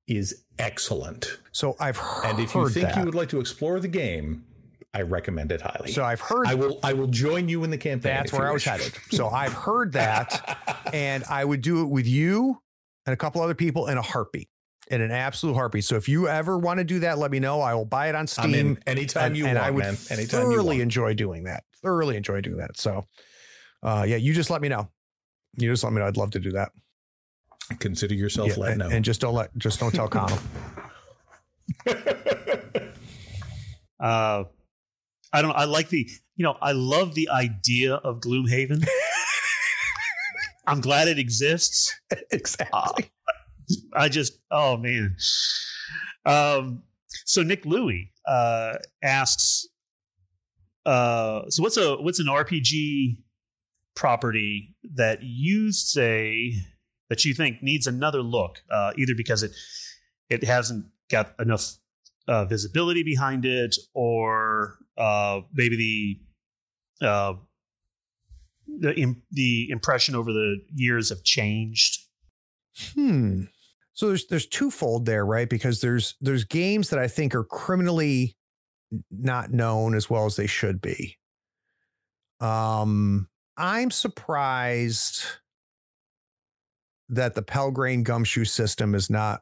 [0.07, 1.39] is excellent.
[1.51, 2.97] So i've heard and if you think that.
[2.97, 4.45] you would like to explore the game
[4.93, 7.77] i recommend it highly so i've heard i will i will join you in the
[7.77, 10.57] campaign that's where i was headed so i've heard that
[10.93, 12.59] and i would do it with you
[13.05, 14.49] and a couple other people in a heartbeat
[14.89, 15.83] in an absolute heartbeat.
[15.83, 17.61] So if you ever want to do that, let me know.
[17.61, 18.45] I will buy it on Steam.
[18.45, 19.97] I'm in anytime and, you and want, I would man.
[20.09, 20.81] Anytime you thoroughly want.
[20.81, 21.63] enjoy doing that.
[21.83, 22.77] Thoroughly enjoy doing that.
[22.77, 23.05] So,
[23.83, 24.89] uh, yeah, you just let me know.
[25.57, 26.07] You just let me know.
[26.07, 26.71] I'd love to do that.
[27.79, 28.89] Consider yourself Yeah, let and, know.
[28.89, 30.39] and just don't let, just don't tell Connell.
[33.99, 34.45] Uh,
[35.31, 35.55] I don't.
[35.55, 36.09] I like the.
[36.35, 38.85] You know, I love the idea of Gloomhaven.
[40.67, 41.93] I'm glad it exists.
[42.31, 43.11] exactly.
[43.93, 44.39] I just.
[44.49, 45.15] Oh man.
[46.25, 46.83] Um.
[47.25, 49.67] So Nick Louie uh, asks.
[50.85, 51.41] Uh.
[51.49, 53.17] So what's a what's an RPG
[53.95, 56.53] property that you say
[57.09, 58.63] that you think needs another look?
[58.71, 59.51] Uh, either because it
[60.29, 61.75] it hasn't got enough
[62.27, 66.19] uh, visibility behind it, or uh, maybe
[67.01, 67.33] the uh,
[68.79, 72.01] the im- the impression over the years have changed.
[72.93, 73.43] Hmm.
[73.93, 75.49] So there's there's twofold there, right?
[75.49, 78.37] Because there's there's games that I think are criminally
[79.11, 81.17] not known as well as they should be.
[82.39, 83.27] Um,
[83.57, 85.23] I'm surprised
[87.09, 89.41] that the Pelgrane gumshoe system is not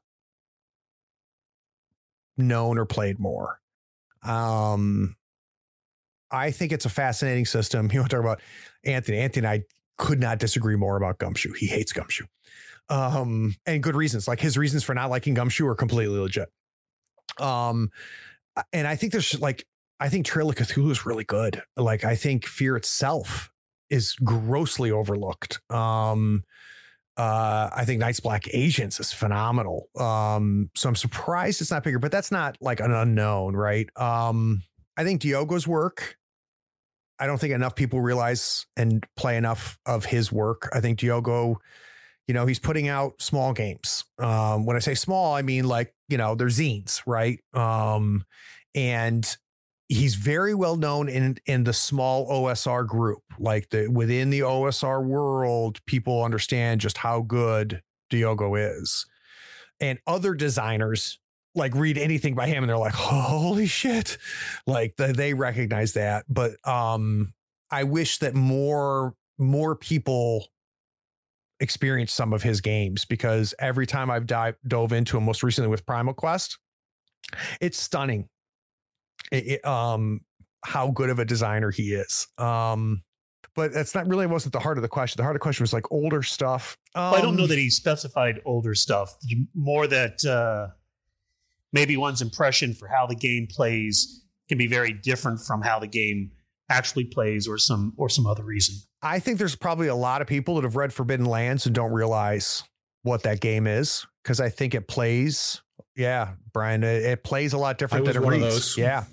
[2.38, 3.60] known or played more.
[4.24, 5.16] Um,
[6.32, 7.90] I think it's a fascinating system.
[7.94, 8.42] You want to talk about
[8.84, 9.20] Anthony?
[9.20, 9.64] Anthony and I
[9.98, 11.54] could not disagree more about gumshoe.
[11.54, 12.26] He hates gumshoe,
[12.90, 14.28] um, and good reasons.
[14.28, 16.50] Like his reasons for not liking gumshoe are completely legit.
[17.40, 17.90] Um,
[18.74, 19.66] and I think there's like
[20.00, 21.62] I think Trail of Cthulhu is really good.
[21.76, 23.50] Like I think Fear itself
[23.90, 25.60] is grossly overlooked.
[25.72, 26.44] Um,
[27.16, 29.90] uh, I think Night's Black Agents is phenomenal.
[29.98, 33.90] Um, so I'm surprised it's not bigger, but that's not like an unknown, right?
[33.96, 34.62] Um,
[34.98, 36.18] I think Diogo's work.
[37.20, 40.70] I don't think enough people realize and play enough of his work.
[40.74, 41.60] I think Diogo,
[42.28, 44.04] you know, he's putting out small games.
[44.20, 47.40] Um, when I say small, I mean like, you know, they're zines, right?
[47.54, 48.26] Um,
[48.76, 49.38] and
[49.88, 53.24] he's very well known in in the small OSR group.
[53.40, 59.06] Like the within the OSR world, people understand just how good Diogo is.
[59.80, 61.20] And other designers
[61.58, 64.18] like read anything by him and they're like, holy shit.
[64.66, 66.26] Like the, they recognize that.
[66.30, 67.34] But um
[67.70, 70.48] I wish that more more people
[71.60, 75.70] experience some of his games because every time I've dive, dove into him, most recently
[75.70, 76.58] with Primal Quest,
[77.60, 78.30] it's stunning
[79.32, 80.22] it, um,
[80.64, 82.28] how good of a designer he is.
[82.38, 83.04] Um,
[83.56, 85.18] but that's not really wasn't the heart of the question.
[85.18, 86.78] The heart of the question was like older stuff.
[86.94, 89.16] Um, I don't know that he specified older stuff.
[89.56, 90.74] More that uh,
[91.74, 95.88] maybe one's impression for how the game plays can be very different from how the
[95.88, 96.32] game
[96.70, 98.76] actually plays, or some or some other reason.
[99.02, 101.94] I think there's probably a lot of people that have read Forbidden Lands and don't
[101.94, 102.64] realize
[103.04, 105.62] what that game is because I think it plays.
[105.96, 108.78] Yeah, Brian, it, it plays a lot different than it reads.
[108.78, 109.06] Yeah,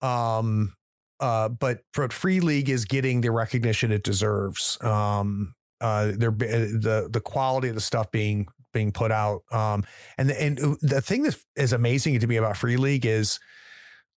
[0.00, 0.74] um,
[1.20, 4.78] uh, but but Free League is getting the recognition it deserves.
[4.82, 9.40] Um, uh, they're eh, the the quality of the stuff being being put out.
[9.50, 9.84] Um,
[10.18, 13.40] and the, and uh, the thing that is amazing to me about Free League is,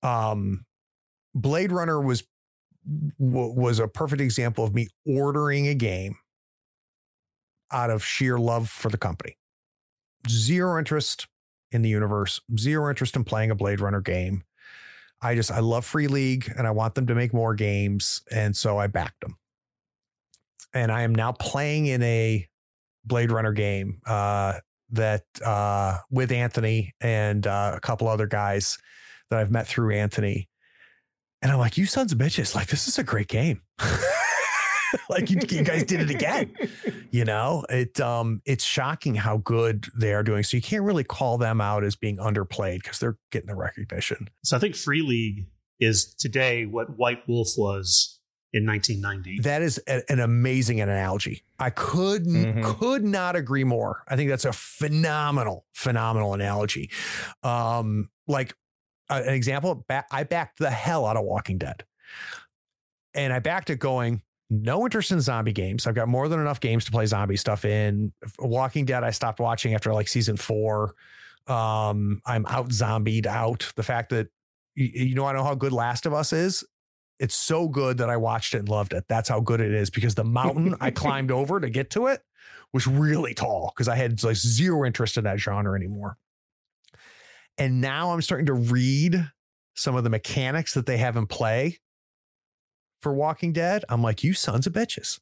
[0.02, 0.64] um,
[1.32, 2.24] Blade Runner was
[3.18, 6.16] was a perfect example of me ordering a game
[7.70, 9.36] out of sheer love for the company.
[10.28, 11.28] Zero interest
[11.70, 14.42] in the universe, zero interest in playing a Blade Runner game.
[15.22, 18.56] I just I love Free League and I want them to make more games, and
[18.56, 19.36] so I backed them.
[20.74, 22.47] And I am now playing in a
[23.08, 24.54] Blade Runner game uh,
[24.90, 28.78] that uh, with Anthony and uh, a couple other guys
[29.30, 30.48] that I've met through Anthony.
[31.42, 33.62] And I'm like, you sons of bitches, like this is a great game.
[35.08, 36.54] like you, you, guys did it again.
[37.10, 40.42] You know, it um it's shocking how good they are doing.
[40.42, 44.28] So you can't really call them out as being underplayed because they're getting the recognition.
[44.44, 45.46] So I think Free League
[45.80, 48.17] is today what White Wolf was
[48.52, 49.40] in 1990.
[49.42, 51.42] That is a, an amazing analogy.
[51.58, 52.62] I could mm-hmm.
[52.62, 54.04] could not agree more.
[54.08, 56.90] I think that's a phenomenal phenomenal analogy.
[57.42, 58.54] Um like
[59.10, 61.84] uh, an example, I backed the hell out of Walking Dead.
[63.14, 65.86] And I backed it going, no interest in zombie games.
[65.86, 68.12] I've got more than enough games to play zombie stuff in.
[68.38, 70.94] Walking Dead, I stopped watching after like season four.
[71.46, 73.72] Um, I'm out zombied out.
[73.76, 74.28] The fact that
[74.74, 76.64] you, you know, I know how good Last of Us is.
[77.18, 79.04] It's so good that I watched it and loved it.
[79.08, 82.20] That's how good it is because the mountain I climbed over to get to it
[82.72, 86.16] was really tall because I had like zero interest in that genre anymore.
[87.56, 89.30] And now I'm starting to read
[89.74, 91.78] some of the mechanics that they have in play
[93.00, 95.20] for Walking Dead, I'm like, you sons of bitches.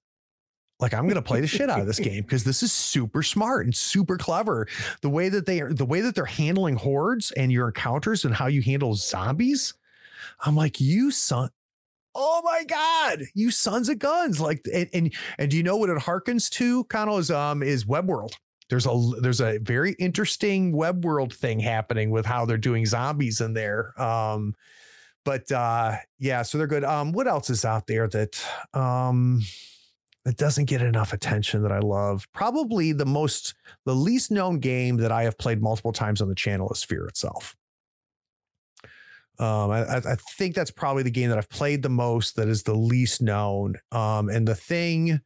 [0.78, 3.22] Like I'm going to play the shit out of this game because this is super
[3.22, 4.66] smart and super clever.
[5.00, 8.34] The way that they are, the way that they're handling hordes and your encounters and
[8.34, 9.72] how you handle zombies.
[10.44, 11.48] I'm like, you son,
[12.16, 14.40] oh my god, you sons of guns!
[14.40, 16.86] Like, and and, and do you know what it harkens to?
[16.92, 18.34] Of is um is Web World.
[18.68, 23.40] There's a there's a very interesting Web World thing happening with how they're doing zombies
[23.40, 24.00] in there.
[24.00, 24.54] Um,
[25.24, 26.84] but uh, yeah, so they're good.
[26.84, 28.44] Um, what else is out there that
[28.74, 29.42] um,
[30.24, 32.26] that doesn't get enough attention that I love?
[32.32, 36.34] Probably the most, the least known game that I have played multiple times on the
[36.34, 37.56] channel is Fear itself.
[39.38, 42.62] Um, I, I, think that's probably the game that I've played the most that is
[42.62, 43.76] the least known.
[43.92, 45.20] Um, and the thing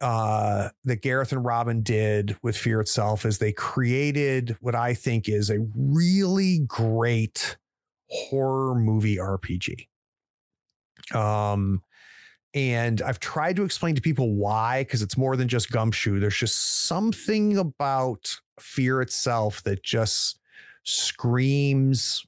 [0.00, 5.28] uh, that Gareth and Robin did with Fear itself is they created what I think
[5.28, 7.56] is a really great
[8.08, 9.86] horror movie RPG.
[11.14, 11.82] Um,
[12.54, 16.18] and I've tried to explain to people why, because it's more than just gumshoe.
[16.18, 20.40] There's just something about fear itself that just
[20.82, 22.24] screams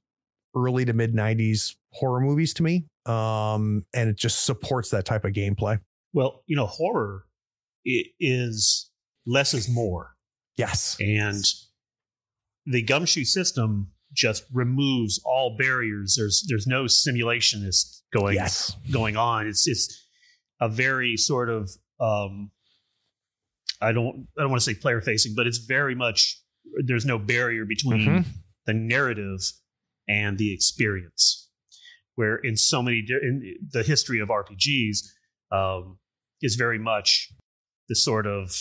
[0.57, 2.87] early to mid 90s horror movies to me.
[3.07, 5.81] Um, and it just supports that type of gameplay.
[6.13, 7.25] Well, you know, horror
[7.85, 8.91] is
[9.27, 10.15] less is more.
[10.57, 10.97] Yes.
[11.01, 11.43] And
[12.67, 16.17] the gumshoe system just removes all barriers.
[16.19, 18.75] There's there's no simulationist going Yes.
[18.91, 19.47] going on.
[19.47, 20.07] It's it's
[20.61, 21.71] a very sort of
[22.01, 22.51] um,
[23.81, 26.41] I don't I don't want to say player facing, but it's very much
[26.85, 28.25] there's no barrier between Mhm.
[28.67, 29.41] the narrative
[30.09, 31.49] and the experience.
[32.15, 34.99] Where in so many in the history of RPGs
[35.53, 35.99] um,
[36.43, 37.33] is very much
[37.89, 38.53] the sort of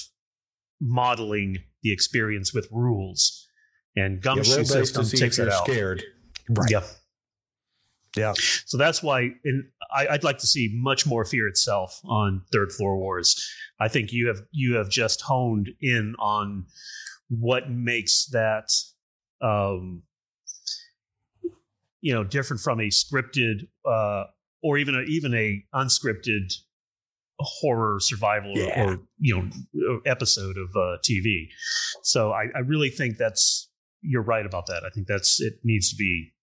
[0.79, 3.47] modeling the experience with rules,
[3.95, 5.65] and Yeah, Gumshoe roll dice to system see takes if it you're out.
[5.65, 6.03] scared.
[6.49, 6.69] Right.
[6.69, 6.83] Yeah.
[8.15, 8.33] Yeah.
[8.65, 9.65] So that's why, and
[9.95, 13.47] I, I'd like to see much more fear itself on Third Floor Wars.
[13.79, 16.65] I think you have you have just honed in on
[17.29, 18.71] what makes that,
[19.41, 20.03] um,
[22.01, 24.25] you know, different from a scripted uh,
[24.63, 26.53] or even a, even a unscripted
[27.39, 28.83] horror survival or- Yeah.
[28.85, 29.35] or you
[29.75, 31.47] know episode of uh, TV.
[32.03, 33.69] So I, I really think that's
[34.01, 34.83] you're right about that.
[34.85, 36.33] I think that's it needs to be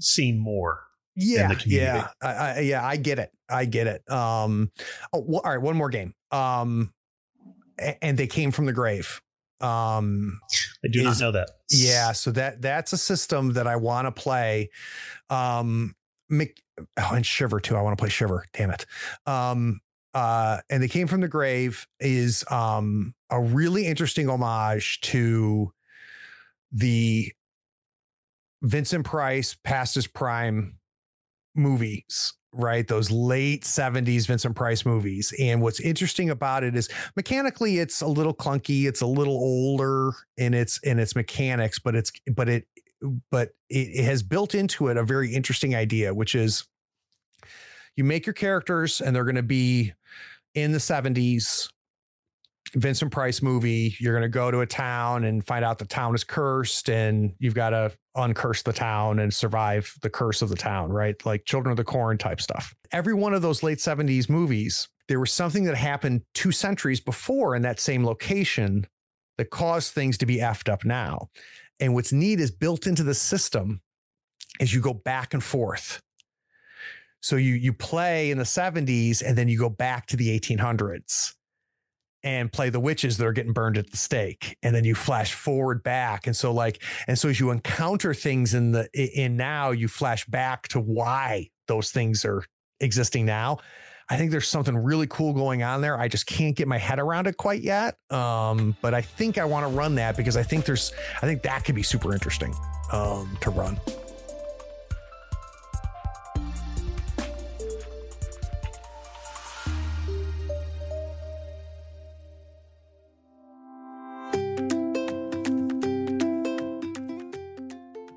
[0.00, 0.80] seen more.
[1.18, 1.70] Yeah, the community.
[1.86, 2.86] yeah, I, I, yeah.
[2.86, 3.30] I get it.
[3.48, 4.10] I get it.
[4.10, 4.70] Um,
[5.14, 5.62] oh, well, all right.
[5.62, 6.12] One more game.
[6.30, 6.92] Um,
[8.02, 9.22] and they came from the grave.
[9.60, 10.38] Um,
[10.84, 11.50] I do Is- not know that.
[11.70, 12.12] yeah.
[12.12, 14.70] So that that's a system that I want to play.
[15.30, 15.94] Um,
[16.28, 16.60] Mc,
[16.98, 17.76] oh, and Shiver too.
[17.76, 18.44] I want to play Shiver.
[18.52, 18.84] Damn it.
[19.26, 19.80] Um,
[20.14, 25.72] uh, and they came from the grave is um a really interesting homage to
[26.72, 27.32] the
[28.62, 30.78] Vincent Price past his prime
[31.54, 32.86] movies, right?
[32.86, 35.32] Those late 70s Vincent Price movies.
[35.38, 40.12] And what's interesting about it is mechanically it's a little clunky, it's a little older
[40.36, 42.66] in its in its mechanics, but it's but it
[43.30, 46.64] but it, it has built into it a very interesting idea, which is
[47.96, 49.92] you make your characters and they're going to be
[50.54, 51.68] in the 70s
[52.74, 53.96] Vincent Price movie.
[54.00, 57.34] You're going to go to a town and find out the town is cursed, and
[57.38, 61.14] you've got to uncurse the town and survive the curse of the town, right?
[61.24, 62.74] Like Children of the Corn type stuff.
[62.92, 67.54] Every one of those late 70s movies, there was something that happened two centuries before
[67.54, 68.86] in that same location
[69.38, 71.28] that caused things to be effed up now.
[71.78, 73.82] And what's neat is built into the system
[74.58, 76.00] is you go back and forth.
[77.20, 81.35] So you you play in the 70s and then you go back to the 1800s
[82.26, 84.58] and play the witches that are getting burned at the stake.
[84.60, 86.26] And then you flash forward back.
[86.26, 90.26] And so like and so as you encounter things in the in now you flash
[90.26, 92.44] back to why those things are
[92.80, 93.58] existing now.
[94.10, 95.98] I think there's something really cool going on there.
[95.98, 97.96] I just can't get my head around it quite yet.
[98.10, 100.92] Um but i think i want to run that because i think there's
[101.22, 102.52] i think that could be super interesting
[102.92, 103.78] um to run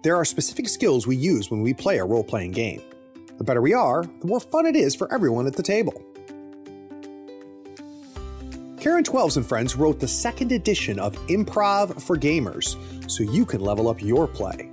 [0.10, 2.82] There are specific skills we use when we play a role playing game.
[3.38, 6.04] The better we are, the more fun it is for everyone at the table.
[8.80, 12.76] Karen Twelves and Friends wrote the second edition of Improv for Gamers
[13.08, 14.72] so you can level up your play.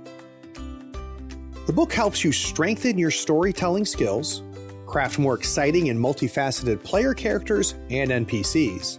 [1.67, 4.41] The book helps you strengthen your storytelling skills,
[4.87, 8.97] craft more exciting and multifaceted player characters and NPCs,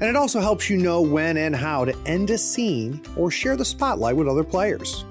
[0.00, 3.56] and it also helps you know when and how to end a scene or share
[3.56, 5.04] the spotlight with other players.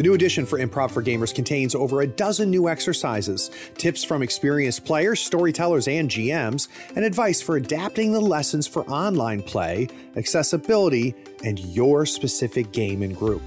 [0.00, 4.22] The new edition for Improv for Gamers contains over a dozen new exercises, tips from
[4.22, 11.14] experienced players, storytellers, and GMs, and advice for adapting the lessons for online play, accessibility,
[11.44, 13.42] and your specific game and group.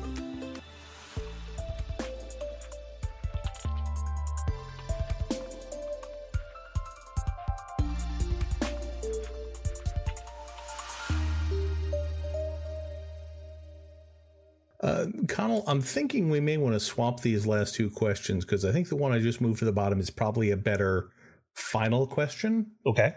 [14.84, 18.74] Uh, Connell, I'm thinking we may want to swap these last two questions because I
[18.74, 21.10] think the one I just moved to the bottom is probably a better
[21.56, 22.72] final question.
[22.86, 23.16] Okay.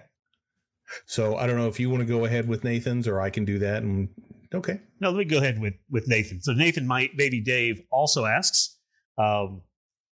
[1.06, 3.44] So I don't know if you want to go ahead with Nathan's or I can
[3.44, 3.82] do that.
[3.82, 4.10] And
[4.54, 6.40] okay, No, let me go ahead with with Nathan.
[6.40, 8.78] So Nathan, my baby Dave, also asks,
[9.18, 9.62] um,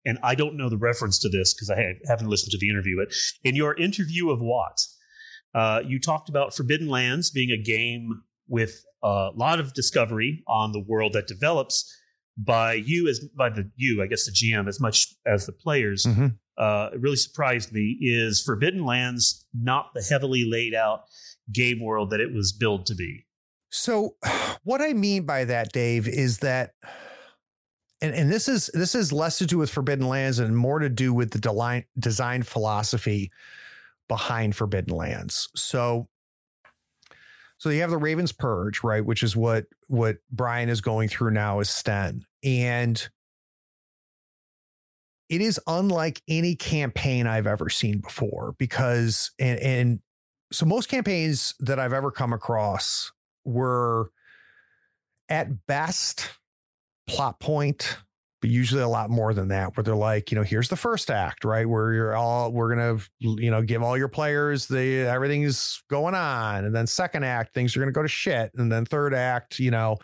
[0.04, 2.98] and I don't know the reference to this because I haven't listened to the interview.
[2.98, 3.16] But
[3.46, 4.82] in your interview of Watt,
[5.56, 10.72] uh, you talked about Forbidden Lands being a game with a lot of discovery on
[10.72, 11.94] the world that develops
[12.38, 16.06] by you as by the you, I guess the GM as much as the players.
[16.06, 16.38] Mhm.
[16.58, 17.98] Uh, it really surprised me.
[18.02, 21.02] Is Forbidden Lands not the heavily laid out
[21.52, 23.26] game world that it was billed to be?
[23.70, 24.16] So
[24.64, 26.74] what I mean by that, Dave, is that
[28.02, 30.90] and, and this is this is less to do with Forbidden Lands and more to
[30.90, 33.32] do with the design design philosophy
[34.08, 35.50] behind Forbidden Lands.
[35.56, 36.08] So
[37.58, 39.04] So you have the Ravens Purge, right?
[39.04, 42.24] Which is what what Brian is going through now as Sten.
[42.44, 43.08] And
[45.30, 50.00] it is unlike any campaign I've ever seen before because and and
[50.52, 53.12] so most campaigns that I've ever come across
[53.44, 54.12] were
[55.28, 56.30] at best
[57.08, 57.98] plot point
[58.48, 61.12] but usually a lot more than that where they're like you know here's the first
[61.12, 61.68] act right?
[61.68, 66.64] Where you're all we're gonna you know give all your players the everything's going on
[66.64, 69.70] and then second act things are gonna go to shit and then third act you
[69.70, 69.98] know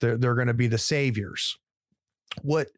[0.00, 1.58] they're, they're gonna be the saviors.
[2.42, 2.68] What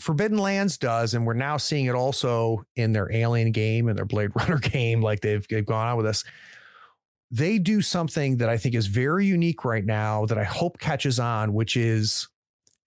[0.00, 4.04] forbidden lands does and we're now seeing it also in their alien game and their
[4.04, 6.24] blade runner game like they've, they've gone on with us
[7.30, 11.20] they do something that i think is very unique right now that i hope catches
[11.20, 12.26] on which is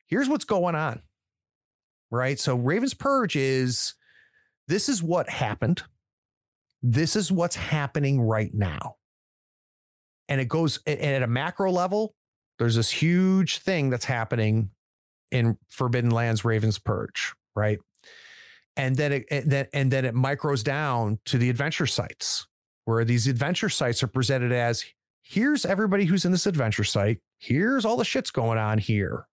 [0.07, 1.02] here's what's going on
[2.11, 2.39] right?
[2.39, 3.93] So Raven's Purge is
[4.67, 5.84] this is what happened.
[6.81, 8.95] This is what's happening right now.
[10.29, 12.13] And it goes and at a macro level,
[12.59, 14.71] there's this huge thing that's happening
[15.31, 17.79] in Forbidden Lands Raven's Purge, right?
[18.75, 22.45] And then it and then and then it micros down to the adventure sites,
[22.85, 24.85] where these adventure sites are presented as
[25.21, 27.19] here's everybody who's in this adventure site.
[27.39, 29.27] Here's all the shit's going on here.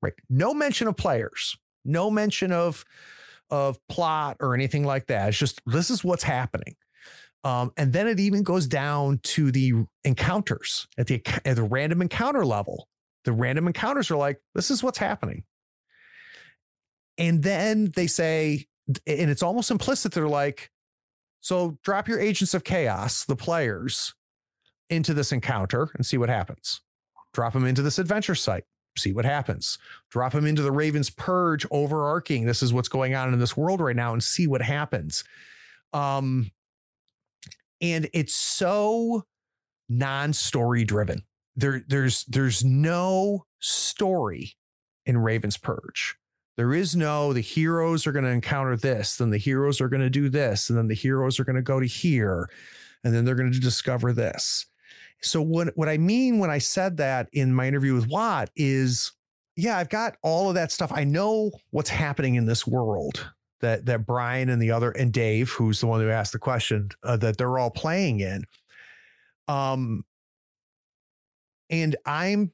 [0.00, 0.14] Right.
[0.28, 1.56] No mention of players
[1.86, 2.84] no mention of
[3.50, 5.28] of plot or anything like that.
[5.28, 6.76] It's just this is what's happening.
[7.44, 12.02] Um, and then it even goes down to the encounters at the at the random
[12.02, 12.88] encounter level.
[13.24, 15.44] The random encounters are like, this is what's happening.
[17.18, 20.70] And then they say, and it's almost implicit, they're like,
[21.40, 24.14] so drop your agents of chaos, the players,
[24.88, 26.80] into this encounter and see what happens.
[27.32, 28.64] Drop them into this adventure site
[28.96, 29.78] see what happens.
[30.10, 32.46] Drop him into the Ravens purge, overarching.
[32.46, 35.24] This is what's going on in this world right now, and see what happens.
[35.92, 36.50] Um,
[37.80, 39.24] and it's so
[39.88, 41.24] non-story driven.
[41.54, 44.56] There, there's there's no story
[45.06, 46.16] in Ravens Purge.
[46.56, 50.02] There is no the heroes are going to encounter this, then the heroes are going
[50.02, 52.48] to do this, and then the heroes are going to go to here,
[53.04, 54.66] and then they're going to discover this.
[55.22, 59.12] So what what I mean when I said that in my interview with Watt is
[59.56, 60.92] yeah, I've got all of that stuff.
[60.94, 65.50] I know what's happening in this world that that Brian and the other and Dave,
[65.50, 68.44] who's the one who asked the question, uh, that they're all playing in.
[69.48, 70.04] Um,
[71.70, 72.52] and I'm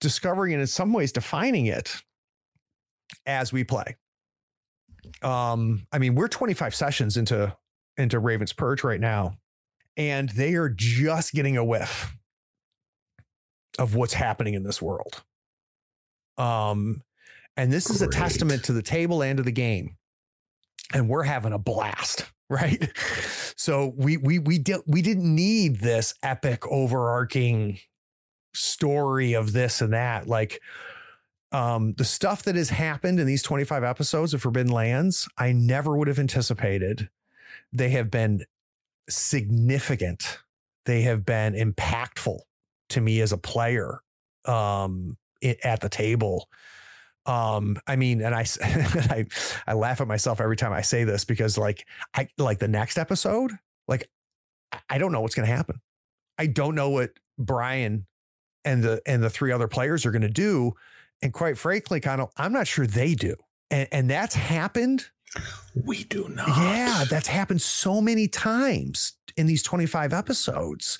[0.00, 1.96] discovering and in some ways defining it
[3.24, 3.96] as we play.
[5.22, 7.56] Um, I mean, we're 25 sessions into
[7.96, 9.38] into Raven's Purge right now
[9.96, 12.16] and they are just getting a whiff
[13.78, 15.22] of what's happening in this world.
[16.38, 17.02] Um,
[17.56, 17.96] and this Great.
[17.96, 19.96] is a testament to the table and to the game.
[20.92, 22.90] And we're having a blast, right?
[23.56, 27.78] So we we we did we didn't need this epic overarching
[28.52, 30.26] story of this and that.
[30.26, 30.60] Like
[31.52, 35.96] um, the stuff that has happened in these 25 episodes of Forbidden Lands, I never
[35.96, 37.08] would have anticipated.
[37.72, 38.44] They have been
[39.08, 40.38] significant.
[40.86, 42.40] They have been impactful
[42.90, 44.00] to me as a player
[44.44, 45.16] um,
[45.62, 46.48] at the table.
[47.26, 49.24] Um, I mean, and I, I,
[49.66, 52.98] I laugh at myself every time I say this because like, I like the next
[52.98, 53.52] episode,
[53.88, 54.08] like,
[54.90, 55.80] I don't know what's going to happen.
[56.36, 58.06] I don't know what Brian
[58.64, 60.72] and the, and the three other players are going to do.
[61.22, 63.36] And quite frankly, kind of, I'm not sure they do.
[63.70, 65.06] And, and that's happened
[65.74, 66.48] we do not.
[66.48, 70.98] Yeah, that's happened so many times in these 25 episodes.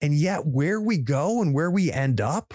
[0.00, 2.54] And yet, where we go and where we end up,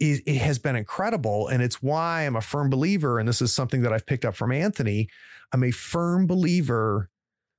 [0.00, 1.48] it, it has been incredible.
[1.48, 3.18] And it's why I'm a firm believer.
[3.18, 5.08] And this is something that I've picked up from Anthony.
[5.52, 7.10] I'm a firm believer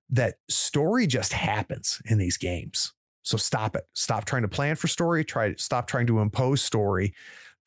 [0.10, 2.94] that story just happens in these games.
[3.22, 3.84] So stop it.
[3.94, 5.24] Stop trying to plan for story.
[5.24, 7.14] Try stop trying to impose story.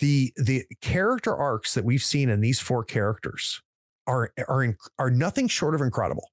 [0.00, 3.62] The the character arcs that we've seen in these four characters
[4.06, 6.30] are are are nothing short of incredible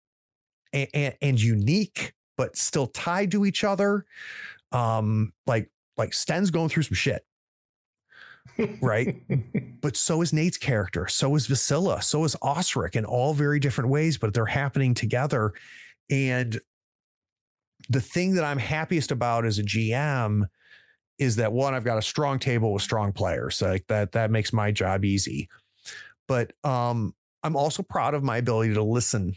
[0.73, 4.05] and, and, and unique, but still tied to each other.
[4.71, 7.23] Um, like like Sten's going through some shit,
[8.81, 9.15] right?
[9.81, 13.89] but so is Nate's character, so is Vasila, so is Osric in all very different
[13.89, 15.53] ways, but they're happening together.
[16.09, 16.59] And
[17.89, 20.45] the thing that I'm happiest about as a GM
[21.17, 23.61] is that one, I've got a strong table with strong players.
[23.61, 25.49] Like that, that makes my job easy.
[26.27, 27.13] But um,
[27.43, 29.35] I'm also proud of my ability to listen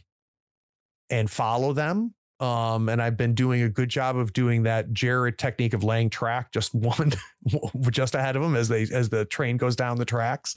[1.10, 2.14] and follow them.
[2.40, 6.10] Um, and I've been doing a good job of doing that Jared technique of laying
[6.10, 7.12] track just one
[7.90, 10.56] just ahead of them as they as the train goes down the tracks.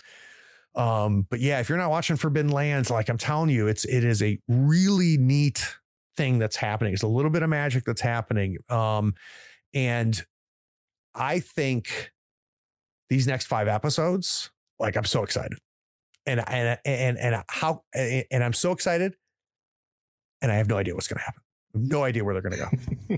[0.75, 4.03] Um, but yeah, if you're not watching Forbidden Lands, like I'm telling you, it's it
[4.03, 5.75] is a really neat
[6.17, 6.93] thing that's happening.
[6.93, 8.57] It's a little bit of magic that's happening.
[8.69, 9.13] Um,
[9.73, 10.25] and
[11.13, 12.11] I think
[13.09, 14.49] these next five episodes,
[14.79, 15.59] like I'm so excited.
[16.27, 19.15] And and and and how and I'm so excited,
[20.41, 21.41] and I have no idea what's going to happen.
[21.75, 23.15] No idea where they're going to go.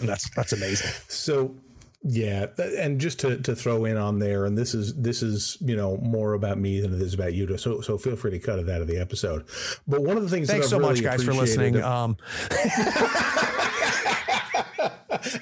[0.00, 0.90] and that's that's amazing.
[1.08, 1.54] So
[2.02, 5.76] yeah, and just to, to throw in on there, and this is this is you
[5.76, 7.58] know more about me than it is about you.
[7.58, 9.44] So so feel free to cut it out of the episode.
[9.86, 11.80] But one of the things thanks so really much, guys, for listening.
[11.82, 12.16] Um,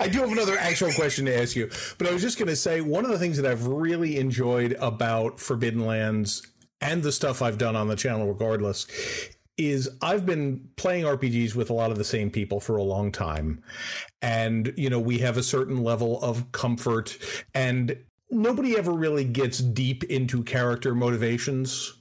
[0.00, 2.56] I do have another actual question to ask you, but I was just going to
[2.56, 6.42] say one of the things that I've really enjoyed about Forbidden Lands
[6.80, 8.86] and the stuff I've done on the channel, regardless,
[9.56, 13.10] is I've been playing RPGs with a lot of the same people for a long
[13.10, 13.62] time.
[14.22, 17.18] And, you know, we have a certain level of comfort
[17.54, 17.96] and
[18.30, 21.98] nobody ever really gets deep into character motivations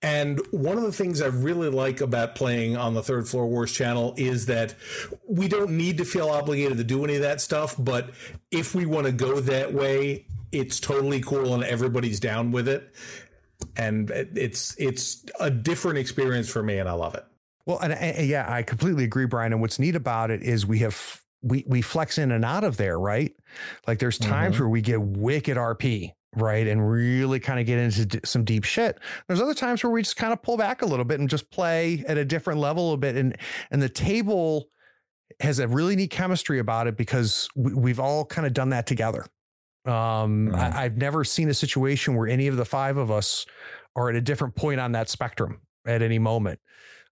[0.00, 3.72] and one of the things I really like about playing on the Third Floor Wars
[3.72, 4.74] channel is that
[5.26, 7.74] we don't need to feel obligated to do any of that stuff.
[7.78, 8.10] But
[8.50, 12.94] if we want to go that way, it's totally cool and everybody's down with it.
[13.76, 17.24] And it's it's a different experience for me, and I love it.
[17.66, 19.52] Well, and, and yeah, I completely agree, Brian.
[19.52, 22.76] And what's neat about it is we have we we flex in and out of
[22.76, 23.34] there, right?
[23.86, 24.64] Like there's times mm-hmm.
[24.64, 28.64] where we get wicked RP, right and really kind of get into d- some deep
[28.64, 31.28] shit there's other times where we just kind of pull back a little bit and
[31.28, 33.36] just play at a different level a bit and
[33.70, 34.68] and the table
[35.40, 38.86] has a really neat chemistry about it because we, have all kind of done that
[38.86, 39.26] together
[39.84, 40.74] um right.
[40.74, 43.46] I, i've never seen a situation where any of the five of us
[43.96, 46.60] are at a different point on that spectrum at any moment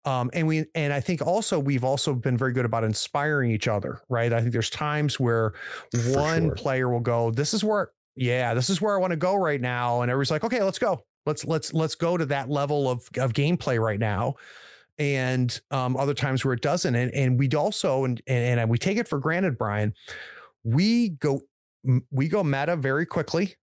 [0.06, 3.68] um, and we and I think also we've also been very good about inspiring each
[3.68, 4.32] other, right?
[4.32, 5.52] I think there's times where
[5.92, 6.54] For one sure.
[6.54, 9.60] player will go, "This is where yeah, this is where I want to go right
[9.60, 10.02] now.
[10.02, 11.04] And everybody's like, okay, let's go.
[11.26, 14.34] Let's let's let's go to that level of of gameplay right now.
[14.98, 16.94] And um, other times where it doesn't.
[16.94, 19.94] And and we'd also and and, and we take it for granted, Brian.
[20.64, 21.40] We go
[22.10, 23.56] we go meta very quickly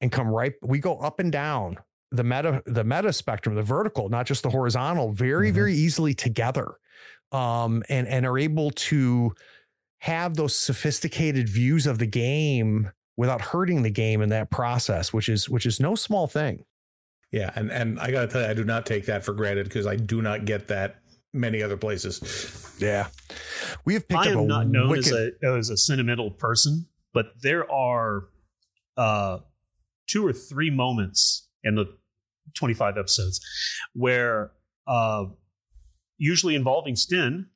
[0.00, 0.52] and come right.
[0.62, 1.78] We go up and down
[2.10, 5.54] the meta the meta spectrum, the vertical, not just the horizontal, very mm-hmm.
[5.54, 6.74] very easily together.
[7.32, 9.34] Um, and and are able to
[9.98, 15.28] have those sophisticated views of the game without hurting the game in that process, which
[15.28, 16.64] is which is no small thing.
[17.32, 19.64] Yeah, and and I got to tell you, I do not take that for granted
[19.64, 21.00] because I do not get that
[21.32, 22.76] many other places.
[22.78, 23.08] Yeah,
[23.84, 24.26] we have picked up.
[24.26, 25.06] I am not known wicked...
[25.06, 28.24] as a as a sentimental person, but there are
[28.98, 29.38] uh,
[30.06, 31.86] two or three moments in the
[32.54, 33.40] twenty five episodes
[33.94, 34.52] where
[34.86, 35.24] uh,
[36.18, 37.46] usually involving Sten,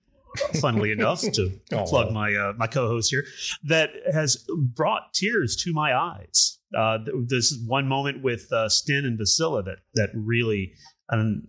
[0.61, 3.25] funnily enough, to oh, plug my uh, my co-host here,
[3.65, 6.59] that has brought tears to my eyes.
[6.77, 10.73] Uh, this one moment with uh, Sten and Vasila that that really,
[11.09, 11.47] and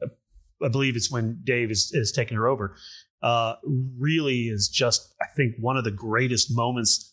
[0.64, 2.76] I believe it's when Dave is is taking her over.
[3.22, 3.56] Uh,
[3.98, 7.09] really is just I think one of the greatest moments,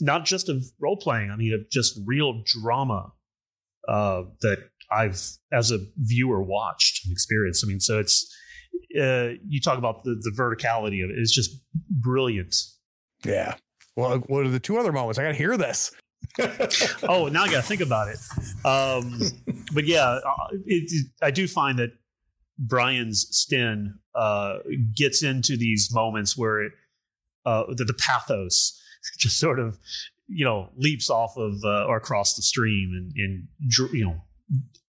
[0.00, 1.30] not just of role playing.
[1.30, 3.12] I mean, of just real drama
[3.88, 4.58] uh, that
[4.90, 5.20] I've
[5.52, 7.64] as a viewer watched and experienced.
[7.64, 8.34] I mean, so it's
[8.98, 11.18] uh, you talk about the, the verticality of it.
[11.18, 11.50] It's just
[11.90, 12.54] brilliant.
[13.24, 13.54] Yeah.
[13.96, 15.18] Well, what are the two other moments?
[15.18, 15.90] I got to hear this.
[17.08, 18.18] oh, now I got to think about it.
[18.64, 19.20] Um,
[19.74, 21.90] but yeah, uh, it, it, I do find that
[22.58, 24.58] Brian's Sten uh,
[24.94, 26.72] gets into these moments where it,
[27.44, 28.80] uh, the, the pathos
[29.18, 29.78] just sort of,
[30.28, 34.16] you know, leaps off of uh, or across the stream and, and, you know,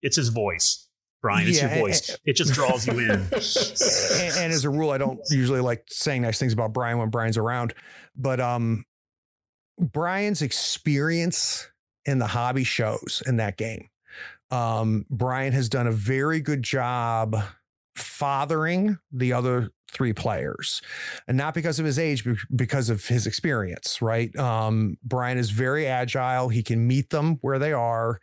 [0.02, 0.86] it's his voice
[1.26, 1.48] Brian.
[1.48, 2.09] It's yeah, your voice.
[2.09, 3.10] And, it just draws you in.
[3.10, 7.10] and, and, as a rule, I don't usually like saying nice things about Brian when
[7.10, 7.74] Brian's around,
[8.14, 8.84] but um,
[9.76, 11.68] Brian's experience
[12.05, 13.88] in the hobby shows in that game.
[14.52, 17.36] Um, Brian has done a very good job
[17.97, 20.83] fathering the other three players
[21.29, 25.87] and not because of his age because of his experience right um, brian is very
[25.87, 28.21] agile he can meet them where they are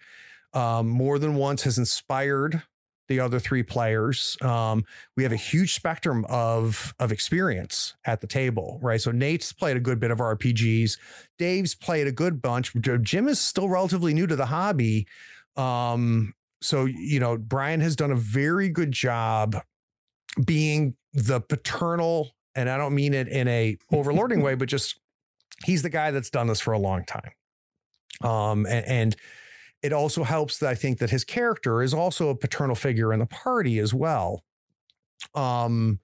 [0.53, 2.61] um, more than once has inspired
[3.07, 4.37] the other three players.
[4.41, 4.85] Um,
[5.17, 9.01] we have a huge spectrum of of experience at the table, right?
[9.01, 10.97] So Nate's played a good bit of RPGs.
[11.37, 12.73] Dave's played a good bunch.
[13.01, 15.07] Jim is still relatively new to the hobby.
[15.55, 19.57] Um, so you know, Brian has done a very good job
[20.43, 24.99] being the paternal, and I don't mean it in a overlording way, but just
[25.65, 27.31] he's the guy that's done this for a long time.
[28.21, 29.15] Um, and, and
[29.81, 33.19] it also helps that I think that his character is also a paternal figure in
[33.19, 34.43] the party as well.
[35.35, 35.99] Um,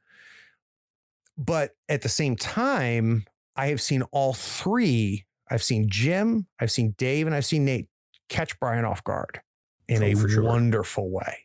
[1.37, 3.25] but at the same time,
[3.55, 5.25] I have seen all three.
[5.49, 7.87] I've seen Jim, I've seen Dave, and I've seen Nate
[8.27, 9.41] catch Brian off guard
[9.87, 10.43] in oh, a sure.
[10.43, 11.37] wonderful way.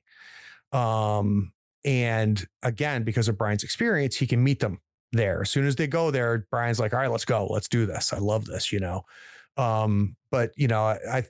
[0.73, 1.53] Um,
[1.85, 4.81] and again, because of Brian's experience, he can meet them
[5.13, 5.43] there.
[5.43, 7.47] As soon as they go there, Brian's like, all right, let's go.
[7.47, 8.13] Let's do this.
[8.13, 9.05] I love this, you know.
[9.57, 11.25] Um, but you know, I,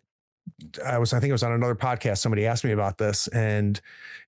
[0.85, 2.19] I was, I think it was on another podcast.
[2.19, 3.81] Somebody asked me about this, and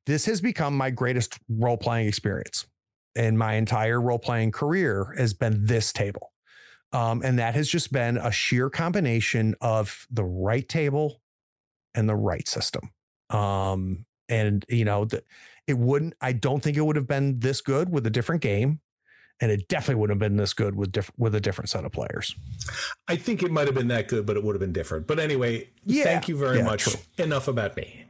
[0.06, 2.66] this has become my greatest role playing experience.
[3.14, 6.32] And my entire role playing career has been this table.
[6.92, 11.22] Um, and that has just been a sheer combination of the right table
[11.94, 12.90] and the right system.
[13.30, 15.22] Um, and, you know, the,
[15.66, 18.80] it wouldn't, I don't think it would have been this good with a different game
[19.40, 21.92] and it definitely wouldn't have been this good with diff- with a different set of
[21.92, 22.34] players.
[23.08, 25.06] I think it might have been that good, but it would have been different.
[25.06, 26.04] But anyway, yeah.
[26.04, 26.84] thank you very yeah, much.
[26.84, 27.00] True.
[27.18, 28.04] Enough about me.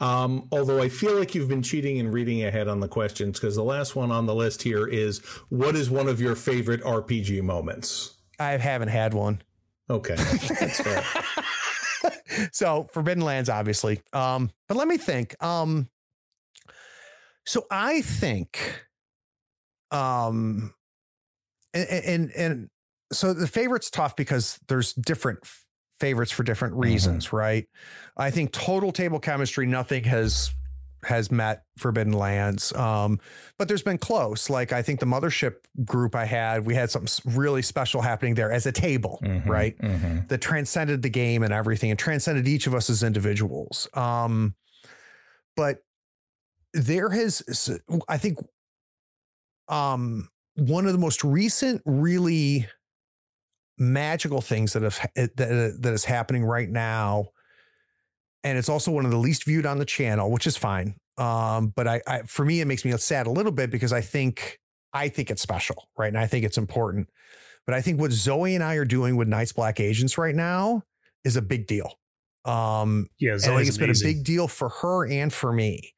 [0.00, 3.56] Um, although I feel like you've been cheating and reading ahead on the questions because
[3.56, 7.42] the last one on the list here is what is one of your favorite RPG
[7.42, 8.14] moments?
[8.38, 9.42] I haven't had one.
[9.88, 11.04] Okay, that's fair.
[12.52, 14.00] so Forbidden Lands, obviously.
[14.12, 15.42] Um, but let me think.
[15.42, 15.88] Um,
[17.46, 18.86] so I think
[19.90, 20.74] um
[21.72, 22.70] and and, and
[23.12, 25.38] so the favorite's tough because there's different
[26.00, 26.82] favorites for different mm-hmm.
[26.82, 27.36] reasons, mm-hmm.
[27.36, 27.68] right?
[28.16, 30.50] I think total table chemistry, nothing has
[31.04, 32.72] has met Forbidden Lands.
[32.72, 33.20] Um,
[33.58, 34.50] but there's been close.
[34.50, 38.50] Like I think the mothership group I had, we had something really special happening there
[38.50, 39.78] as a table, mm-hmm, right?
[39.78, 40.26] Mm-hmm.
[40.26, 43.88] That transcended the game and everything and transcended each of us as individuals.
[43.94, 44.56] Um,
[45.54, 45.78] but
[46.72, 47.70] there has,
[48.08, 48.38] I think,
[49.68, 52.66] um, one of the most recent really
[53.78, 57.28] magical things that have that, that is happening right now
[58.42, 61.72] and it's also one of the least viewed on the channel which is fine um,
[61.76, 64.58] but I, I for me it makes me sad a little bit because i think
[64.94, 67.08] i think it's special right and i think it's important
[67.66, 70.82] but i think what zoe and i are doing with night's black agents right now
[71.24, 71.98] is a big deal
[72.46, 74.04] um yeah Zoe's i think it's amazing.
[74.04, 75.92] been a big deal for her and for me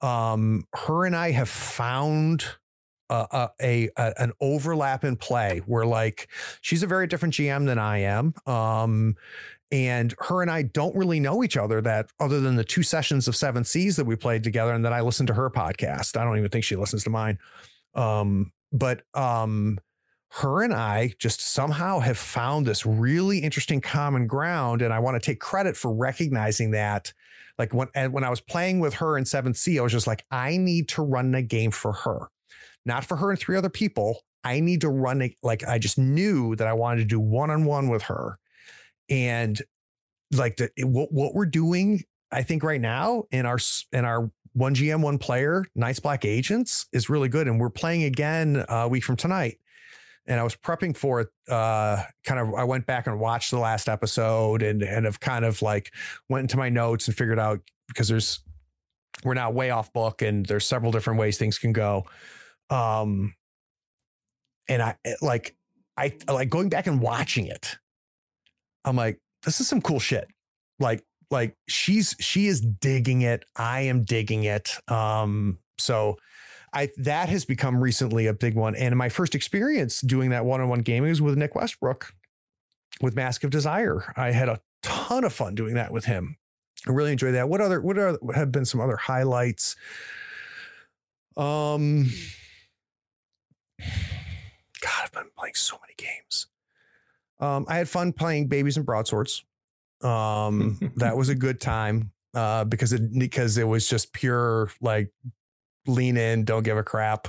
[0.00, 2.44] um her and i have found
[3.10, 6.28] a, a, an overlap in play where like
[6.60, 8.34] she's a very different GM than I am.
[8.46, 9.16] Um,
[9.70, 13.26] and her and I don't really know each other that other than the two sessions
[13.28, 16.16] of Seven Seas that we played together and then I listened to her podcast.
[16.16, 17.38] I don't even think she listens to mine.
[17.94, 19.78] Um, but um,
[20.30, 24.82] her and I just somehow have found this really interesting common ground.
[24.82, 27.12] And I want to take credit for recognizing that.
[27.58, 30.24] Like when, when I was playing with her in 7th Sea, I was just like,
[30.30, 32.28] I need to run a game for her
[32.84, 34.20] not for her and three other people.
[34.42, 37.50] I need to run it like I just knew that I wanted to do one
[37.50, 38.36] on one with her.
[39.08, 39.60] And
[40.32, 43.58] like the, what, what we're doing, I think right now in our,
[43.92, 47.48] in our one GM, one player, Night's Black Agents is really good.
[47.48, 49.58] And we're playing again a week from tonight.
[50.26, 51.28] And I was prepping for it.
[51.48, 55.44] Uh, kind of, I went back and watched the last episode and, and have kind
[55.44, 55.92] of like
[56.28, 58.40] went into my notes and figured out because there's,
[59.22, 62.04] we're now way off book and there's several different ways things can go.
[62.70, 63.34] Um,
[64.68, 65.54] and I eh, like,
[65.96, 67.76] I like going back and watching it.
[68.84, 70.26] I'm like, this is some cool shit.
[70.80, 73.44] Like, like she's she is digging it.
[73.56, 74.70] I am digging it.
[74.90, 76.16] Um, so
[76.74, 78.74] I that has become recently a big one.
[78.74, 82.12] And my first experience doing that one-on-one gaming was with Nick Westbrook
[83.00, 84.12] with Mask of Desire.
[84.16, 86.36] I had a ton of fun doing that with him.
[86.86, 87.48] I really enjoyed that.
[87.48, 89.76] What other what are what have been some other highlights?
[91.36, 92.10] Um
[93.78, 96.46] God, I've been playing so many games.
[97.40, 99.44] Um, I had fun playing Babies and Broadswords.
[100.02, 105.10] Um, that was a good time uh, because it because it was just pure like
[105.86, 107.28] lean in, don't give a crap.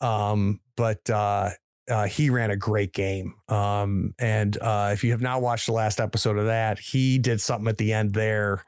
[0.00, 1.50] Um, but uh,
[1.88, 3.34] uh, he ran a great game.
[3.48, 7.40] Um, and uh, if you have not watched the last episode of that, he did
[7.40, 8.64] something at the end there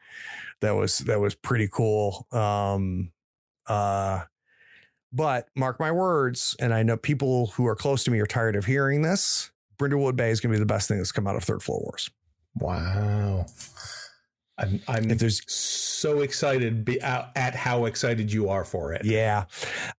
[0.61, 2.27] that was that was pretty cool.
[2.33, 3.13] Um,
[3.67, 4.23] uh,
[5.13, 8.57] but mark my words, and I know people who are close to me are tired
[8.57, 9.51] of hearing this.
[9.79, 11.81] Brindlewood Bay is going to be the best thing that's come out of Third Floor
[11.81, 12.11] Wars.
[12.57, 13.47] Wow.
[14.59, 19.05] I'm, I'm if there's so excited be, uh, at how excited you are for it.
[19.05, 19.45] Yeah.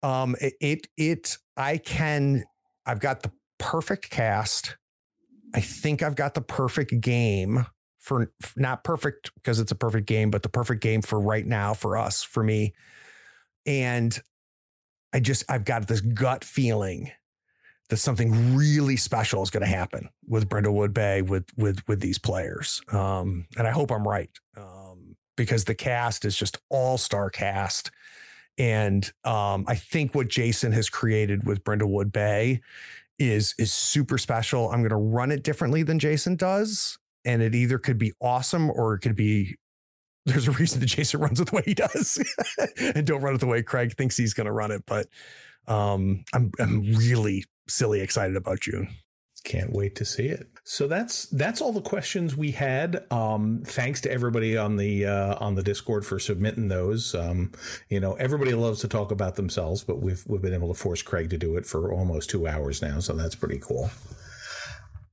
[0.04, 2.44] Um, it, it, it, I can,
[2.86, 4.78] I've got the perfect cast.
[5.56, 7.66] I think I've got the perfect game
[8.00, 11.74] for not perfect because it's a perfect game, but the perfect game for right now
[11.74, 12.74] for us, for me.
[13.66, 14.18] And
[15.14, 17.12] I just I've got this gut feeling
[17.90, 22.20] that something really special is going to happen with Brindlewood Bay with with with these
[22.20, 27.30] players, um, and I hope I'm right um, because the cast is just all star
[27.30, 27.92] cast,
[28.58, 32.62] and um, I think what Jason has created with Brindlewood Bay
[33.18, 34.72] is is super special.
[34.72, 38.70] I'm going to run it differently than Jason does, and it either could be awesome
[38.70, 39.58] or it could be
[40.26, 42.24] there's a reason that Jason runs it the way he does
[42.78, 44.84] and don't run it the way Craig thinks he's going to run it.
[44.86, 45.08] But
[45.68, 48.90] um, I'm I'm really silly excited about June.
[49.46, 50.48] Can't wait to see it.
[50.66, 53.06] So that's that's all the questions we had.
[53.10, 57.16] Um, thanks to everybody on the uh, on the Discord for submitting those.
[57.16, 57.54] Um,
[57.90, 61.02] you know, everybody loves to talk about themselves, but we've we've been able to force
[61.02, 63.90] Craig to do it for almost two hours now, so that's pretty cool.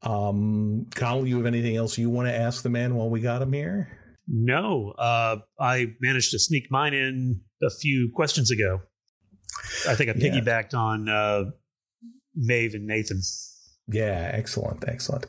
[0.03, 3.43] Um, Connell, you have anything else you want to ask the man while we got
[3.43, 3.89] him here?
[4.29, 8.81] No, uh, I managed to sneak mine in a few questions ago.
[9.89, 10.33] I think I Yeah.
[10.33, 11.45] piggybacked on uh,
[12.37, 13.21] Maeve and Nathan.
[13.89, 15.27] Yeah, excellent, excellent.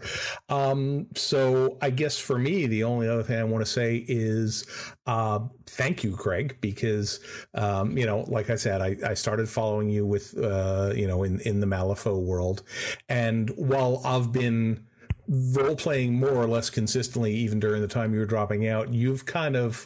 [0.50, 4.66] Um, so I guess for me, the only other thing I want to say is
[5.06, 7.20] uh, thank you, Craig, because
[7.54, 11.22] um, you know, like I said, I, I started following you with uh, you know
[11.22, 12.64] in in the Malifaux world,
[13.08, 14.88] and while I've been
[15.28, 19.28] role playing more or less consistently, even during the time you were dropping out, you've
[19.28, 19.86] kind of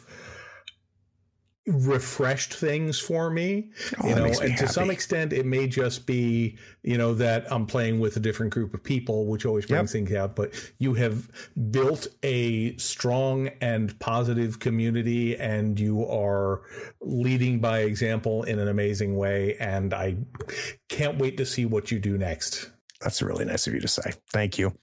[1.66, 3.70] refreshed things for me
[4.02, 7.66] Oh, you know and to some extent it may just be you know that i'm
[7.66, 11.28] playing with a different group of people which always brings things out but you have
[11.70, 16.62] built a strong and positive community and you are
[17.00, 20.16] leading by example in an amazing way and i
[20.88, 22.70] can't wait to see what you do next
[23.00, 24.12] That's really nice of you to say.
[24.32, 24.74] Thank you.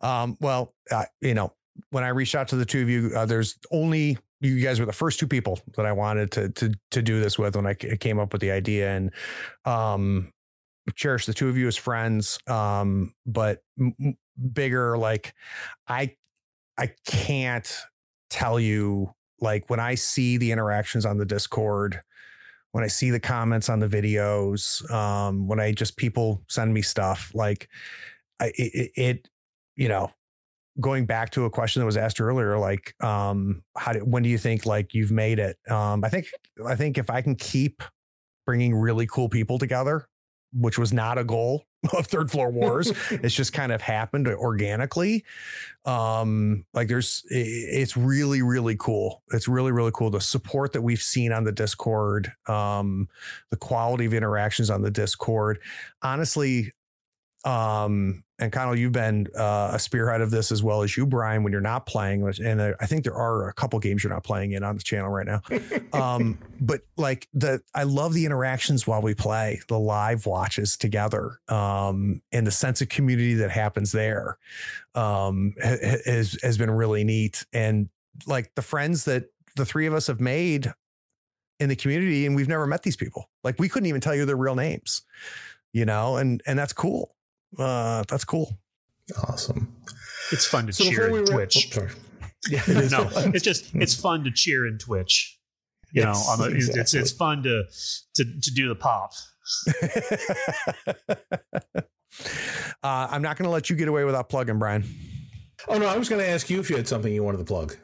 [0.00, 1.52] Um, well, uh, you know,
[1.90, 4.86] when I reached out to the two of you, uh, there's only you guys were
[4.86, 7.74] the first two people that I wanted to to to do this with when I
[7.74, 9.12] came up with the idea, and
[9.64, 10.32] um,
[10.94, 12.38] cherish the two of you as friends.
[12.46, 14.16] Um, but m-
[14.52, 15.34] bigger, like
[15.88, 16.14] I
[16.78, 17.72] I can't
[18.30, 22.00] tell you like when I see the interactions on the Discord
[22.72, 26.82] when I see the comments on the videos, um, when I just people send me
[26.82, 27.68] stuff like
[28.40, 29.28] I, it, it,
[29.76, 30.10] you know,
[30.80, 34.28] going back to a question that was asked earlier, like, um, how do, when do
[34.28, 35.56] you think like you've made it?
[35.70, 36.26] Um, I think,
[36.66, 37.82] I think if I can keep
[38.46, 40.06] bringing really cool people together,
[40.54, 41.64] which was not a goal
[41.96, 45.24] of third floor wars, it's just kind of happened organically.
[45.84, 49.22] Um, like there's, i- it's really, really cool.
[49.32, 50.10] It's really, really cool.
[50.10, 53.08] The support that we've seen on the Discord, um,
[53.50, 55.58] the quality of interactions on the Discord.
[56.02, 56.72] Honestly,
[57.48, 61.42] um, and Connell, you've been uh, a spearhead of this as well as you, Brian,
[61.42, 62.22] when you're not playing.
[62.44, 64.82] And uh, I think there are a couple games you're not playing in on the
[64.82, 65.40] channel right now.
[65.90, 71.40] Um, but like the, I love the interactions while we play, the live watches together,
[71.48, 74.36] um, and the sense of community that happens there,
[74.94, 77.46] um, ha- ha- has has been really neat.
[77.54, 77.88] And
[78.26, 80.72] like the friends that the three of us have made
[81.58, 83.30] in the community, and we've never met these people.
[83.42, 85.02] Like we couldn't even tell you their real names,
[85.72, 87.14] you know, and and that's cool.
[87.56, 88.58] Uh, that's cool.
[89.28, 89.74] awesome
[90.32, 91.68] It's fun to so cheer before we wrap- Twitch.
[91.72, 91.90] oh, sorry.
[92.50, 93.32] yeah it is no, fun.
[93.34, 95.38] it's just it's fun to cheer in Twitch.
[95.92, 97.62] You Yes, know, on the, it's, it's it's fun to
[98.16, 99.12] to to do the pop.
[102.82, 104.84] uh, I'm not going to let you get away without plugging, Brian.
[105.68, 107.44] oh no i was going to ask you if you had something you wanted to
[107.44, 107.76] plug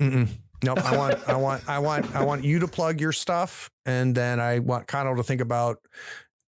[0.00, 0.28] Mm-mm.
[0.62, 0.84] Nope.
[0.84, 4.40] I want, I want, I want, I want you to plug your stuff, and then
[4.40, 5.78] I want Connell to think about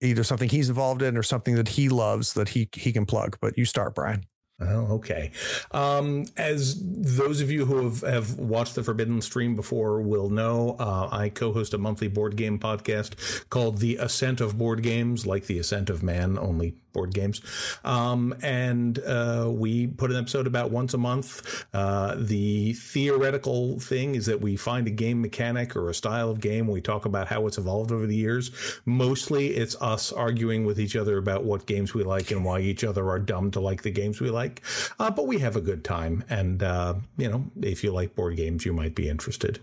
[0.04, 3.38] either something he's involved in or something that he loves that he he can plug.
[3.42, 4.26] But you start, Brian.
[4.68, 5.32] Oh, okay.
[5.72, 10.76] Um, as those of you who have, have watched the Forbidden stream before will know,
[10.80, 15.46] uh, I co-host a monthly board game podcast called The Ascent of Board Games, like
[15.46, 17.42] the Ascent of Man, only board games.
[17.84, 21.66] Um, and uh, we put an episode about once a month.
[21.74, 26.40] Uh, the theoretical thing is that we find a game mechanic or a style of
[26.40, 26.68] game.
[26.68, 28.52] We talk about how it's evolved over the years.
[28.86, 32.84] Mostly it's us arguing with each other about what games we like and why each
[32.84, 34.53] other are dumb to like the games we like.
[35.00, 36.24] Uh, but we have a good time.
[36.30, 39.60] And, uh, you know, if you like board games, you might be interested.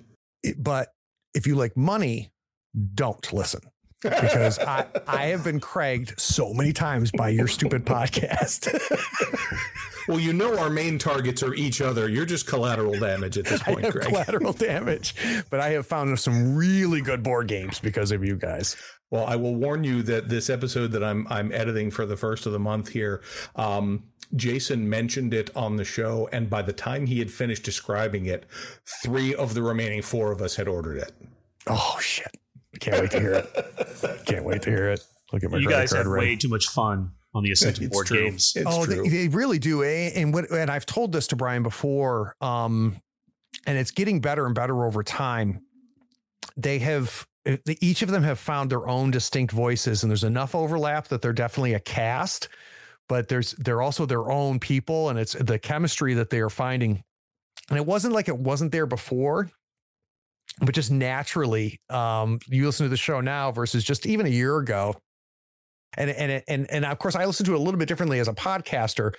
[0.56, 0.92] But
[1.34, 2.30] if you like money,
[2.94, 3.60] don't listen
[4.02, 8.68] because I I have been cragged so many times by your stupid podcast.
[10.08, 12.08] Well, you know, our main targets are each other.
[12.08, 14.06] You're just collateral damage at this point, Craig.
[14.06, 15.14] collateral damage,
[15.50, 18.76] but I have found some really good board games because of you guys.
[19.12, 22.44] Well, I will warn you that this episode that I'm I'm editing for the first
[22.46, 23.22] of the month here,
[23.54, 24.04] um,
[24.36, 28.46] Jason mentioned it on the show, and by the time he had finished describing it,
[29.02, 31.12] three of the remaining four of us had ordered it.
[31.66, 32.36] Oh shit!
[32.78, 34.22] Can't wait to hear it.
[34.26, 35.04] Can't wait to hear it.
[35.32, 36.26] Look at my You credit guys card have ready.
[36.28, 38.30] way too much fun on the Ascent of It's board true.
[38.30, 38.52] games.
[38.56, 39.02] It's oh, true.
[39.04, 39.84] they, they really do.
[39.84, 40.10] eh?
[40.14, 40.50] And what?
[40.50, 42.34] And I've told this to Brian before.
[42.40, 43.00] Um,
[43.66, 45.62] and it's getting better and better over time.
[46.56, 50.54] They have eh, each of them have found their own distinct voices, and there's enough
[50.54, 52.48] overlap that they're definitely a cast.
[53.10, 57.02] But there's they're also their own people, and it's the chemistry that they are finding.
[57.68, 59.50] And it wasn't like it wasn't there before,
[60.60, 64.56] but just naturally, um, you listen to the show now versus just even a year
[64.58, 64.94] ago
[65.96, 68.28] and and and and of course I listen to it a little bit differently as
[68.28, 69.12] a podcaster.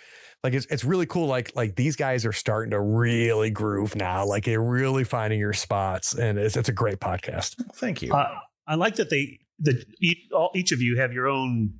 [0.43, 1.27] Like it's it's really cool.
[1.27, 4.25] Like like these guys are starting to really groove now.
[4.25, 7.55] Like they're really finding your spots, and it's it's a great podcast.
[7.75, 8.13] Thank you.
[8.13, 8.35] Uh,
[8.67, 11.73] I like that they that each, all, each of you have your own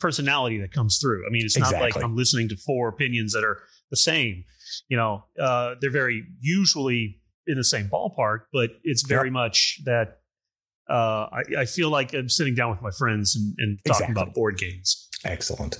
[0.00, 1.26] personality that comes through.
[1.26, 3.58] I mean, it's not like I'm listening to four opinions that are
[3.90, 4.44] the same.
[4.88, 10.20] You know, uh, they're very usually in the same ballpark, but it's very much that
[10.90, 14.22] uh, I, I feel like I'm sitting down with my friends and, and talking Exactly.
[14.22, 15.08] about board games.
[15.24, 15.78] Excellent.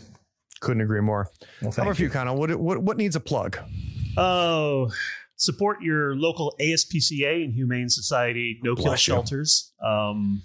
[0.61, 1.31] Couldn't agree more.
[1.63, 2.07] Well, How thank about you.
[2.07, 2.37] you, Connell?
[2.37, 3.59] What what what needs a plug?
[4.17, 4.91] Oh,
[5.37, 9.73] support your local ASPCA and Humane Society no kill shelters.
[9.85, 10.43] Um,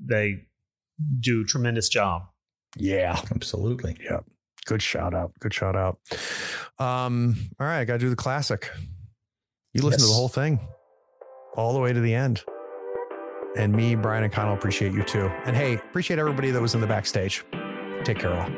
[0.00, 0.46] they
[1.20, 2.22] do a tremendous job.
[2.76, 3.96] Yeah, Absolutely.
[4.66, 5.32] good shout out.
[5.40, 5.98] Good shout out.
[6.78, 8.70] Um, all right, I got to do the classic.
[9.72, 10.60] You listen to the whole thing,
[11.56, 12.42] all the way to the end.
[13.56, 15.26] And me, Brian, and Connell appreciate you too.
[15.44, 17.44] And hey, appreciate everybody that was in the backstage.
[18.04, 18.50] Take care, all.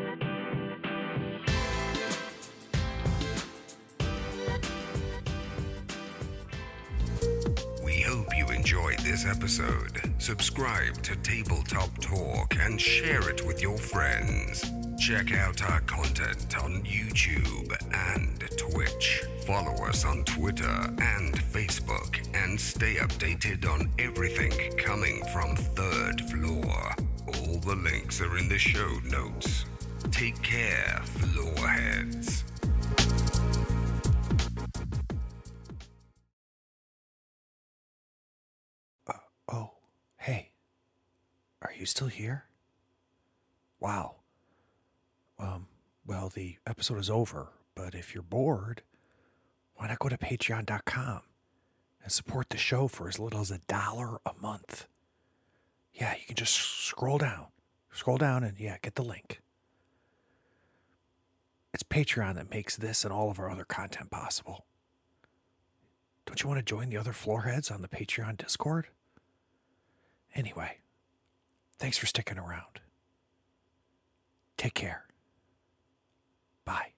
[7.85, 9.96] We hope you enjoyed this episode.
[10.27, 14.65] Subscribe to Tabletop Talk and share it with your friends.
[14.99, 19.23] Check out our content on YouTube and Twitch.
[19.47, 26.97] Follow us on Twitter and Facebook and stay updated on everything coming from Third Floor.
[27.29, 29.65] All the links are in the show notes.
[30.11, 32.43] Take care, floorheads.
[41.67, 42.45] Are you still here?
[43.81, 44.17] Wow.
[45.39, 45.67] Um,
[46.07, 48.83] well, the episode is over, but if you're bored,
[49.75, 51.23] why not go to patreon.com
[52.03, 54.87] and support the show for as little as a dollar a month?
[55.93, 57.47] Yeah, you can just scroll down,
[57.91, 59.41] scroll down, and yeah, get the link.
[61.75, 64.65] It's Patreon that makes this and all of our other content possible.
[66.25, 68.89] Don't you want to join the other floorheads on the Patreon Discord?
[70.35, 70.79] Anyway,
[71.79, 72.81] thanks for sticking around.
[74.57, 75.05] Take care.
[76.65, 76.93] Bye.